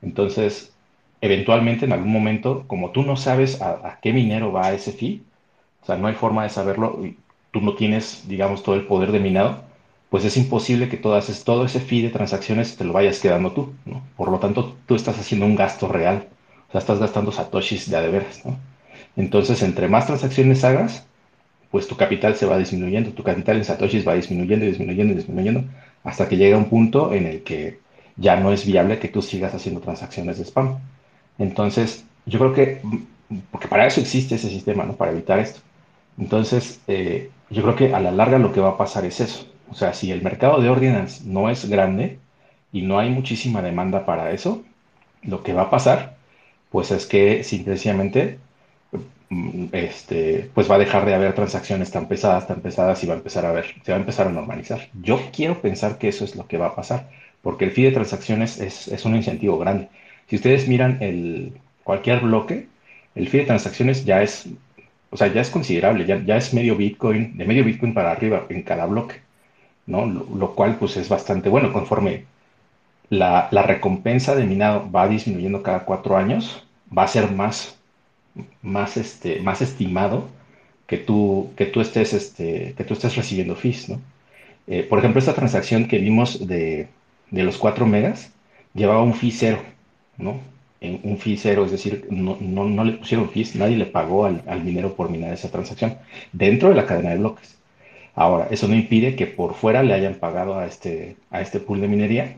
Entonces, 0.02 0.74
eventualmente, 1.22 1.86
en 1.86 1.94
algún 1.94 2.12
momento, 2.12 2.66
como 2.68 2.92
tú 2.92 3.04
no 3.04 3.16
sabes 3.16 3.62
a, 3.62 4.00
qué 4.02 4.14
minero 4.14 4.52
va 4.52 4.74
ese 4.74 4.92
fee, 4.92 5.24
o 5.82 5.86
sea, 5.86 5.98
no 5.98 6.08
hay 6.08 6.16
forma 6.16 6.44
de 6.44 6.50
saberlo, 6.50 7.02
tú 7.52 7.62
no 7.62 7.76
tienes, 7.76 8.28
digamos, 8.28 8.64
todo 8.64 8.76
el 8.76 8.86
poder 8.86 9.12
de 9.12 9.20
minado, 9.20 9.64
pues 10.10 10.26
es 10.26 10.38
imposible 10.38 10.90
que 10.90 10.98
todo, 10.98 11.20
todo 11.46 11.66
ese 11.66 11.80
fee 11.80 12.02
de 12.02 12.10
transacciones 12.10 12.76
te 12.78 12.84
lo 12.84 12.94
vayas 12.94 13.20
quedando 13.20 13.52
tú, 13.52 13.74
¿no? 13.86 14.02
Por 14.18 14.30
lo 14.32 14.40
tanto, 14.40 14.76
tú 14.86 14.96
estás 14.96 15.20
haciendo 15.20 15.46
un 15.46 15.56
gasto 15.56 15.88
real, 15.88 16.28
o 16.68 16.72
sea, 16.72 16.80
estás 16.80 17.00
gastando 17.00 17.32
satoshis 17.32 17.90
de 17.90 17.98
a 17.98 18.02
¿no? 18.46 18.58
Entonces, 19.16 19.64
entre 19.64 19.88
más 19.88 20.08
transacciones 20.08 20.64
hagas, 20.64 21.06
pues 21.72 21.88
tu 21.88 21.96
capital 21.96 22.36
se 22.36 22.46
va 22.46 22.58
disminuyendo, 22.58 23.12
tu 23.12 23.24
capital 23.24 23.58
en 23.58 23.66
satoshis 23.66 24.08
va 24.08 24.16
disminuyendo 24.16 24.66
y 24.66 24.70
disminuyendo 24.70 25.14
y 25.14 25.18
disminuyendo 25.18 25.64
hasta 26.04 26.28
que 26.28 26.38
llega 26.38 26.58
un 26.58 26.70
punto 26.70 27.14
en 27.14 27.28
el 27.28 27.44
que 27.44 27.80
ya 28.18 28.36
no 28.38 28.52
es 28.52 28.66
viable 28.66 29.00
que 29.00 29.08
tú 29.08 29.22
sigas 29.22 29.54
haciendo 29.54 29.82
transacciones 29.82 30.38
de 30.38 30.46
spam. 30.46 30.80
Entonces, 31.38 32.06
yo 32.26 32.40
creo 32.40 32.54
que, 32.54 32.82
porque 33.52 33.68
para 33.68 33.88
eso 33.88 34.02
existe 34.02 34.36
ese 34.36 34.50
sistema, 34.50 34.86
¿no? 34.86 34.96
Para 34.96 35.12
evitar 35.12 35.40
esto. 35.40 35.62
Entonces, 36.18 36.82
eh, 36.88 37.30
yo 37.50 37.64
creo 37.64 37.76
que 37.76 37.94
a 37.94 38.00
la 38.00 38.12
larga 38.12 38.40
lo 38.40 38.52
que 38.52 38.62
va 38.62 38.70
a 38.70 38.78
pasar 38.78 39.06
es 39.06 39.20
eso. 39.22 39.48
O 39.70 39.76
sea, 39.76 39.94
si 39.94 40.12
el 40.12 40.22
mercado 40.22 40.62
de 40.62 40.70
ordinance 40.70 41.24
no 41.26 41.50
es 41.50 41.70
grande 41.70 42.20
y 42.72 42.82
no 42.82 43.00
hay 43.00 43.10
muchísima 43.10 43.62
demanda 43.62 44.06
para 44.06 44.32
eso, 44.32 44.64
lo 45.24 45.44
que 45.44 45.54
va 45.54 45.64
a 45.64 45.70
pasar, 45.70 46.18
pues 46.72 46.92
es 46.92 47.06
que 47.06 47.44
simplemente 47.44 48.40
este, 49.72 50.50
pues 50.54 50.70
va 50.70 50.76
a 50.76 50.80
dejar 50.80 51.06
de 51.06 51.14
haber 51.14 51.34
transacciones 51.34 51.92
tan 51.92 52.08
pesadas, 52.08 52.48
tan 52.48 52.62
pesadas 52.62 53.04
y 53.04 53.08
va 53.08 53.14
a 53.14 53.18
empezar 53.18 53.46
a 53.46 53.52
ver, 53.52 53.66
se 53.84 53.92
va 53.92 53.98
a 53.98 54.02
empezar 54.02 54.28
a 54.28 54.32
normalizar. 54.32 54.90
Yo 55.02 55.22
quiero 55.32 55.62
pensar 55.62 55.98
que 55.98 56.08
eso 56.10 56.26
es 56.26 56.36
lo 56.36 56.48
que 56.48 56.58
va 56.58 56.68
a 56.68 56.76
pasar, 56.76 57.10
porque 57.42 57.66
el 57.66 57.72
fee 57.72 57.84
de 57.84 57.92
transacciones 57.92 58.60
es, 58.60 58.88
es 58.88 59.06
un 59.06 59.16
incentivo 59.16 59.60
grande. 59.60 59.90
Si 60.28 60.36
ustedes 60.36 60.68
miran 60.68 60.98
el, 61.02 61.54
cualquier 61.84 62.22
bloque, 62.22 62.68
el 63.16 63.30
fee 63.30 63.40
de 63.40 63.46
transacciones 63.46 64.06
ya 64.06 64.24
es, 64.24 64.48
o 65.12 65.18
sea, 65.18 65.28
ya 65.28 65.42
es 65.42 65.50
considerable, 65.50 66.06
ya, 66.06 66.24
ya 66.24 66.38
es 66.38 66.54
medio 66.54 66.76
Bitcoin, 66.76 67.38
de 67.38 67.46
medio 67.46 67.64
Bitcoin 67.64 67.94
para 67.94 68.12
arriba 68.12 68.46
en 68.50 68.64
cada 68.64 68.86
bloque, 68.86 69.16
¿no? 69.86 70.06
Lo, 70.06 70.56
cual 70.56 70.78
pues 70.78 70.98
es 70.98 71.10
bastante 71.10 71.50
bueno, 71.50 71.74
conforme 71.74 72.26
la, 73.10 73.48
la 73.52 73.64
recompensa 73.64 74.36
de 74.36 74.46
minado 74.46 74.90
va 74.92 75.08
disminuyendo 75.08 75.64
cada 75.64 75.86
cuatro 75.86 76.18
años, 76.18 76.68
va 76.96 77.04
a 77.04 77.08
ser 77.08 77.32
más 77.32 77.79
más, 78.62 78.98
este, 78.98 79.42
más 79.42 79.62
estimado 79.62 80.28
que 80.88 80.98
tú, 80.98 81.52
que 81.56 81.66
tú, 81.66 81.82
estés, 81.82 82.14
este, 82.14 82.74
que 82.78 82.84
tú 82.84 82.94
estés 82.94 83.16
recibiendo 83.16 83.56
fees, 83.56 83.90
¿no? 83.90 84.00
Eh, 84.68 84.84
por 84.84 85.00
ejemplo, 85.00 85.20
esta 85.20 85.34
transacción 85.34 85.88
que 85.88 85.98
vimos 86.00 86.48
de, 86.48 86.88
de, 87.32 87.44
los 87.44 87.58
4 87.58 87.86
megas 87.88 88.32
llevaba 88.74 89.04
un 89.04 89.14
fee 89.16 89.32
cero, 89.32 89.60
¿no? 90.18 90.40
En 90.82 91.00
un 91.04 91.18
fee 91.18 91.38
cero, 91.38 91.66
es 91.66 91.72
decir, 91.72 92.08
no, 92.10 92.38
no, 92.40 92.66
no, 92.66 92.84
le 92.84 92.94
pusieron 92.94 93.30
fees, 93.30 93.56
nadie 93.56 93.78
le 93.78 93.86
pagó 93.86 94.26
al, 94.26 94.44
al 94.48 94.64
minero 94.64 94.96
por 94.96 95.10
minar 95.10 95.34
esa 95.34 95.50
transacción 95.52 95.98
dentro 96.34 96.70
de 96.70 96.76
la 96.76 96.86
cadena 96.86 97.12
de 97.12 97.18
bloques. 97.18 97.58
Ahora, 98.16 98.48
eso 98.52 98.68
no 98.68 98.76
impide 98.76 99.16
que 99.16 99.28
por 99.28 99.54
fuera 99.56 99.84
le 99.84 99.94
hayan 99.94 100.16
pagado 100.16 100.60
a 100.60 100.66
este, 100.68 101.16
a 101.32 101.42
este 101.42 101.60
pool 101.60 101.82
de 101.82 101.88
minería 101.88 102.38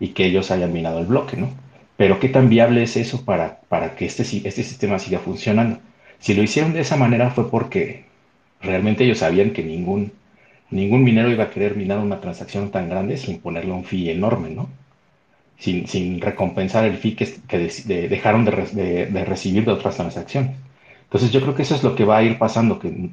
y 0.00 0.08
que 0.08 0.26
ellos 0.26 0.50
hayan 0.50 0.72
minado 0.72 1.00
el 1.00 1.06
bloque, 1.06 1.36
¿no? 1.36 1.50
Pero 1.98 2.20
¿qué 2.20 2.30
tan 2.30 2.48
viable 2.48 2.82
es 2.84 2.96
eso 2.96 3.26
para, 3.26 3.60
para 3.68 3.94
que 3.96 4.06
este, 4.06 4.22
este 4.22 4.62
sistema 4.62 4.98
siga 5.00 5.18
funcionando? 5.18 5.80
Si 6.20 6.32
lo 6.34 6.42
hicieron 6.42 6.72
de 6.72 6.80
esa 6.80 6.96
manera 6.96 7.30
fue 7.30 7.50
porque 7.50 8.06
realmente 8.62 9.04
ellos 9.04 9.18
sabían 9.18 9.52
que 9.52 9.64
ningún, 9.64 10.12
ningún 10.70 11.04
minero 11.04 11.30
iba 11.30 11.44
a 11.44 11.50
querer 11.50 11.76
minar 11.76 11.98
una 11.98 12.20
transacción 12.20 12.70
tan 12.70 12.88
grande 12.88 13.16
sin 13.16 13.40
ponerle 13.40 13.72
un 13.72 13.84
fee 13.84 14.10
enorme, 14.10 14.50
¿no? 14.50 14.70
Sin, 15.58 15.88
sin 15.88 16.20
recompensar 16.20 16.84
el 16.84 16.98
fee 16.98 17.16
que, 17.16 17.28
que 17.48 17.58
dejaron 18.08 18.44
de, 18.44 19.06
de, 19.06 19.24
recibir 19.24 19.64
de 19.64 19.72
otras 19.72 19.96
transacciones. 19.96 20.52
Entonces 21.04 21.32
yo 21.32 21.40
creo 21.40 21.54
que 21.56 21.62
eso 21.62 21.74
es 21.74 21.82
lo 21.82 21.96
que 21.96 22.04
va 22.04 22.18
a 22.18 22.22
ir 22.22 22.38
pasando, 22.38 22.78
que 22.78 23.10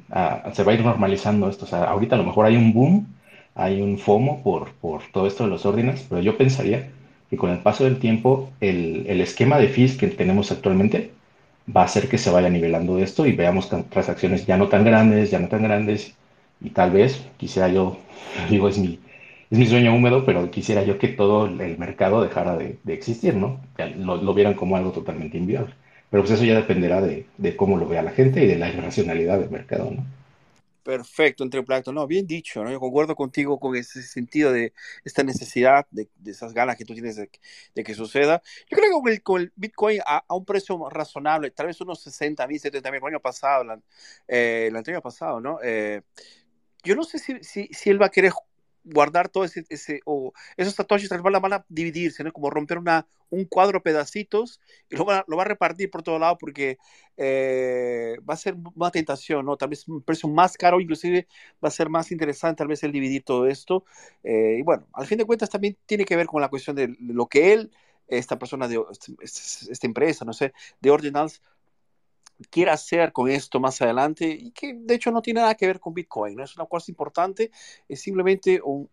se 0.52 0.64
va 0.64 0.72
a 0.72 0.74
ir 0.74 0.84
normalizando 0.84 1.48
esto. 1.48 1.64
O 1.64 1.68
sea, 1.68 1.84
ahorita 1.84 2.14
a 2.14 2.18
lo 2.18 2.24
mejor 2.24 2.46
hay 2.46 2.56
un 2.56 2.72
boom, 2.72 3.06
hay 3.54 3.80
un 3.82 3.98
FOMO 3.98 4.42
por, 4.44 4.72
por 4.74 5.02
todo 5.12 5.26
esto 5.26 5.44
de 5.44 5.50
los 5.50 5.66
órdenes, 5.66 6.06
pero 6.08 6.20
yo 6.22 6.36
pensaría 6.36 6.90
que 7.30 7.36
con 7.36 7.50
el 7.50 7.58
paso 7.58 7.84
del 7.84 7.98
tiempo 7.98 8.50
el, 8.60 9.04
el 9.08 9.20
esquema 9.20 9.58
de 9.58 9.68
fees 9.68 9.96
que 9.96 10.08
tenemos 10.08 10.52
actualmente 10.52 11.10
va 11.74 11.82
a 11.82 11.84
hacer 11.84 12.08
que 12.08 12.18
se 12.18 12.30
vaya 12.30 12.48
nivelando 12.48 12.98
esto 12.98 13.26
y 13.26 13.32
veamos 13.32 13.68
transacciones 13.68 14.46
ya 14.46 14.56
no 14.56 14.68
tan 14.68 14.84
grandes, 14.84 15.30
ya 15.30 15.38
no 15.38 15.48
tan 15.48 15.62
grandes, 15.62 16.14
y 16.60 16.70
tal 16.70 16.90
vez, 16.90 17.26
quisiera 17.36 17.68
yo, 17.68 17.98
digo, 18.50 18.68
es 18.68 18.78
mi, 18.78 18.98
es 19.50 19.58
mi 19.58 19.66
sueño 19.66 19.94
húmedo, 19.94 20.24
pero 20.24 20.50
quisiera 20.50 20.84
yo 20.84 20.98
que 20.98 21.08
todo 21.08 21.46
el 21.46 21.78
mercado 21.78 22.22
dejara 22.22 22.56
de, 22.56 22.78
existir, 22.86 23.34
¿no? 23.34 23.60
Lo, 23.96 24.16
lo, 24.16 24.34
vieran 24.34 24.54
como 24.54 24.76
algo 24.76 24.92
totalmente 24.92 25.38
inviable. 25.38 25.74
Pero 26.10 26.22
pues 26.22 26.32
eso 26.34 26.44
ya 26.44 26.54
dependerá 26.54 27.00
de, 27.00 27.26
de 27.36 27.56
cómo 27.56 27.76
lo 27.76 27.88
vea 27.88 28.02
la 28.02 28.12
gente 28.12 28.42
y 28.44 28.46
de 28.46 28.56
la 28.56 28.68
irracionalidad 28.68 29.38
del 29.40 29.50
mercado, 29.50 29.90
¿no? 29.90 30.04
Perfecto, 30.86 31.42
entre 31.42 31.64
plato. 31.64 31.92
No, 31.92 32.06
bien 32.06 32.28
dicho, 32.28 32.62
¿no? 32.62 32.70
Yo 32.70 32.78
concuerdo 32.78 33.16
contigo 33.16 33.58
con 33.58 33.74
ese 33.74 34.04
sentido 34.04 34.52
de 34.52 34.72
esta 35.04 35.24
necesidad, 35.24 35.84
de, 35.90 36.08
esas 36.24 36.54
ganas 36.54 36.76
que 36.76 36.84
tú 36.84 36.94
tienes 36.94 37.16
de, 37.16 37.28
que 37.82 37.92
suceda. 37.92 38.40
Yo 38.70 38.76
creo 38.76 39.02
que 39.02 39.20
con 39.20 39.42
el, 39.42 39.52
Bitcoin 39.56 39.98
a, 40.06 40.22
un 40.32 40.44
precio 40.44 40.88
razonable, 40.88 41.50
tal 41.50 41.66
vez 41.66 41.80
unos 41.80 42.00
60 42.02 42.46
mil, 42.46 42.60
70 42.60 42.88
mil, 42.92 43.00
el 43.02 43.06
año 43.08 43.20
pasado, 43.20 43.82
eh, 44.28 44.66
el 44.68 44.76
año 44.76 45.02
pasado, 45.02 45.40
¿no? 45.40 45.58
Eh, 45.60 46.02
yo 46.84 46.94
no 46.94 47.02
sé 47.02 47.18
si, 47.18 47.42
si, 47.42 47.66
si 47.72 47.90
él 47.90 48.00
va 48.00 48.06
a 48.06 48.10
querer 48.10 48.30
guardar 48.86 49.28
todo 49.28 49.44
ese, 49.44 49.64
ese 49.68 50.00
o 50.04 50.32
esos 50.56 50.74
tatuajes 50.74 51.08
tal 51.08 51.20
vez 51.22 51.40
van 51.40 51.52
a 51.52 51.64
dividirse, 51.68 52.24
¿no? 52.24 52.32
Como 52.32 52.50
romper 52.50 52.78
una, 52.78 53.06
un 53.30 53.44
cuadro 53.44 53.82
pedacitos 53.82 54.60
y 54.88 54.96
lo 54.96 55.04
va, 55.04 55.24
lo 55.28 55.36
va 55.36 55.42
a 55.42 55.46
repartir 55.46 55.90
por 55.90 56.02
todo 56.02 56.18
lado 56.18 56.38
porque 56.38 56.78
eh, 57.16 58.16
va 58.28 58.34
a 58.34 58.36
ser 58.36 58.56
una 58.74 58.90
tentación, 58.90 59.44
¿no? 59.44 59.56
Tal 59.56 59.68
vez 59.70 59.86
un 59.88 60.02
precio 60.02 60.28
más 60.28 60.56
caro, 60.56 60.80
inclusive 60.80 61.26
va 61.62 61.68
a 61.68 61.72
ser 61.72 61.88
más 61.88 62.12
interesante 62.12 62.58
tal 62.58 62.68
vez 62.68 62.82
el 62.84 62.92
dividir 62.92 63.24
todo 63.24 63.46
esto. 63.46 63.84
Eh, 64.22 64.56
y 64.58 64.62
bueno, 64.62 64.86
al 64.92 65.06
fin 65.06 65.18
de 65.18 65.24
cuentas 65.24 65.50
también 65.50 65.76
tiene 65.86 66.04
que 66.04 66.16
ver 66.16 66.26
con 66.26 66.40
la 66.40 66.48
cuestión 66.48 66.76
de 66.76 66.94
lo 67.00 67.26
que 67.26 67.52
él, 67.52 67.70
esta 68.08 68.38
persona 68.38 68.68
de 68.68 68.80
este, 68.90 69.14
esta 69.70 69.86
empresa, 69.86 70.24
no 70.24 70.32
sé, 70.32 70.52
de 70.80 70.90
Ordinals, 70.90 71.42
quiera 72.50 72.74
hacer 72.74 73.12
con 73.12 73.30
esto 73.30 73.60
más 73.60 73.80
adelante 73.82 74.26
y 74.28 74.50
que 74.50 74.74
de 74.74 74.94
hecho 74.94 75.10
no 75.10 75.22
tiene 75.22 75.40
nada 75.40 75.54
que 75.54 75.66
ver 75.66 75.80
con 75.80 75.94
Bitcoin, 75.94 76.36
¿no? 76.36 76.44
es 76.44 76.56
una 76.56 76.66
cosa 76.66 76.90
importante, 76.90 77.50
es 77.88 78.00
simplemente 78.00 78.60
un, 78.62 78.88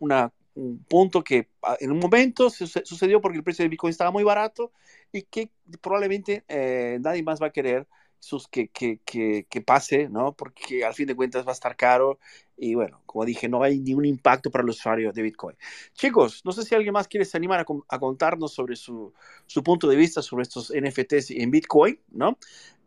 punto 0.87 1.23
que 1.23 1.49
ah, 1.63 1.75
en 1.79 1.91
un 1.91 1.97
momento 1.97 2.47
sucedió 2.49 3.19
porque 3.19 3.39
el 3.39 3.43
precio 3.43 3.63
de 3.63 3.69
Bitcoin 3.69 3.89
estaba 3.89 4.11
muy 4.11 4.23
barato 4.23 4.71
y 5.11 5.23
que 5.23 5.49
probablemente 5.81 6.43
eh, 6.47 6.99
nadie 7.01 7.23
más 7.23 7.41
va 7.41 7.47
a 7.47 7.51
querer 7.51 7.87
sus, 8.23 8.47
que, 8.47 8.69
que, 8.69 8.99
que, 9.03 9.61
pase, 9.61 10.07
¿no? 10.07 10.31
Porque 10.33 10.85
al 10.85 10.93
fin 10.93 11.07
de 11.07 11.15
cuentas 11.15 11.45
va 11.45 11.49
a 11.49 11.53
estar 11.53 11.75
caro 11.75 12.19
y 12.55 12.73
bueno, 12.73 13.01
como 13.05 13.25
dije, 13.25 13.49
no 13.49 13.61
hay 13.63 13.79
ningún 13.79 14.05
impacto 14.05 14.49
para 14.49 14.63
los 14.63 14.77
usuarios 14.77 15.13
de 15.13 15.21
Bitcoin. 15.21 15.57
Chicos, 15.93 16.41
no 16.45 16.53
sé 16.53 16.63
si 16.63 16.73
alguien 16.73 16.93
más 16.93 17.09
quiere 17.09 17.25
se 17.25 17.35
animar 17.35 17.59
a, 17.59 17.65
a 17.89 17.99
contarnos 17.99 18.53
sobre 18.53 18.77
su, 18.77 19.13
su, 19.45 19.61
punto 19.61 19.89
de 19.89 19.97
vista 19.97 20.21
sobre 20.21 20.43
estos 20.43 20.71
NFTs 20.71 21.31
en 21.31 21.51
Bitcoin, 21.51 21.99
¿no? 22.11 22.37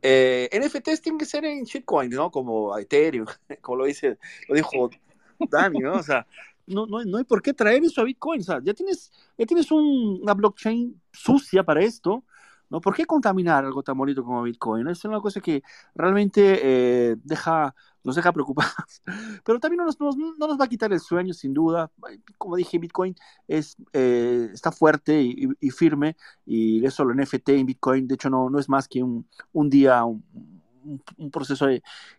Eh, 0.08 0.48
NFTs 0.52 1.00
tienen 1.00 1.18
que 1.18 1.24
ser 1.24 1.44
en 1.44 1.64
shitcoin, 1.64 2.10
¿no? 2.10 2.30
Como 2.30 2.78
Ethereum, 2.78 3.26
como 3.60 3.78
lo 3.78 3.84
dice, 3.86 4.18
lo 4.48 4.54
dijo 4.54 4.88
Dani, 5.50 5.80
¿no? 5.80 5.94
O 5.94 6.02
sea, 6.02 6.24
no, 6.64 6.86
no, 6.86 7.04
no 7.04 7.18
hay 7.18 7.24
por 7.24 7.42
qué 7.42 7.52
traer 7.52 7.82
eso 7.82 8.00
a 8.02 8.04
Bitcoin. 8.04 8.40
O 8.42 8.60
ya 8.60 8.72
tienes, 8.72 9.10
ya 9.36 9.46
tienes 9.46 9.68
una 9.72 10.32
blockchain 10.34 11.00
sucia 11.12 11.64
para 11.64 11.82
esto. 11.82 12.24
¿no? 12.70 12.80
¿Por 12.80 12.94
qué 12.94 13.04
contaminar 13.04 13.64
algo 13.64 13.82
tan 13.82 13.98
bonito 13.98 14.24
como 14.24 14.44
Bitcoin? 14.44 14.86
Es 14.86 15.04
una 15.04 15.20
cosa 15.20 15.40
que 15.40 15.64
realmente 15.96 16.60
eh, 16.62 17.16
deja, 17.24 17.74
nos 18.06 18.14
deja 18.14 18.32
preocupados. 18.32 19.02
Pero 19.44 19.58
también 19.58 19.78
no 19.78 19.84
nos, 19.84 19.98
no 19.98 20.46
nos, 20.46 20.60
va 20.60 20.64
a 20.64 20.68
quitar 20.68 20.92
el 20.92 21.00
sueño, 21.00 21.34
sin 21.34 21.52
duda. 21.52 21.90
Como 22.38 22.54
dije, 22.54 22.78
Bitcoin 22.78 23.16
es, 23.48 23.76
eh, 23.92 24.48
está 24.54 24.70
fuerte 24.70 25.20
y, 25.20 25.70
firme 25.70 26.16
y 26.46 26.86
eso 26.86 27.04
lo 27.04 27.12
NFT 27.14 27.48
en 27.50 27.66
Bitcoin, 27.66 28.06
de 28.06 28.14
hecho, 28.14 28.30
no, 28.30 28.48
no 28.48 28.60
es 28.60 28.68
más 28.68 28.86
que 28.86 29.02
un, 29.02 29.28
un 29.52 29.68
día, 29.68 30.04
un, 30.04 30.22
un, 31.18 31.30
proceso 31.32 31.66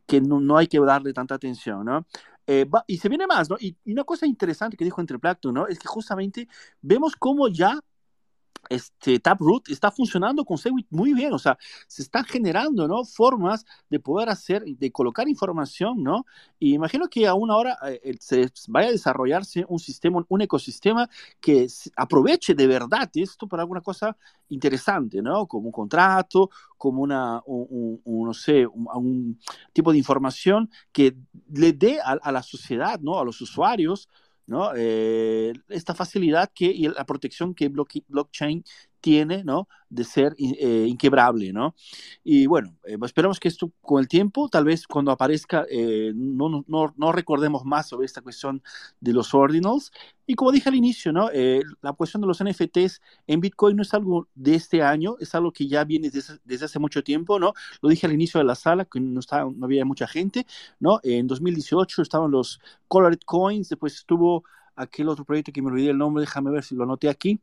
que 0.06 0.20
no, 0.20 0.42
no, 0.42 0.58
hay 0.58 0.68
que 0.68 0.80
darle 0.80 1.14
tanta 1.14 1.36
atención, 1.36 1.86
¿no? 1.86 2.06
Eh, 2.46 2.70
y 2.88 2.98
se 2.98 3.08
viene 3.08 3.26
más, 3.26 3.50
¿no? 3.50 3.56
Y, 3.58 3.78
y, 3.86 3.94
una 3.94 4.04
cosa 4.04 4.26
interesante 4.26 4.76
que 4.76 4.84
dijo 4.84 5.00
entre 5.00 5.20
Plato, 5.20 5.54
¿no? 5.54 5.68
Es 5.68 5.80
que 5.80 5.88
justamente 5.88 6.50
vemos 6.82 7.16
cómo 7.16 7.48
ya 7.48 7.80
este, 8.70 9.20
Taproot 9.20 9.70
está 9.70 9.92
funcionando 9.92 10.46
con 10.46 10.58
Segwit 10.58 10.88
muy 10.90 11.14
bien, 11.14 11.34
o 11.34 11.40
sea, 11.40 11.58
se 11.88 12.02
están 12.02 12.24
generando, 12.26 12.88
¿no? 12.88 13.04
Formas 13.06 13.66
de 13.90 14.00
poder 14.00 14.30
hacer, 14.30 14.64
de 14.64 14.92
colocar 14.92 15.28
información, 15.28 16.04
¿no? 16.04 16.26
Y 16.60 16.74
imagino 16.74 17.08
que 17.08 17.28
aún 17.28 17.52
ahora 17.52 17.78
eh, 17.88 18.18
se 18.20 18.50
vaya 18.68 18.90
a 18.90 18.92
desarrollarse 18.92 19.66
un 19.68 19.80
sistema, 19.80 20.26
un 20.28 20.42
ecosistema 20.42 21.10
que 21.40 21.68
aproveche 21.96 22.54
de 22.54 22.68
verdad 22.68 23.10
esto 23.16 23.48
para 23.48 23.64
alguna 23.64 23.82
cosa 23.82 24.16
interesante, 24.50 25.22
¿no? 25.22 25.48
Como 25.48 25.68
un 25.68 25.72
contrato, 25.72 26.50
como 26.78 27.02
una, 27.02 27.42
un, 27.46 28.02
no 28.06 28.34
sé, 28.34 28.66
un, 28.68 29.40
tipo 29.74 29.92
de 29.92 29.98
información 29.98 30.70
que 30.92 31.16
le 31.52 31.74
dé 31.74 32.00
a, 32.00 32.12
a 32.14 32.32
la 32.32 32.44
sociedad, 32.44 33.00
¿no? 33.00 33.20
A 33.20 33.26
los 33.26 33.42
usuarios, 33.42 34.10
¿no? 34.48 34.72
Eh, 34.76 35.54
esta 35.70 35.94
facilidad 35.94 36.50
que, 36.54 36.66
y 36.66 36.88
la 36.88 37.06
protección 37.06 37.54
que 37.54 37.70
blockchain 37.70 38.64
tiene, 39.08 39.42
¿no? 39.46 39.70
De 39.90 40.04
ser 40.04 40.36
eh, 40.38 40.86
inquebrable, 40.86 41.54
¿no? 41.54 41.76
Y 42.26 42.46
bueno, 42.46 42.76
eh, 42.84 42.98
esperamos 43.06 43.40
que 43.40 43.48
esto 43.48 43.72
con 43.80 44.02
el 44.02 44.10
tiempo, 44.10 44.50
tal 44.50 44.66
vez 44.66 44.86
cuando 44.86 45.12
aparezca, 45.12 45.66
eh, 45.72 46.12
no, 46.14 46.66
no, 46.68 46.94
no, 46.98 47.12
recordemos 47.14 47.64
más 47.64 47.88
sobre 47.88 48.06
esta 48.06 48.20
cuestión 48.20 48.62
de 49.00 49.14
los 49.14 49.34
ordinals. 49.34 49.94
Y 50.26 50.36
como 50.36 50.52
dije 50.52 50.68
al 50.68 50.76
inicio, 50.76 51.14
¿no? 51.14 51.30
la 51.82 51.94
cuestión 51.94 52.20
de 52.20 52.28
los 52.28 52.44
NFTs 52.44 53.02
en 53.28 53.40
Bitcoin 53.40 53.78
no 53.78 53.84
es 53.84 53.94
algo 53.94 54.28
de 54.36 54.56
este 54.56 54.84
año, 54.84 55.16
es 55.22 55.34
algo 55.34 55.54
que 55.54 55.70
ya 55.70 55.86
viene 55.86 56.10
desde, 56.10 56.38
desde 56.44 56.66
hace 56.66 56.80
mucho 56.80 57.02
tiempo, 57.02 57.40
¿no? 57.40 57.54
Lo 57.82 57.88
dije 57.88 58.08
al 58.08 58.12
inicio 58.12 58.40
de 58.42 58.44
la 58.44 58.56
sala, 58.56 58.84
que 58.84 59.00
no, 59.00 59.22
estaba, 59.22 59.50
no 59.56 59.66
había 59.66 59.86
mucha 59.86 60.06
gente, 60.06 60.46
¿no? 60.82 61.00
En 61.04 61.28
2018 61.28 62.02
estaban 62.02 62.30
los 62.32 62.60
Colored 62.90 63.22
Coins, 63.26 63.70
después 63.70 63.96
estuvo 63.96 64.44
aquel 64.78 65.10
otro 65.10 65.26
proyecto 65.26 65.52
que 65.52 65.62
me 65.62 65.70
olvidé 65.70 65.90
el 65.90 65.98
nombre, 65.98 66.22
déjame 66.22 66.52
ver 66.52 66.64
si 66.64 66.76
lo 66.76 66.84
anoté 66.84 67.10
aquí, 67.10 67.42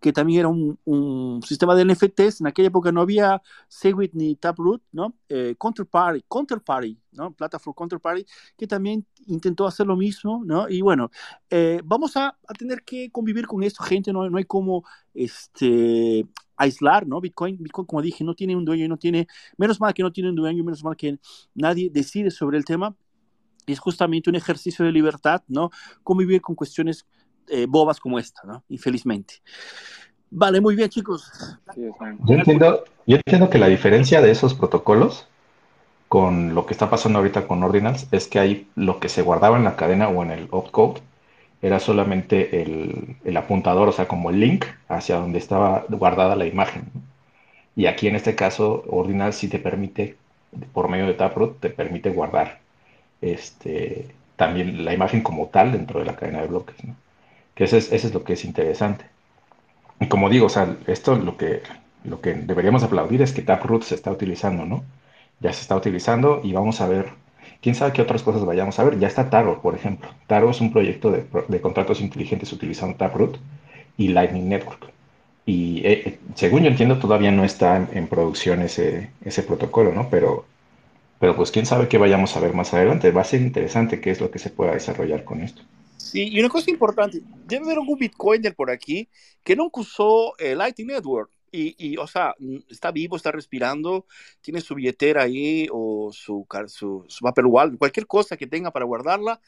que 0.00 0.12
también 0.12 0.40
era 0.40 0.48
un, 0.48 1.40
sistema 1.46 1.74
de 1.74 1.84
NFTs. 1.84 2.40
En 2.40 2.48
aquella 2.48 2.68
época 2.68 2.92
no 2.92 3.00
había 3.00 3.40
Segwit 3.68 4.12
ni 4.14 4.34
Taproot, 4.34 4.82
¿no? 4.92 5.14
Eh, 5.28 5.54
Counterparty, 5.56 6.24
Counterparty, 6.28 6.98
¿no? 7.12 7.32
Plataforma 7.32 7.76
Counterparty, 7.76 8.26
que 8.56 8.66
también 8.66 9.06
intentó 9.26 9.66
hacer 9.66 9.86
lo 9.86 9.96
mismo, 9.96 10.42
¿no? 10.44 10.68
Y 10.68 10.82
bueno, 10.82 11.10
eh, 11.48 11.80
vamos 11.84 12.16
a, 12.16 12.36
tener 12.58 12.82
que 12.82 13.10
convivir 13.10 13.46
con 13.46 13.62
esto, 13.62 13.82
gente, 13.82 14.12
no, 14.12 14.36
hay 14.36 14.44
como 14.44 14.84
este, 15.14 16.26
aislar, 16.56 17.06
¿no? 17.06 17.20
Bitcoin, 17.20 17.56
Bitcoin, 17.62 17.86
como 17.86 18.02
dije, 18.02 18.24
no 18.24 18.34
tiene 18.34 18.56
un 18.56 18.64
dueño, 18.64 18.88
no 18.88 18.98
tiene, 18.98 19.28
menos 19.56 19.80
mal 19.80 19.94
que 19.94 20.02
no 20.02 20.12
tiene 20.12 20.30
un 20.30 20.36
dueño, 20.36 20.64
menos 20.64 20.82
mal 20.82 20.96
que 20.96 21.18
nadie 21.54 21.90
decide 21.90 22.30
sobre 22.30 22.58
el 22.58 22.64
tema, 22.64 22.94
es 23.66 23.78
justamente 23.78 24.30
un 24.30 24.36
ejercicio 24.36 24.84
de 24.84 24.92
libertad, 24.92 25.42
¿no? 25.48 25.70
Convivir 26.02 26.40
con 26.40 26.54
cuestiones 26.54 27.06
eh, 27.48 27.66
bobas 27.68 28.00
como 28.00 28.18
esta, 28.18 28.42
¿no? 28.44 28.64
Infelizmente. 28.68 29.34
Vale, 30.30 30.60
muy 30.60 30.74
bien, 30.74 30.88
chicos. 30.88 31.30
Yo 31.76 32.34
entiendo, 32.34 32.84
yo 33.06 33.16
entiendo 33.16 33.50
que 33.50 33.58
la 33.58 33.68
diferencia 33.68 34.22
de 34.22 34.30
esos 34.30 34.54
protocolos 34.54 35.26
con 36.08 36.54
lo 36.54 36.64
que 36.64 36.72
está 36.72 36.88
pasando 36.88 37.18
ahorita 37.18 37.46
con 37.46 37.62
Ordinals 37.62 38.06
es 38.12 38.28
que 38.28 38.38
hay 38.38 38.66
lo 38.74 38.98
que 38.98 39.08
se 39.10 39.22
guardaba 39.22 39.58
en 39.58 39.64
la 39.64 39.76
cadena 39.76 40.08
o 40.08 40.22
en 40.22 40.30
el 40.30 40.48
opcode 40.50 41.00
era 41.60 41.78
solamente 41.80 42.62
el, 42.62 43.16
el 43.24 43.36
apuntador, 43.36 43.88
o 43.88 43.92
sea, 43.92 44.08
como 44.08 44.30
el 44.30 44.40
link 44.40 44.64
hacia 44.88 45.16
donde 45.16 45.38
estaba 45.38 45.84
guardada 45.88 46.34
la 46.34 46.46
imagen. 46.46 46.84
Y 47.76 47.86
aquí 47.86 48.08
en 48.08 48.16
este 48.16 48.34
caso, 48.34 48.84
Ordinals 48.88 49.36
sí 49.36 49.48
te 49.48 49.58
permite, 49.58 50.16
por 50.72 50.88
medio 50.88 51.06
de 51.06 51.14
Taproot, 51.14 51.60
te 51.60 51.70
permite 51.70 52.10
guardar 52.10 52.61
este, 53.22 54.08
también 54.36 54.84
la 54.84 54.92
imagen 54.92 55.22
como 55.22 55.46
tal 55.48 55.72
dentro 55.72 56.00
de 56.00 56.06
la 56.06 56.16
cadena 56.16 56.42
de 56.42 56.48
bloques. 56.48 56.76
Que 57.54 57.64
eso 57.64 57.76
es, 57.76 57.92
eso 57.92 58.08
es 58.08 58.14
lo 58.14 58.24
que 58.24 58.34
es 58.34 58.44
interesante. 58.44 59.06
Y 60.00 60.08
como 60.08 60.28
digo, 60.28 60.46
o 60.46 60.48
sea, 60.48 60.76
esto 60.86 61.16
lo 61.16 61.36
que, 61.36 61.62
lo 62.04 62.20
que 62.20 62.34
deberíamos 62.34 62.82
aplaudir 62.82 63.22
es 63.22 63.32
que 63.32 63.42
Taproot 63.42 63.84
se 63.84 63.94
está 63.94 64.10
utilizando, 64.10 64.66
¿no? 64.66 64.84
Ya 65.40 65.52
se 65.52 65.62
está 65.62 65.76
utilizando 65.76 66.40
y 66.42 66.52
vamos 66.52 66.80
a 66.80 66.88
ver, 66.88 67.10
quién 67.60 67.74
sabe 67.74 67.92
qué 67.92 68.02
otras 68.02 68.22
cosas 68.22 68.44
vayamos 68.44 68.78
a 68.78 68.84
ver. 68.84 68.98
Ya 68.98 69.08
está 69.08 69.30
Taro, 69.30 69.62
por 69.62 69.74
ejemplo. 69.74 70.10
Taro 70.26 70.50
es 70.50 70.60
un 70.60 70.72
proyecto 70.72 71.10
de, 71.10 71.24
de 71.48 71.60
contratos 71.60 72.00
inteligentes 72.00 72.52
utilizando 72.52 72.96
Taproot 72.96 73.38
y 73.96 74.08
Lightning 74.08 74.48
Network. 74.48 74.92
Y 75.46 75.80
eh, 75.86 76.02
eh, 76.06 76.18
según 76.34 76.62
yo 76.62 76.68
entiendo, 76.68 76.98
todavía 76.98 77.30
no 77.30 77.44
está 77.44 77.76
en, 77.76 77.88
en 77.92 78.06
producción 78.08 78.62
ese, 78.62 79.10
ese 79.24 79.42
protocolo, 79.42 79.92
¿no? 79.92 80.08
Pero 80.10 80.46
pero 81.22 81.36
pues 81.36 81.52
quién 81.52 81.66
sabe 81.66 81.86
qué 81.86 81.98
vayamos 81.98 82.36
a 82.36 82.40
ver 82.40 82.52
más 82.52 82.74
adelante. 82.74 83.12
Va 83.12 83.20
a 83.20 83.24
ser 83.24 83.42
interesante 83.42 84.00
qué 84.00 84.10
es 84.10 84.20
lo 84.20 84.32
que 84.32 84.40
se 84.40 84.50
pueda 84.50 84.72
desarrollar 84.72 85.22
con 85.22 85.40
esto. 85.40 85.62
Sí, 85.96 86.30
y 86.32 86.40
una 86.40 86.48
cosa 86.48 86.68
importante, 86.68 87.22
debe 87.46 87.64
haber 87.64 87.78
algún 87.78 87.96
Bitcoiner 87.96 88.56
por 88.56 88.72
aquí 88.72 89.08
que 89.44 89.54
nunca 89.54 89.82
usó 89.82 90.36
el 90.36 90.58
Lightning 90.58 90.88
Network. 90.88 91.30
Y, 91.52 91.76
y, 91.78 91.96
o 91.96 92.08
sea, 92.08 92.34
está 92.68 92.90
vivo, 92.90 93.14
está 93.14 93.30
respirando, 93.30 94.04
tiene 94.40 94.60
su 94.60 94.74
billetera 94.74 95.22
ahí 95.22 95.68
o 95.70 96.10
su, 96.12 96.44
su, 96.66 97.04
su 97.06 97.24
Wallet, 97.24 97.78
cualquier 97.78 98.08
cosa 98.08 98.36
que 98.36 98.48
tenga 98.48 98.72
para 98.72 98.84
guardarla, 98.84 99.40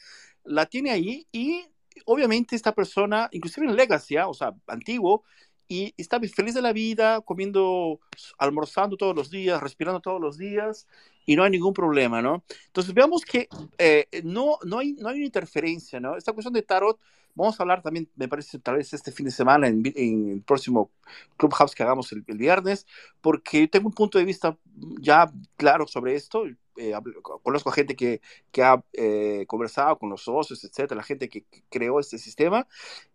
la 0.45 0.67
tiene 0.67 0.91
ahí 0.91 1.27
y 1.33 1.65
obviamente 2.05 2.55
esta 2.55 2.73
persona, 2.73 3.27
inclusive 3.33 3.67
en 3.67 3.75
Legacy, 3.75 4.15
¿ah? 4.15 4.29
o 4.29 4.33
sea, 4.33 4.53
antiguo, 4.65 5.25
y 5.67 5.93
está 5.97 6.21
feliz 6.21 6.53
de 6.53 6.61
la 6.61 6.71
vida, 6.71 7.19
comiendo, 7.19 7.99
almorzando 8.37 8.95
todos 8.95 9.15
los 9.15 9.29
días, 9.29 9.61
respirando 9.61 9.99
todos 9.99 10.21
los 10.21 10.37
días, 10.37 10.87
y 11.25 11.35
no 11.35 11.43
hay 11.43 11.51
ningún 11.51 11.73
problema, 11.73 12.21
¿no? 12.21 12.43
Entonces 12.67 12.93
veamos 12.93 13.23
que 13.23 13.47
eh, 13.77 14.07
no, 14.23 14.57
no, 14.63 14.79
hay, 14.79 14.93
no 14.93 15.09
hay 15.09 15.17
una 15.17 15.25
interferencia, 15.25 15.99
¿no? 15.99 16.15
Esta 16.15 16.33
cuestión 16.33 16.53
de 16.53 16.61
tarot, 16.61 16.99
vamos 17.33 17.59
a 17.59 17.63
hablar 17.63 17.81
también, 17.81 18.09
me 18.15 18.27
parece, 18.27 18.59
tal 18.59 18.77
vez 18.77 18.93
este 18.93 19.11
fin 19.11 19.25
de 19.25 19.31
semana 19.31 19.67
en, 19.67 19.83
en 19.95 20.31
el 20.31 20.41
próximo 20.41 20.91
Clubhouse 21.37 21.75
que 21.75 21.83
hagamos 21.83 22.11
el, 22.11 22.21
viernes, 22.21 22.85
porque 23.21 23.67
tengo 23.67 23.87
un 23.87 23.93
punto 23.93 24.17
de 24.17 24.25
vista 24.25 24.57
ya 24.99 25.31
claro 25.57 25.87
sobre 25.87 26.15
esto. 26.15 26.45
Eh, 26.77 26.93
conozco 27.41 27.69
a 27.69 27.73
gente 27.73 27.95
que, 27.95 28.21
que 28.51 28.63
ha 28.63 28.83
eh, 28.93 29.45
conversado 29.47 29.97
con 29.97 30.09
los 30.09 30.23
socios, 30.23 30.63
etcétera, 30.63 30.97
la 30.97 31.03
gente 31.03 31.29
que 31.29 31.45
creó 31.69 31.99
este 31.99 32.17
sistema, 32.17 32.67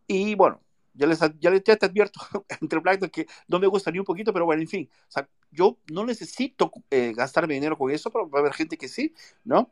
y 0.07 0.35
bueno, 0.35 0.61
ya, 1.01 1.07
les, 1.07 1.19
ya, 1.41 1.51
ya 1.65 1.77
te 1.77 1.87
advierto 1.87 2.21
entre 2.61 2.79
el 2.79 3.11
que 3.11 3.27
no 3.49 3.59
me 3.59 3.67
gusta 3.67 3.91
ni 3.91 3.99
un 3.99 4.05
poquito, 4.05 4.33
pero 4.33 4.45
bueno, 4.45 4.61
en 4.61 4.69
fin, 4.69 4.91
o 5.09 5.11
sea, 5.11 5.27
yo 5.51 5.79
no 5.91 6.05
necesito 6.05 6.71
eh, 6.91 7.13
gastarme 7.17 7.55
dinero 7.55 7.79
con 7.79 7.91
eso, 7.91 8.11
pero 8.11 8.29
va 8.29 8.39
a 8.39 8.43
haber 8.43 8.53
gente 8.53 8.77
que 8.77 8.87
sí, 8.87 9.15
¿no? 9.45 9.71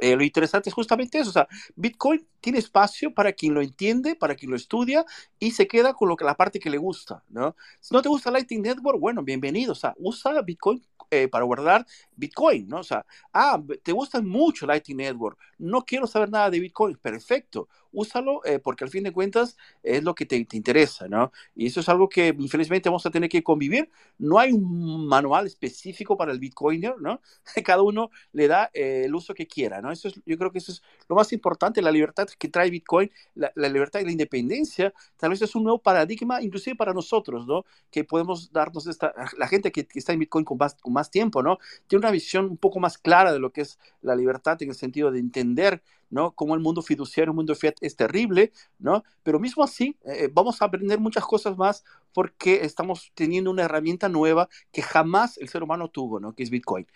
Eh, 0.00 0.14
lo 0.14 0.22
interesante 0.22 0.68
es 0.68 0.74
justamente 0.74 1.18
eso, 1.18 1.30
o 1.30 1.32
sea, 1.32 1.48
Bitcoin 1.74 2.26
tiene 2.42 2.58
espacio 2.58 3.14
para 3.14 3.32
quien 3.32 3.54
lo 3.54 3.62
entiende, 3.62 4.14
para 4.14 4.34
quien 4.34 4.50
lo 4.50 4.56
estudia 4.56 5.06
y 5.38 5.52
se 5.52 5.66
queda 5.66 5.94
con 5.94 6.08
lo 6.08 6.16
que 6.16 6.24
la 6.24 6.34
parte 6.34 6.60
que 6.60 6.68
le 6.68 6.76
gusta, 6.76 7.22
¿no? 7.30 7.56
Si 7.80 7.94
no 7.94 8.02
te 8.02 8.08
gusta 8.08 8.30
Lightning 8.30 8.60
Network, 8.60 9.00
bueno, 9.00 9.22
bienvenido, 9.22 9.72
o 9.72 9.76
sea, 9.76 9.94
usa 9.98 10.42
Bitcoin 10.42 10.84
eh, 11.10 11.28
para 11.28 11.44
guardar 11.44 11.86
Bitcoin, 12.16 12.68
¿no? 12.68 12.80
O 12.80 12.82
sea, 12.82 13.06
ah, 13.32 13.62
te 13.82 13.92
gusta 13.92 14.20
mucho 14.20 14.66
Lightning 14.66 14.98
Network, 14.98 15.38
no 15.58 15.84
quiero 15.84 16.06
saber 16.06 16.30
nada 16.30 16.50
de 16.50 16.60
Bitcoin, 16.60 16.96
perfecto, 16.96 17.68
úsalo 17.92 18.44
eh, 18.44 18.58
porque 18.58 18.84
al 18.84 18.90
fin 18.90 19.04
de 19.04 19.12
cuentas 19.12 19.56
es 19.82 20.02
lo 20.02 20.14
que 20.14 20.26
te, 20.26 20.44
te, 20.44 20.56
interesa, 20.56 21.06
¿no? 21.08 21.30
Y 21.54 21.66
eso 21.66 21.80
es 21.80 21.88
algo 21.88 22.08
que 22.08 22.34
infelizmente 22.38 22.88
vamos 22.88 23.06
a 23.06 23.10
tener 23.10 23.28
que 23.28 23.42
convivir. 23.42 23.90
No 24.18 24.38
hay 24.38 24.52
un 24.52 25.06
manual 25.06 25.46
específico 25.46 26.16
para 26.16 26.32
el 26.32 26.38
Bitcoiner, 26.40 26.94
¿no? 27.00 27.20
Cada 27.64 27.82
uno 27.82 28.10
le 28.32 28.48
da 28.48 28.70
eh, 28.72 29.02
el 29.04 29.14
uso 29.14 29.34
que 29.34 29.46
quiera, 29.46 29.80
¿no? 29.80 29.92
Yo 29.92 30.38
creo 30.38 30.50
que 30.50 30.58
eso 30.58 30.72
es 30.72 30.82
lo 31.08 31.16
más 31.16 31.32
importante, 31.32 31.82
la 31.82 31.90
libertad 31.90 32.28
que 32.38 32.48
trae 32.48 32.70
Bitcoin, 32.70 33.10
la, 33.34 33.52
la 33.54 33.68
libertad 33.68 34.00
y 34.00 34.04
la 34.04 34.12
independencia, 34.12 34.92
tal 35.16 35.30
vez 35.30 35.42
es 35.42 35.54
un 35.54 35.64
nuevo 35.64 35.78
paradigma, 35.78 36.42
inclusive 36.42 36.76
para 36.76 36.92
nosotros, 36.92 37.46
¿no? 37.46 37.64
Que 37.90 38.04
podemos 38.04 38.52
darnos 38.52 38.86
esta, 38.86 39.14
la 39.38 39.48
gente 39.48 39.72
que, 39.72 39.86
que 39.86 39.98
está 39.98 40.12
en 40.12 40.20
Bitcoin 40.20 40.44
con 40.44 40.58
más, 40.58 40.74
con 40.74 40.92
más 40.92 41.10
tiempo, 41.10 41.42
¿no? 41.42 41.58
Tiene 41.86 42.00
una 42.00 42.10
visión 42.10 42.46
un 42.46 42.56
poco 42.56 42.80
más 42.80 42.98
clara 42.98 43.32
de 43.32 43.38
lo 43.38 43.52
que 43.52 43.62
es 43.62 43.78
la 44.02 44.14
libertad 44.14 44.60
en 44.62 44.70
el 44.70 44.74
sentido 44.74 45.10
de 45.10 45.20
entender 45.20 45.82
¿no? 46.12 46.32
Como 46.32 46.54
el 46.54 46.60
mundo 46.60 46.82
fiduciario, 46.82 47.30
el 47.30 47.36
mundo 47.36 47.54
fiat 47.54 47.74
es 47.80 47.96
terrible, 47.96 48.52
¿no? 48.78 49.02
Pero 49.22 49.40
mismo 49.40 49.64
así, 49.64 49.96
eh, 50.04 50.28
vamos 50.30 50.60
a 50.60 50.66
aprender 50.66 51.00
muchas 51.00 51.24
cosas 51.24 51.56
más 51.56 51.84
porque 52.12 52.64
estamos 52.66 53.10
teniendo 53.14 53.50
una 53.50 53.62
herramienta 53.64 54.10
nueva 54.10 54.48
que 54.72 54.82
jamás 54.82 55.38
el 55.38 55.48
ser 55.48 55.62
humano 55.62 55.88
tuvo, 55.88 56.20
¿no? 56.20 56.34
Que 56.34 56.42
es 56.42 56.50
Bitcoin. 56.50 56.86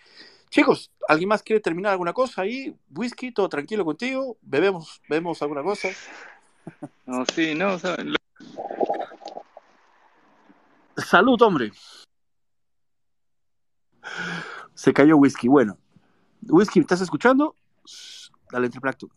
Chicos, 0.49 0.91
¿alguien 1.07 1.29
más 1.29 1.43
quiere 1.43 1.59
terminar 1.59 1.91
alguna 1.91 2.13
cosa 2.13 2.41
ahí? 2.41 2.75
Whisky, 2.89 3.31
todo 3.31 3.49
tranquilo 3.49 3.83
contigo, 3.83 4.37
bebemos, 4.41 5.01
bebemos 5.09 5.41
alguna 5.41 5.63
cosa. 5.63 5.89
No, 7.05 7.25
sí, 7.33 7.55
no, 7.55 7.75
o 7.75 7.79
sea, 7.79 7.95
lo... 7.95 8.17
Salud, 10.97 11.41
hombre. 11.41 11.71
Se 14.73 14.91
cayó 14.91 15.15
Whisky. 15.15 15.47
Bueno, 15.47 15.77
Whisky, 16.41 16.81
¿estás 16.81 16.99
escuchando? 16.99 17.55
Dale, 18.51 18.69
Triplacto. 18.69 19.09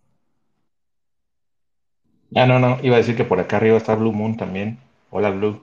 Ah, 2.37 2.47
no, 2.47 2.61
no, 2.61 2.79
iba 2.83 2.95
a 2.95 2.99
decir 2.99 3.17
que 3.17 3.25
por 3.25 3.41
acá 3.41 3.57
arriba 3.57 3.77
está 3.77 3.97
Blue 3.97 4.13
Moon 4.13 4.37
también. 4.37 4.79
Hola, 5.11 5.31
Blue. 5.31 5.61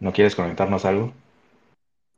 ¿No 0.00 0.12
quieres 0.12 0.34
comentarnos 0.34 0.84
algo? 0.84 1.14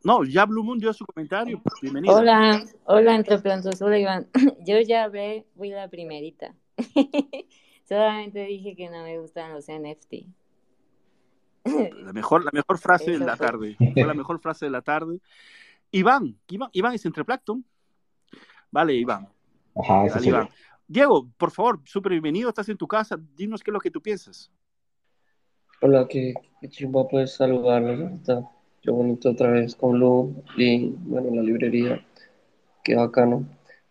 No, 0.05 0.23
ya 0.23 0.45
Blue 0.45 0.63
Moon 0.63 0.79
dio 0.79 0.93
su 0.93 1.07
comentario. 1.07 1.63
Bienvenido. 1.81 2.15
Hola, 2.15 2.63
hola, 2.85 3.17
entre 3.17 3.39
plantos. 3.39 3.81
Hola, 3.81 3.99
Iván. 3.99 4.29
Yo 4.67 4.79
ya 4.81 5.09
ve, 5.09 5.47
fui 5.57 5.71
la 5.71 5.89
primerita. 5.89 6.55
Solamente 7.89 8.45
dije 8.45 8.77
que 8.77 8.91
no 8.91 9.03
me 9.03 9.19
gustan 9.19 9.55
los 9.55 9.67
NFT. 9.67 10.27
La 11.65 12.13
mejor, 12.13 12.45
la 12.45 12.51
mejor 12.53 12.77
frase 12.77 13.13
de 13.13 13.19
la 13.19 13.37
tarde. 13.39 13.77
Fue 13.79 14.05
la 14.05 14.13
mejor 14.13 14.39
frase 14.41 14.67
de 14.67 14.71
la 14.71 14.83
tarde. 14.83 15.21
Iván, 15.91 16.37
Iván, 16.49 16.69
Iván 16.75 16.93
es 16.93 17.07
entre 17.07 17.25
Plankton. 17.25 17.65
Vale, 18.71 18.93
Iván. 18.93 19.27
Ajá, 19.75 20.05
eso 20.05 20.19
sí. 20.19 20.31
Diego, 20.87 21.31
por 21.39 21.51
favor, 21.51 21.81
súper 21.85 22.13
bienvenido, 22.13 22.51
estás 22.51 22.69
en 22.69 22.77
tu 22.77 22.87
casa, 22.87 23.19
dinos 23.35 23.63
qué 23.63 23.71
es 23.71 23.73
lo 23.73 23.81
que 23.81 23.91
tú 23.91 24.03
piensas. 24.03 24.53
Hola, 25.81 26.07
qué, 26.07 26.35
qué 26.61 26.69
chimba 26.69 27.09
pues 27.09 27.37
saludarlos, 27.37 28.13
está 28.13 28.47
qué 28.85 28.91
bonito 28.91 29.31
otra 29.31 29.51
vez 29.51 29.75
con 29.75 29.99
Lu 29.99 30.35
y 30.59 30.91
bueno, 30.91 31.31
la 31.35 31.43
librería, 31.43 32.05
qué 32.83 32.95
bacano. 32.95 33.47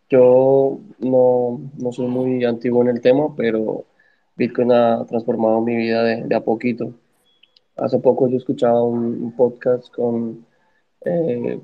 Yo 0.07 0.79
no, 0.99 1.59
no 1.79 1.91
soy 1.91 2.05
muy 2.05 2.45
antiguo 2.45 2.83
en 2.83 2.89
el 2.89 3.01
tema, 3.01 3.35
pero 3.35 3.85
Bitcoin 4.35 4.71
ha 4.71 5.03
transformado 5.07 5.61
mi 5.61 5.75
vida 5.75 6.03
de, 6.03 6.35
a 6.35 6.41
poquito. 6.41 6.93
Hace 7.75 7.97
poco 7.97 8.27
yo 8.29 8.37
escuchaba 8.37 8.83
un, 8.83 9.23
un 9.23 9.35
podcast 9.35 9.91
con 9.91 10.45
eh, 11.01 11.59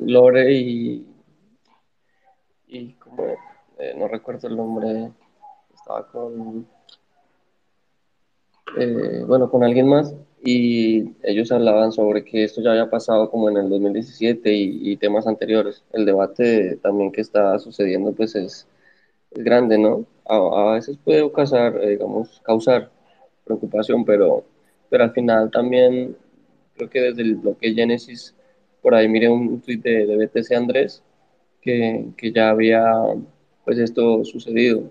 Lore 0.00 0.50
y, 0.54 1.06
y 2.68 2.94
como, 2.94 3.22
eh, 3.78 3.94
no 3.98 4.08
recuerdo 4.08 4.48
el 4.48 4.56
nombre, 4.56 5.12
estaba 5.74 6.06
con, 6.06 6.66
eh, 8.78 9.24
bueno, 9.26 9.50
con 9.50 9.62
alguien 9.62 9.86
más 9.86 10.14
y 10.42 11.14
ellos 11.22 11.52
hablaban 11.52 11.92
sobre 11.92 12.24
que 12.24 12.44
esto 12.44 12.62
ya 12.62 12.70
había 12.70 12.90
pasado 12.90 13.30
como 13.30 13.48
en 13.50 13.58
el 13.58 13.68
2017 13.68 14.52
y, 14.52 14.92
y 14.92 14.96
temas 14.96 15.26
anteriores. 15.26 15.84
El 15.92 16.06
debate 16.06 16.76
también 16.76 17.12
que 17.12 17.20
está 17.20 17.58
sucediendo 17.58 18.12
pues 18.12 18.34
es, 18.34 18.66
es 19.30 19.44
grande, 19.44 19.78
¿no? 19.78 20.06
A, 20.26 20.36
a, 20.70 20.74
veces 20.74 20.98
puede 21.04 21.30
causar, 21.32 21.76
eh, 21.82 21.90
digamos, 21.90 22.40
causar 22.44 22.90
preocupación, 23.44 24.04
pero, 24.04 24.44
pero 24.88 25.04
al 25.04 25.12
final 25.12 25.50
también 25.50 26.16
creo 26.76 26.90
que 26.90 27.00
desde 27.00 27.22
el 27.22 27.36
bloque 27.36 27.74
Genesis, 27.74 28.34
por 28.82 28.94
ahí 28.94 29.08
miré 29.08 29.28
un 29.28 29.60
tweet 29.60 29.78
de, 29.78 30.06
de 30.06 30.16
BTC 30.16 30.52
Andrés, 30.52 31.02
que, 31.60 32.06
que, 32.16 32.32
ya 32.32 32.50
había 32.50 32.84
pues 33.64 33.78
esto 33.78 34.24
sucedido 34.24 34.90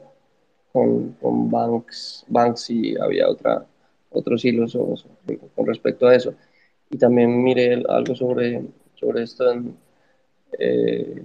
con, 0.72 1.14
con 1.14 1.50
Banks, 1.50 2.26
Banks 2.28 2.70
y 2.70 2.96
había 2.98 3.28
otra, 3.30 3.66
otros 4.12 4.44
hilos 4.46 4.78
con 5.56 5.66
respecto 5.66 6.08
a 6.08 6.16
eso. 6.16 6.34
Y 6.90 6.98
también 6.98 7.44
miré 7.44 7.84
algo 7.88 8.16
sobre, 8.16 8.64
sobre 8.96 9.24
esto 9.24 9.52
en, 9.52 9.76
eh, 10.58 11.22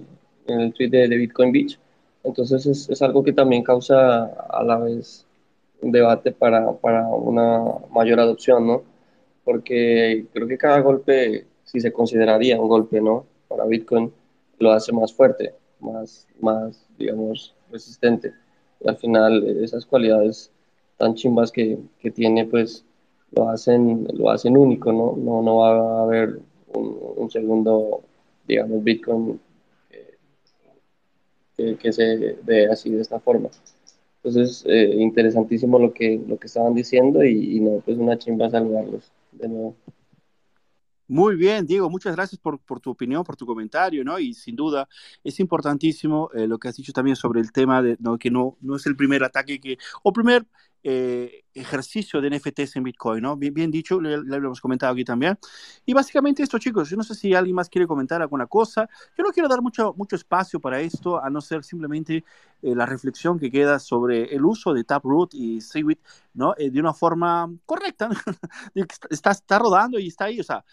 en 0.47 0.59
el 0.59 0.73
tweet 0.73 0.89
de, 0.89 1.07
de, 1.07 1.17
Bitcoin 1.17 1.51
Beach. 1.51 1.79
Entonces 2.23 2.65
es, 2.65 2.89
es, 2.89 3.01
algo 3.01 3.23
que 3.23 3.33
también 3.33 3.63
causa 3.63 4.25
a 4.25 4.63
la 4.63 4.77
vez 4.77 5.25
un 5.81 5.91
debate 5.91 6.31
para, 6.31 6.71
para 6.73 7.07
una 7.07 7.61
mayor 7.91 8.19
adopción, 8.19 8.67
¿no? 8.67 8.83
Porque 9.43 10.25
creo 10.33 10.47
que 10.47 10.57
cada 10.57 10.79
golpe, 10.79 11.45
si 11.63 11.79
se 11.79 11.91
consideraría 11.91 12.59
un 12.59 12.67
golpe, 12.67 13.01
¿no? 13.01 13.25
Para 13.47 13.65
Bitcoin, 13.65 14.11
lo 14.59 14.71
hace 14.71 14.91
más 14.91 15.13
fuerte 15.13 15.53
más, 15.79 16.27
más, 16.39 16.85
digamos, 16.97 17.55
resistente. 17.71 18.33
Y 18.81 18.89
al 18.89 18.97
final 18.97 19.43
esas 19.63 19.85
cualidades 19.85 20.51
tan 20.97 21.15
chimbas 21.15 21.51
que, 21.51 21.79
que 21.99 22.11
tiene, 22.11 22.45
pues 22.45 22.85
lo 23.31 23.49
hacen, 23.49 24.07
lo 24.13 24.29
hacen 24.29 24.57
único, 24.57 24.91
¿no? 24.91 25.15
No, 25.17 25.41
no 25.41 25.57
va 25.57 25.99
a 25.99 26.03
haber 26.03 26.39
un, 26.73 26.97
un 27.17 27.31
segundo, 27.31 28.01
digamos, 28.47 28.83
Bitcoin 28.83 29.39
que, 31.57 31.75
que, 31.77 31.93
se 31.93 32.37
ve 32.43 32.67
así 32.67 32.89
de 32.89 33.01
esta 33.01 33.19
forma. 33.19 33.49
Entonces, 34.23 34.63
eh, 34.67 34.95
interesantísimo 34.97 35.79
lo 35.79 35.93
que, 35.93 36.21
lo 36.27 36.37
que 36.37 36.47
estaban 36.47 36.73
diciendo 36.73 37.23
y, 37.23 37.57
y 37.57 37.59
no, 37.59 37.81
pues 37.85 37.97
una 37.97 38.17
chimba 38.17 38.49
saludarlos 38.49 39.11
de 39.31 39.47
nuevo. 39.47 39.75
Muy 41.07 41.35
bien, 41.35 41.67
Diego, 41.67 41.87
muchas 41.87 42.15
gracias 42.15 42.41
por, 42.41 42.57
por, 42.59 42.79
tu 42.79 42.89
opinión, 42.89 43.23
por 43.23 43.35
tu 43.35 43.45
comentario, 43.45 44.03
¿no? 44.03 44.17
Y 44.17 44.33
sin 44.33 44.55
duda 44.55 44.89
es 45.23 45.39
importantísimo 45.39 46.31
eh, 46.33 46.47
lo 46.47 46.57
que 46.57 46.67
has 46.67 46.75
dicho 46.75 46.91
también 46.91 47.15
sobre 47.15 47.41
el 47.41 47.51
tema 47.51 47.83
de 47.83 47.95
¿no? 47.99 48.17
que 48.17 48.31
no, 48.31 48.57
no 48.61 48.75
es 48.75 48.87
el 48.87 48.95
primer 48.95 49.23
ataque 49.23 49.59
que, 49.59 49.77
o 50.01 50.11
primer 50.11 50.47
eh, 50.87 51.45
ejercicio 51.55 52.21
de 52.21 52.29
NFTs 52.29 52.75
en 52.75 52.83
Bitcoin, 52.83 53.23
¿no? 53.23 53.35
Bien, 53.35 53.51
bien 53.51 53.71
dicho, 53.71 53.99
le, 53.99 54.13
hemos 54.13 54.61
comentado 54.61 54.93
aquí 54.93 55.03
también. 55.03 55.35
Y 55.83 55.93
básicamente 55.93 56.43
esto, 56.43 56.59
chicos, 56.59 56.91
yo 56.91 56.95
no 56.95 57.01
sé 57.01 57.15
si 57.15 57.33
alguien 57.33 57.55
más 57.55 57.69
quiere 57.69 57.87
comentar 57.87 58.21
alguna 58.21 58.45
cosa. 58.45 58.87
Yo 59.17 59.23
no 59.23 59.31
quiero 59.31 59.49
dar 59.49 59.63
mucho, 59.63 59.95
mucho 59.97 60.15
espacio 60.15 60.59
para 60.59 60.79
esto, 60.79 61.19
a 61.19 61.27
no 61.31 61.41
ser 61.41 61.63
simplemente 61.63 62.23
eh, 62.61 62.75
la 62.75 62.85
reflexión 62.85 63.39
que 63.39 63.49
queda 63.49 63.79
sobre 63.79 64.35
el 64.35 64.45
uso 64.45 64.75
de 64.75 64.83
Taproot 64.83 65.33
y 65.33 65.59
Segwit, 65.59 65.99
¿no? 66.35 66.53
Eh, 66.55 66.69
de 66.69 66.79
una 66.79 66.93
forma 66.93 67.51
correcta. 67.65 68.09
está, 69.09 69.31
está 69.31 69.57
rodando 69.57 69.97
y 69.97 70.07
está 70.07 70.25
ahí, 70.25 70.39
o 70.39 70.43
sea, 70.43 70.63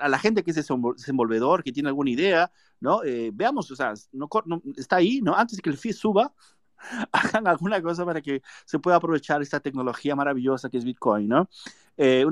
a 0.00 0.08
la 0.08 0.18
gente 0.18 0.42
que 0.42 0.50
es 0.50 0.56
desenvolvedor, 0.56 1.62
que 1.62 1.72
tiene 1.72 1.88
alguna 1.88 2.10
idea, 2.10 2.52
¿no? 2.80 3.02
Eh, 3.04 3.30
veamos, 3.32 3.70
o 3.70 3.76
sea, 3.76 3.94
no, 4.12 4.28
no, 4.44 4.62
está 4.76 4.96
ahí, 4.96 5.20
¿no? 5.22 5.34
Antes 5.34 5.62
que 5.62 5.70
el 5.70 5.78
fee 5.78 5.94
suba, 5.94 6.34
hagan 7.12 7.46
alguna 7.46 7.82
cosa 7.82 8.04
para 8.04 8.20
que 8.20 8.42
se 8.64 8.78
pueda 8.78 8.96
aprovechar 8.96 9.42
esta 9.42 9.60
tecnología 9.60 10.16
maravillosa 10.16 10.68
que 10.70 10.78
es 10.78 10.84
Bitcoin, 10.84 11.28
¿no? 11.28 11.48
Eh, 11.98 12.26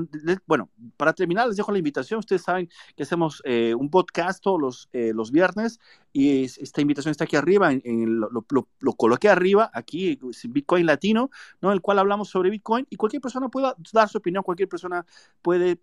bueno, 0.45 0.69
para 0.95 1.13
terminar, 1.13 1.47
les 1.47 1.57
dejo 1.57 1.71
la 1.71 1.79
invitación. 1.79 2.19
Ustedes 2.19 2.43
saben 2.43 2.69
que 2.95 3.03
hacemos 3.03 3.41
eh, 3.45 3.73
un 3.73 3.89
podcast 3.89 4.41
todos 4.43 4.61
los, 4.61 4.89
eh, 4.93 5.11
los 5.13 5.31
viernes 5.31 5.79
y 6.13 6.43
esta 6.43 6.81
invitación 6.81 7.11
está 7.11 7.23
aquí 7.23 7.35
arriba, 7.35 7.71
en, 7.71 7.81
en 7.83 8.19
lo, 8.19 8.29
lo, 8.31 8.67
lo, 8.79 8.93
coloqué 8.93 9.27
arriba, 9.27 9.69
aquí, 9.73 10.19
Bitcoin 10.49 10.85
Latino, 10.85 11.29
¿no? 11.61 11.71
El 11.71 11.81
cual 11.81 11.99
hablamos 11.99 12.29
sobre 12.29 12.49
Bitcoin 12.49 12.85
y 12.89 12.95
cualquier 12.95 13.21
persona 13.21 13.49
puede 13.49 13.73
dar 13.91 14.07
su 14.07 14.19
opinión, 14.19 14.43
cualquier 14.43 14.69
persona 14.69 15.05
puede 15.41 15.79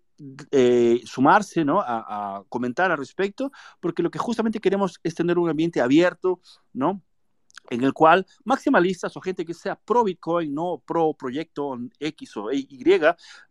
sumarse, 1.05 1.65
¿no? 1.65 1.81
A 1.81 2.43
comentar 2.49 2.91
al 2.91 2.97
respecto, 2.97 3.51
porque 3.79 4.01
lo 4.01 4.09
que 4.09 4.19
justamente 4.19 4.59
queremos 4.59 4.99
es 5.03 5.13
tener 5.13 5.37
un 5.37 5.49
ambiente 5.49 5.81
abierto, 5.81 6.39
¿no? 6.71 7.01
En 7.69 7.83
el 7.83 7.93
cual 7.93 8.25
maximalistas 8.43 9.15
o 9.17 9.21
gente 9.21 9.45
que 9.45 9.53
sea 9.53 9.75
pro 9.75 10.03
Bitcoin, 10.03 10.53
no 10.53 10.83
pro 10.85 11.13
proyecto 11.13 11.77
X 11.99 12.37
o 12.37 12.51
Y, 12.51 12.83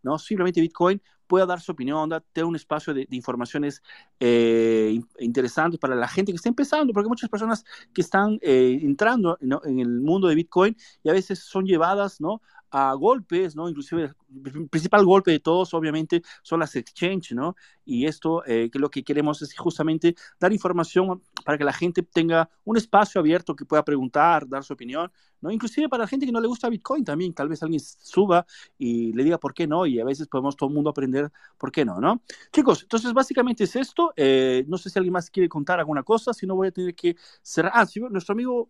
no 0.03 0.19
simplemente 0.19 0.61
Bitcoin, 0.61 1.01
pueda 1.27 1.45
dar 1.45 1.61
su 1.61 1.71
opinión, 1.71 2.09
tener 2.31 2.45
un 2.45 2.55
espacio 2.55 2.93
de, 2.93 3.05
de 3.09 3.15
informaciones 3.15 3.81
eh, 4.19 4.99
interesantes 5.19 5.79
para 5.79 5.95
la 5.95 6.07
gente 6.07 6.31
que 6.31 6.37
está 6.37 6.49
empezando, 6.49 6.93
porque 6.93 7.09
muchas 7.09 7.29
personas 7.29 7.65
que 7.93 8.01
están 8.01 8.39
eh, 8.41 8.79
entrando 8.81 9.37
¿no? 9.41 9.61
en 9.65 9.79
el 9.79 10.01
mundo 10.01 10.27
de 10.27 10.35
Bitcoin 10.35 10.75
y 11.03 11.09
a 11.09 11.13
veces 11.13 11.39
son 11.39 11.65
llevadas 11.65 12.21
¿no? 12.21 12.41
a 12.73 12.93
golpes, 12.95 13.55
¿no? 13.55 13.69
Inclusive 13.69 14.15
el 14.45 14.67
principal 14.67 15.05
golpe 15.05 15.29
de 15.29 15.39
todos, 15.39 15.75
obviamente, 15.75 16.23
son 16.41 16.59
las 16.59 16.75
exchanges, 16.75 17.33
¿no? 17.33 17.55
Y 17.85 18.07
esto, 18.07 18.43
eh, 18.47 18.71
que 18.71 18.79
lo 18.79 18.89
que 18.89 19.03
queremos 19.03 19.43
es 19.43 19.55
justamente 19.55 20.15
dar 20.39 20.51
información 20.51 21.21
para 21.45 21.55
que 21.55 21.63
la 21.63 21.71
gente 21.71 22.01
tenga 22.01 22.49
un 22.65 22.75
espacio 22.75 23.21
abierto 23.21 23.55
que 23.55 23.63
pueda 23.63 23.85
preguntar, 23.85 24.47
dar 24.47 24.63
su 24.63 24.73
opinión, 24.73 25.11
¿no? 25.39 25.51
Inclusive 25.51 25.87
para 25.87 26.05
la 26.05 26.07
gente 26.07 26.25
que 26.25 26.31
no 26.31 26.41
le 26.41 26.47
gusta 26.47 26.67
Bitcoin 26.67 27.05
también, 27.05 27.31
tal 27.35 27.47
vez 27.47 27.61
alguien 27.61 27.79
suba 27.79 28.43
y 28.79 29.13
le 29.13 29.23
diga 29.23 29.37
por 29.37 29.53
qué 29.53 29.67
no, 29.67 29.85
y 29.85 29.99
a 29.99 30.05
veces 30.05 30.27
podemos 30.27 30.57
todo 30.57 30.69
el 30.69 30.73
mundo 30.73 30.89
aprender 30.89 31.12
por 31.57 31.71
qué 31.71 31.85
no, 31.85 31.99
¿no? 31.99 32.21
Chicos, 32.51 32.83
entonces 32.83 33.13
básicamente 33.13 33.63
es 33.63 33.75
esto. 33.75 34.13
Eh, 34.15 34.65
no 34.67 34.77
sé 34.77 34.89
si 34.89 34.99
alguien 34.99 35.13
más 35.13 35.29
quiere 35.29 35.49
contar 35.49 35.79
alguna 35.79 36.03
cosa, 36.03 36.33
si 36.33 36.45
no 36.45 36.55
voy 36.55 36.67
a 36.67 36.71
tener 36.71 36.95
que 36.95 37.15
cerrar. 37.41 37.71
Ah, 37.75 37.85
nuestro 38.09 38.33
amigo 38.33 38.69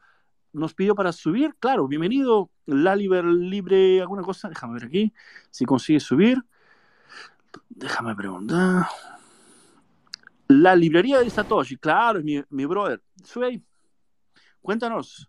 nos 0.54 0.74
pidió 0.74 0.96
para 0.96 1.12
subir, 1.12 1.56
claro, 1.60 1.88
bienvenido, 1.88 2.52
la 2.68 2.96
libre, 2.96 4.00
alguna 4.00 4.22
cosa, 4.22 4.50
déjame 4.50 4.76
ver 4.76 4.86
aquí, 4.86 5.14
si 5.50 5.66
consigue 5.66 6.00
subir, 6.00 6.38
déjame 7.70 8.16
preguntar. 8.16 8.86
La 10.48 10.76
librería 10.76 11.20
de 11.20 11.30
Satoshi, 11.30 11.78
claro, 11.78 12.22
mi, 12.22 12.42
mi 12.50 12.66
brother, 12.66 13.02
ahí, 13.44 13.64
cuéntanos, 14.62 15.28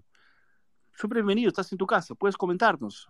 súper 0.92 1.16
bienvenido, 1.16 1.48
estás 1.48 1.72
en 1.72 1.78
tu 1.78 1.86
casa, 1.86 2.14
puedes 2.14 2.36
comentarnos. 2.36 3.08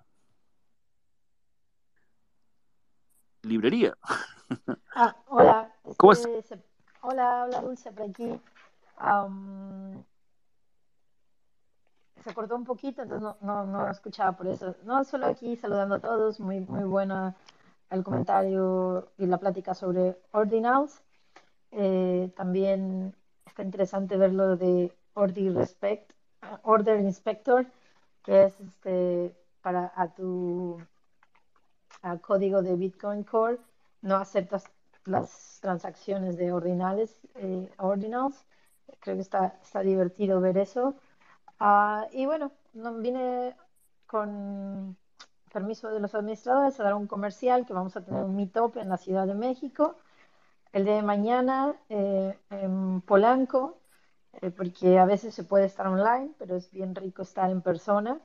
Librería. 3.44 3.96
Ah, 4.94 5.16
hola. 5.28 5.72
¿Cómo 5.96 6.12
este, 6.12 6.42
se, 6.42 6.58
hola, 7.02 7.44
hola 7.44 7.60
Dulce 7.62 7.90
por 7.92 8.10
aquí. 8.10 8.40
Um, 9.00 10.02
se 12.22 12.32
cortó 12.32 12.54
un 12.56 12.64
poquito, 12.64 13.02
entonces 13.02 13.22
no, 13.22 13.36
no, 13.40 13.66
no 13.66 13.90
escuchaba 13.90 14.32
por 14.32 14.46
eso. 14.46 14.76
No, 14.84 15.04
solo 15.04 15.26
aquí 15.26 15.56
saludando 15.56 15.96
a 15.96 16.00
todos, 16.00 16.40
muy, 16.40 16.60
muy 16.60 16.84
buena 16.84 17.34
el 17.90 18.02
comentario 18.02 19.08
y 19.18 19.26
la 19.26 19.38
plática 19.38 19.74
sobre 19.74 20.16
Ordinals. 20.32 21.02
Eh, 21.70 22.32
también 22.36 23.14
está 23.44 23.62
interesante 23.62 24.16
ver 24.16 24.32
lo 24.32 24.56
de 24.56 24.96
Order, 25.14 25.54
Respect, 25.54 26.12
Order 26.62 27.00
Inspector, 27.00 27.66
que 28.22 28.44
es 28.44 28.60
este 28.60 29.34
para 29.60 29.92
a 29.96 30.08
tu 30.08 30.78
a 32.04 32.18
código 32.18 32.62
de 32.62 32.76
Bitcoin 32.76 33.24
Core, 33.24 33.58
no 34.02 34.16
aceptas 34.16 34.64
las 35.04 35.58
transacciones 35.60 36.36
de 36.36 36.52
ordinales, 36.52 37.18
eh. 37.36 37.70
Creo 39.00 39.16
que 39.16 39.22
está, 39.22 39.58
está 39.62 39.80
divertido 39.80 40.40
ver 40.40 40.58
eso. 40.58 40.94
Uh, 41.60 42.04
y 42.12 42.26
bueno, 42.26 42.52
no, 42.74 42.94
vine 42.98 43.56
con 44.06 44.96
permiso 45.52 45.90
de 45.90 46.00
los 46.00 46.14
administradores 46.14 46.78
a 46.80 46.84
dar 46.84 46.94
un 46.94 47.06
comercial 47.06 47.66
que 47.66 47.72
vamos 47.72 47.96
a 47.96 48.04
tener 48.04 48.24
un 48.24 48.36
meetup 48.36 48.76
en 48.76 48.88
la 48.88 48.98
Ciudad 48.98 49.26
de 49.26 49.34
México 49.34 49.96
el 50.74 50.84
de 50.84 51.02
mañana 51.02 51.76
eh, 51.88 52.36
en 52.50 53.00
Polanco, 53.02 53.78
eh, 54.42 54.50
porque 54.50 54.98
a 54.98 55.06
veces 55.06 55.34
se 55.34 55.44
puede 55.44 55.66
estar 55.66 55.86
online, 55.86 56.34
pero 56.38 56.56
es 56.56 56.70
bien 56.72 56.94
rico 56.96 57.22
estar 57.22 57.50
en 57.50 57.62
persona. 57.62 58.20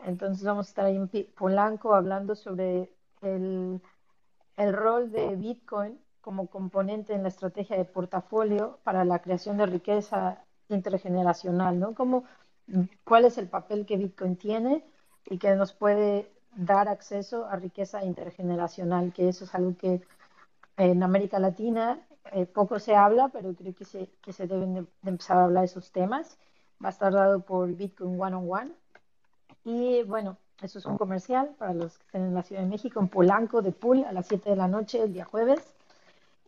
Entonces 0.00 0.44
vamos 0.44 0.66
a 0.66 0.70
estar 0.70 0.84
ahí 0.86 0.96
en 0.96 1.08
Polanco 1.34 1.94
hablando 1.94 2.34
sobre 2.34 2.92
el, 3.22 3.80
el 4.56 4.72
rol 4.72 5.10
de 5.12 5.36
Bitcoin 5.36 5.98
como 6.20 6.48
componente 6.48 7.14
en 7.14 7.22
la 7.22 7.28
estrategia 7.28 7.76
de 7.76 7.84
portafolio 7.84 8.78
para 8.82 9.04
la 9.04 9.20
creación 9.20 9.58
de 9.58 9.66
riqueza 9.66 10.44
intergeneracional, 10.68 11.78
¿no? 11.78 11.94
Como 11.94 12.24
cuál 13.04 13.24
es 13.24 13.38
el 13.38 13.48
papel 13.48 13.86
que 13.86 13.96
Bitcoin 13.96 14.36
tiene 14.36 14.84
y 15.26 15.38
que 15.38 15.54
nos 15.54 15.72
puede 15.72 16.30
dar 16.56 16.88
acceso 16.88 17.46
a 17.46 17.56
riqueza 17.56 18.04
intergeneracional, 18.04 19.12
que 19.12 19.28
eso 19.28 19.44
es 19.44 19.54
algo 19.54 19.76
que 19.76 20.02
en 20.76 21.02
América 21.02 21.38
Latina 21.38 22.00
eh, 22.32 22.46
poco 22.46 22.78
se 22.78 22.94
habla, 22.96 23.28
pero 23.28 23.54
creo 23.54 23.74
que 23.74 23.84
se, 23.84 24.08
que 24.20 24.32
se 24.32 24.46
deben 24.46 24.74
de, 24.74 24.80
de, 25.02 25.10
empezar 25.10 25.38
a 25.38 25.44
hablar 25.44 25.62
de 25.62 25.66
esos 25.66 25.92
temas. 25.92 26.38
Va 26.82 26.88
a 26.88 26.90
estar 26.90 27.12
dado 27.12 27.40
por 27.40 27.72
Bitcoin 27.74 28.20
One 28.20 28.36
on 28.36 28.50
One. 28.50 28.72
Y 29.64 30.02
bueno, 30.04 30.38
eso 30.62 30.78
es 30.78 30.86
un 30.86 30.96
comercial 30.96 31.54
para 31.58 31.74
los 31.74 31.98
que 31.98 32.04
estén 32.04 32.22
en 32.22 32.34
la 32.34 32.42
Ciudad 32.42 32.62
de 32.62 32.68
México, 32.68 33.00
en 33.00 33.08
Polanco 33.08 33.62
de 33.62 33.72
Pool 33.72 34.04
a 34.04 34.12
las 34.12 34.26
7 34.26 34.50
de 34.50 34.56
la 34.56 34.68
noche 34.68 35.02
el 35.02 35.12
día 35.12 35.24
jueves. 35.24 35.60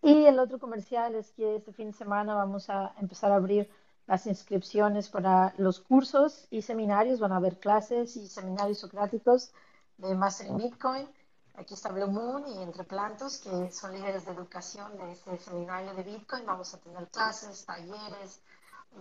Y 0.02 0.24
el 0.24 0.38
otro 0.38 0.58
comercial 0.58 1.14
es 1.14 1.32
que 1.32 1.56
este 1.56 1.72
fin 1.72 1.90
de 1.90 1.96
semana 1.96 2.34
vamos 2.34 2.70
a 2.70 2.94
empezar 3.00 3.32
a 3.32 3.36
abrir 3.36 3.68
las 4.06 4.26
inscripciones 4.26 5.10
para 5.10 5.52
los 5.58 5.80
cursos 5.80 6.46
y 6.50 6.62
seminarios. 6.62 7.20
Van 7.20 7.32
a 7.32 7.36
haber 7.36 7.58
clases 7.58 8.16
y 8.16 8.26
seminarios 8.26 8.78
socráticos 8.78 9.52
de 9.98 10.14
Master 10.14 10.46
in 10.46 10.56
Bitcoin. 10.56 11.08
Aquí 11.56 11.74
está 11.74 11.90
Blue 11.90 12.06
Moon 12.06 12.46
y 12.46 12.62
Entre 12.62 12.84
Plantos, 12.84 13.38
que 13.38 13.70
son 13.72 13.92
líderes 13.92 14.24
de 14.24 14.32
educación 14.32 14.96
de 14.96 15.12
este 15.12 15.36
seminario 15.38 15.92
de 15.92 16.04
Bitcoin. 16.04 16.46
Vamos 16.46 16.72
a 16.72 16.78
tener 16.78 17.08
clases, 17.08 17.66
talleres, 17.66 18.40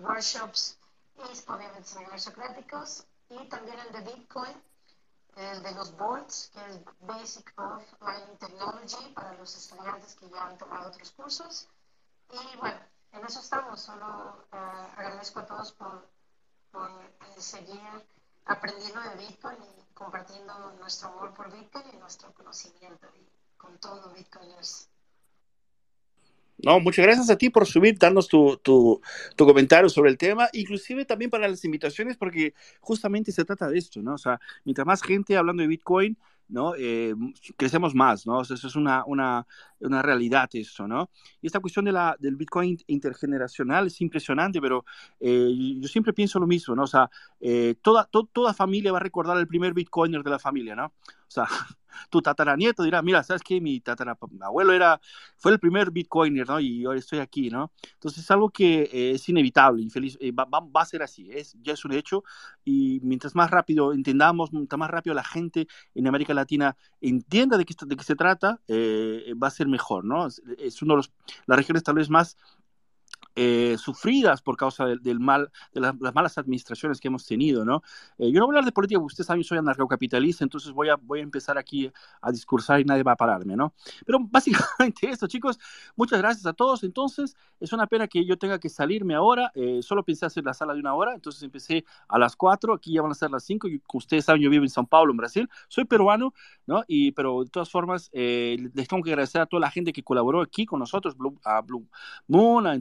workshops 0.01 0.79
y 1.15 1.51
obviamente 1.51 1.83
seminarios 1.83 2.23
socráticos. 2.23 3.05
Y 3.29 3.47
también 3.47 3.77
el 3.79 3.93
de 3.93 4.11
Bitcoin, 4.11 4.53
el 5.37 5.61
de 5.61 5.71
los 5.73 5.95
boards, 5.95 6.49
que 6.53 6.59
es 6.65 6.79
Basic 7.01 7.53
of 7.57 7.83
Mining 8.01 8.37
Technology 8.39 9.13
para 9.13 9.33
los 9.33 9.55
estudiantes 9.55 10.15
que 10.15 10.29
ya 10.29 10.47
han 10.47 10.57
tomado 10.57 10.89
otros 10.89 11.11
cursos. 11.11 11.69
Y 12.31 12.57
bueno, 12.57 12.79
en 13.11 13.25
eso 13.25 13.39
estamos. 13.39 13.81
Solo 13.81 14.45
uh, 14.51 14.55
agradezco 14.97 15.39
a 15.39 15.45
todos 15.45 15.71
por, 15.73 16.09
por 16.71 16.89
eh, 16.91 17.41
seguir 17.41 17.79
aprendiendo 18.45 18.99
de 19.01 19.15
Bitcoin 19.15 19.57
y 19.63 19.93
compartiendo 19.93 20.71
nuestro 20.79 21.09
amor 21.09 21.33
por 21.33 21.51
Bitcoin 21.51 21.85
y 21.93 21.97
nuestro 21.97 22.33
conocimiento 22.33 23.07
y 23.15 23.29
con 23.57 23.77
todo 23.77 24.09
Bitcoiners. 24.13 24.89
No, 26.65 26.79
muchas 26.79 27.05
gracias 27.05 27.29
a 27.29 27.37
ti 27.37 27.49
por 27.49 27.67
subir, 27.67 27.97
darnos 27.99 28.27
tu, 28.27 28.57
tu, 28.57 28.99
tu, 29.35 29.45
comentario 29.45 29.89
sobre 29.89 30.09
el 30.09 30.17
tema, 30.17 30.49
inclusive 30.53 31.05
también 31.05 31.29
para 31.29 31.47
las 31.47 31.63
invitaciones, 31.63 32.17
porque 32.17 32.55
justamente 32.79 33.31
se 33.31 33.45
trata 33.45 33.69
de 33.69 33.77
esto, 33.77 34.01
¿no? 34.01 34.15
O 34.15 34.17
sea, 34.17 34.39
mientras 34.65 34.87
más 34.87 35.03
gente 35.03 35.37
hablando 35.37 35.61
de 35.61 35.67
Bitcoin, 35.67 36.17
¿no? 36.49 36.73
Eh, 36.75 37.13
crecemos 37.57 37.93
más, 37.93 38.25
¿no? 38.25 38.39
O 38.39 38.45
sea, 38.45 38.55
eso 38.55 38.67
es 38.67 38.75
una, 38.75 39.03
una, 39.05 39.45
una, 39.79 40.01
realidad 40.01 40.49
eso, 40.53 40.87
¿no? 40.87 41.11
Y 41.41 41.47
esta 41.47 41.59
cuestión 41.59 41.85
de 41.85 41.91
la, 41.91 42.15
del 42.19 42.35
Bitcoin 42.35 42.77
intergeneracional 42.87 43.87
es 43.87 44.01
impresionante, 44.01 44.61
pero 44.61 44.85
eh, 45.19 45.53
yo 45.79 45.87
siempre 45.87 46.13
pienso 46.13 46.39
lo 46.39 46.47
mismo, 46.47 46.75
¿no? 46.75 46.83
O 46.83 46.87
sea, 46.87 47.09
eh, 47.39 47.75
toda, 47.81 48.05
to, 48.05 48.25
toda 48.31 48.53
familia 48.53 48.91
va 48.91 48.99
a 48.99 49.01
recordar 49.01 49.37
el 49.37 49.47
primer 49.47 49.73
Bitcoiner 49.73 50.23
de 50.23 50.29
la 50.29 50.39
familia, 50.39 50.75
¿no? 50.75 50.85
O 50.85 51.29
sea, 51.29 51.45
tu 52.09 52.21
tataranieto 52.21 52.83
dirá, 52.83 53.01
mira, 53.01 53.23
¿sabes 53.23 53.41
qué? 53.43 53.59
Mi 53.61 53.81
abuelo 54.41 54.73
era, 54.73 54.99
fue 55.37 55.51
el 55.51 55.59
primer 55.59 55.91
bitcoiner, 55.91 56.47
¿no? 56.47 56.59
Y 56.59 56.85
ahora 56.85 56.99
estoy 56.99 57.19
aquí, 57.19 57.49
¿no? 57.49 57.71
Entonces 57.93 58.23
es 58.23 58.31
algo 58.31 58.49
que 58.49 58.89
eh, 58.91 59.11
es 59.11 59.29
inevitable, 59.29 59.81
infeliz, 59.81 60.17
eh, 60.19 60.31
va, 60.31 60.45
va, 60.45 60.81
a 60.81 60.85
ser 60.85 61.03
así, 61.03 61.29
es, 61.31 61.55
ya 61.61 61.73
es 61.73 61.85
un 61.85 61.93
hecho 61.93 62.23
y 62.63 62.99
mientras 63.03 63.35
más 63.35 63.51
rápido 63.51 63.93
entendamos, 63.93 64.53
mientras 64.53 64.79
más 64.79 64.89
rápido 64.89 65.13
la 65.13 65.23
gente 65.23 65.67
en 65.95 66.07
América 66.07 66.33
Latina 66.33 66.75
entienda 67.01 67.57
de 67.57 67.65
qué, 67.65 67.75
de 67.85 67.95
qué 67.95 68.03
se 68.03 68.15
trata, 68.15 68.61
eh, 68.67 69.33
va 69.41 69.47
a 69.47 69.51
ser 69.51 69.67
mejor, 69.67 70.05
¿no? 70.05 70.27
Es, 70.27 70.41
es 70.57 70.81
uno 70.81 70.93
de 70.93 70.97
los, 70.97 71.11
las 71.45 71.57
regiones 71.57 71.83
tal 71.83 71.95
vez 71.95 72.09
más 72.09 72.37
eh, 73.39 73.77
sufridas 73.77 74.41
por 74.41 74.57
causa 74.57 74.87
del, 74.87 75.19
mal, 75.19 75.51
de 75.71 75.79
las, 75.79 75.93
malas 76.15 76.39
administraciones 76.39 76.99
que 76.99 77.07
hemos 77.07 77.23
tenido, 77.23 77.63
¿no? 77.63 77.83
Eh, 78.17 78.31
yo 78.31 78.39
no 78.39 78.47
voy 78.47 78.55
a 78.55 78.57
hablar 78.57 78.65
de 78.65 78.71
política, 78.71 78.99
porque 78.99 79.13
ustedes 79.13 79.27
saben, 79.27 79.43
soy 79.43 79.59
anarcocapitalista, 79.59 80.43
entonces 80.43 80.71
voy 80.71 80.89
a, 80.89 80.95
voy 80.95 81.19
a 81.19 81.21
empezar 81.21 81.55
aquí 81.55 81.91
a 82.19 82.31
discursar 82.31 82.79
y 82.79 82.83
nadie 82.83 83.03
va 83.03 83.11
a 83.11 83.15
pararme, 83.15 83.55
¿no? 83.55 83.75
Pero 84.07 84.17
básicamente 84.31 85.07
esto, 85.07 85.27
chicos, 85.27 85.59
muchas 85.95 86.17
gracias 86.17 86.47
a 86.47 86.53
todos. 86.53 86.83
Entonces, 86.83 87.35
es 87.59 87.71
una 87.73 87.85
pena 87.85 88.07
que 88.07 88.25
yo 88.25 88.39
tenga 88.39 88.57
que 88.57 88.69
salirme 88.69 89.13
ahora, 89.13 89.51
eh, 89.53 89.81
solo 89.83 90.03
pensé 90.03 90.25
hacer 90.25 90.43
la 90.43 90.55
sala 90.55 90.73
de 90.73 90.79
una 90.79 90.95
hora, 90.95 91.13
entonces 91.13 91.43
empecé 91.43 91.85
a 92.07 92.17
las 92.17 92.35
4, 92.35 92.73
aquí 92.73 92.93
ya 92.93 93.03
van 93.03 93.11
a 93.11 93.13
ser 93.13 93.29
las 93.29 93.43
5, 93.43 93.67
y 93.67 93.83
ustedes 93.93 94.25
saben, 94.25 94.41
yo 94.41 94.49
vivo 94.49 94.63
en 94.63 94.71
São 94.71 94.89
Paulo, 94.89 95.11
en 95.11 95.17
Brasil, 95.17 95.47
soy 95.67 95.85
peruano, 95.85 96.33
¿no? 96.65 96.83
Y, 96.87 97.11
pero 97.11 97.43
de 97.43 97.51
todas 97.51 97.69
formas, 97.69 98.09
les 98.11 98.87
tengo 98.87 99.03
que 99.03 99.11
agradecer 99.11 99.41
a 99.41 99.45
toda 99.45 99.59
la 99.59 99.69
gente 99.69 99.93
que 99.93 100.01
colaboró 100.01 100.41
aquí 100.41 100.65
con 100.65 100.79
nosotros, 100.79 101.15
a 101.45 101.61
Blue 101.61 101.87
Moon, 102.27 102.65
a 102.65 102.73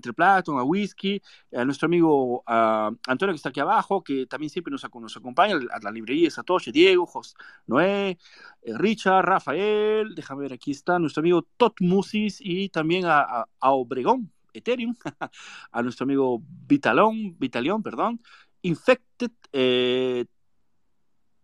A 0.55 0.63
Whisky, 0.63 1.21
a 1.53 1.65
nuestro 1.65 1.87
amigo 1.87 2.43
Antonio 2.47 3.33
que 3.33 3.37
está 3.37 3.49
aquí 3.49 3.61
abajo, 3.61 4.03
que 4.03 4.27
también 4.27 4.51
siempre 4.51 4.71
nos, 4.71 4.85
acompaña, 4.85 5.57
a 5.71 5.81
la 5.83 5.91
librería 5.91 6.31
Satoshi, 6.31 6.71
Diego, 6.71 7.07
Jos, 7.07 7.35
Noé, 7.67 8.19
eh, 8.63 8.79
Richard, 8.79 9.25
Rafael, 9.25 10.15
déjame 10.15 10.43
ver, 10.43 10.53
aquí 10.53 10.71
está 10.71 10.99
nuestro 10.99 11.21
amigo 11.21 11.47
Tot 11.57 11.81
Musis 11.81 12.39
y 12.41 12.69
también 12.69 13.05
a, 13.07 13.47
Obregón, 13.61 14.33
Ethereum, 14.53 14.95
a 15.73 15.83
nuestro 15.83 16.05
amigo 16.05 16.41
Vitalón, 16.67 17.37
Vitalión, 17.39 17.83
perdón, 17.83 18.21
Infected, 18.63 19.33
eh, 19.53 20.27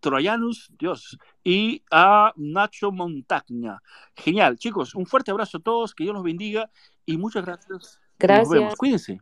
Troyanus, 0.03 0.69
Dios, 0.77 1.17
y 1.43 1.81
a 1.89 2.33
Nacho 2.35 2.91
Montagna. 2.91 3.81
Genial, 4.15 4.57
chicos, 4.57 4.95
un 4.95 5.05
fuerte 5.05 5.31
abrazo 5.31 5.59
a 5.59 5.61
todos, 5.61 5.95
que 5.95 6.03
Dios 6.03 6.13
los 6.13 6.23
bendiga 6.23 6.69
y 7.05 7.17
muchas 7.17 7.45
gracias. 7.45 8.02
Gracias. 8.19 8.47
Nos 8.49 8.53
vemos. 8.53 8.75
Cuídense. 8.75 9.19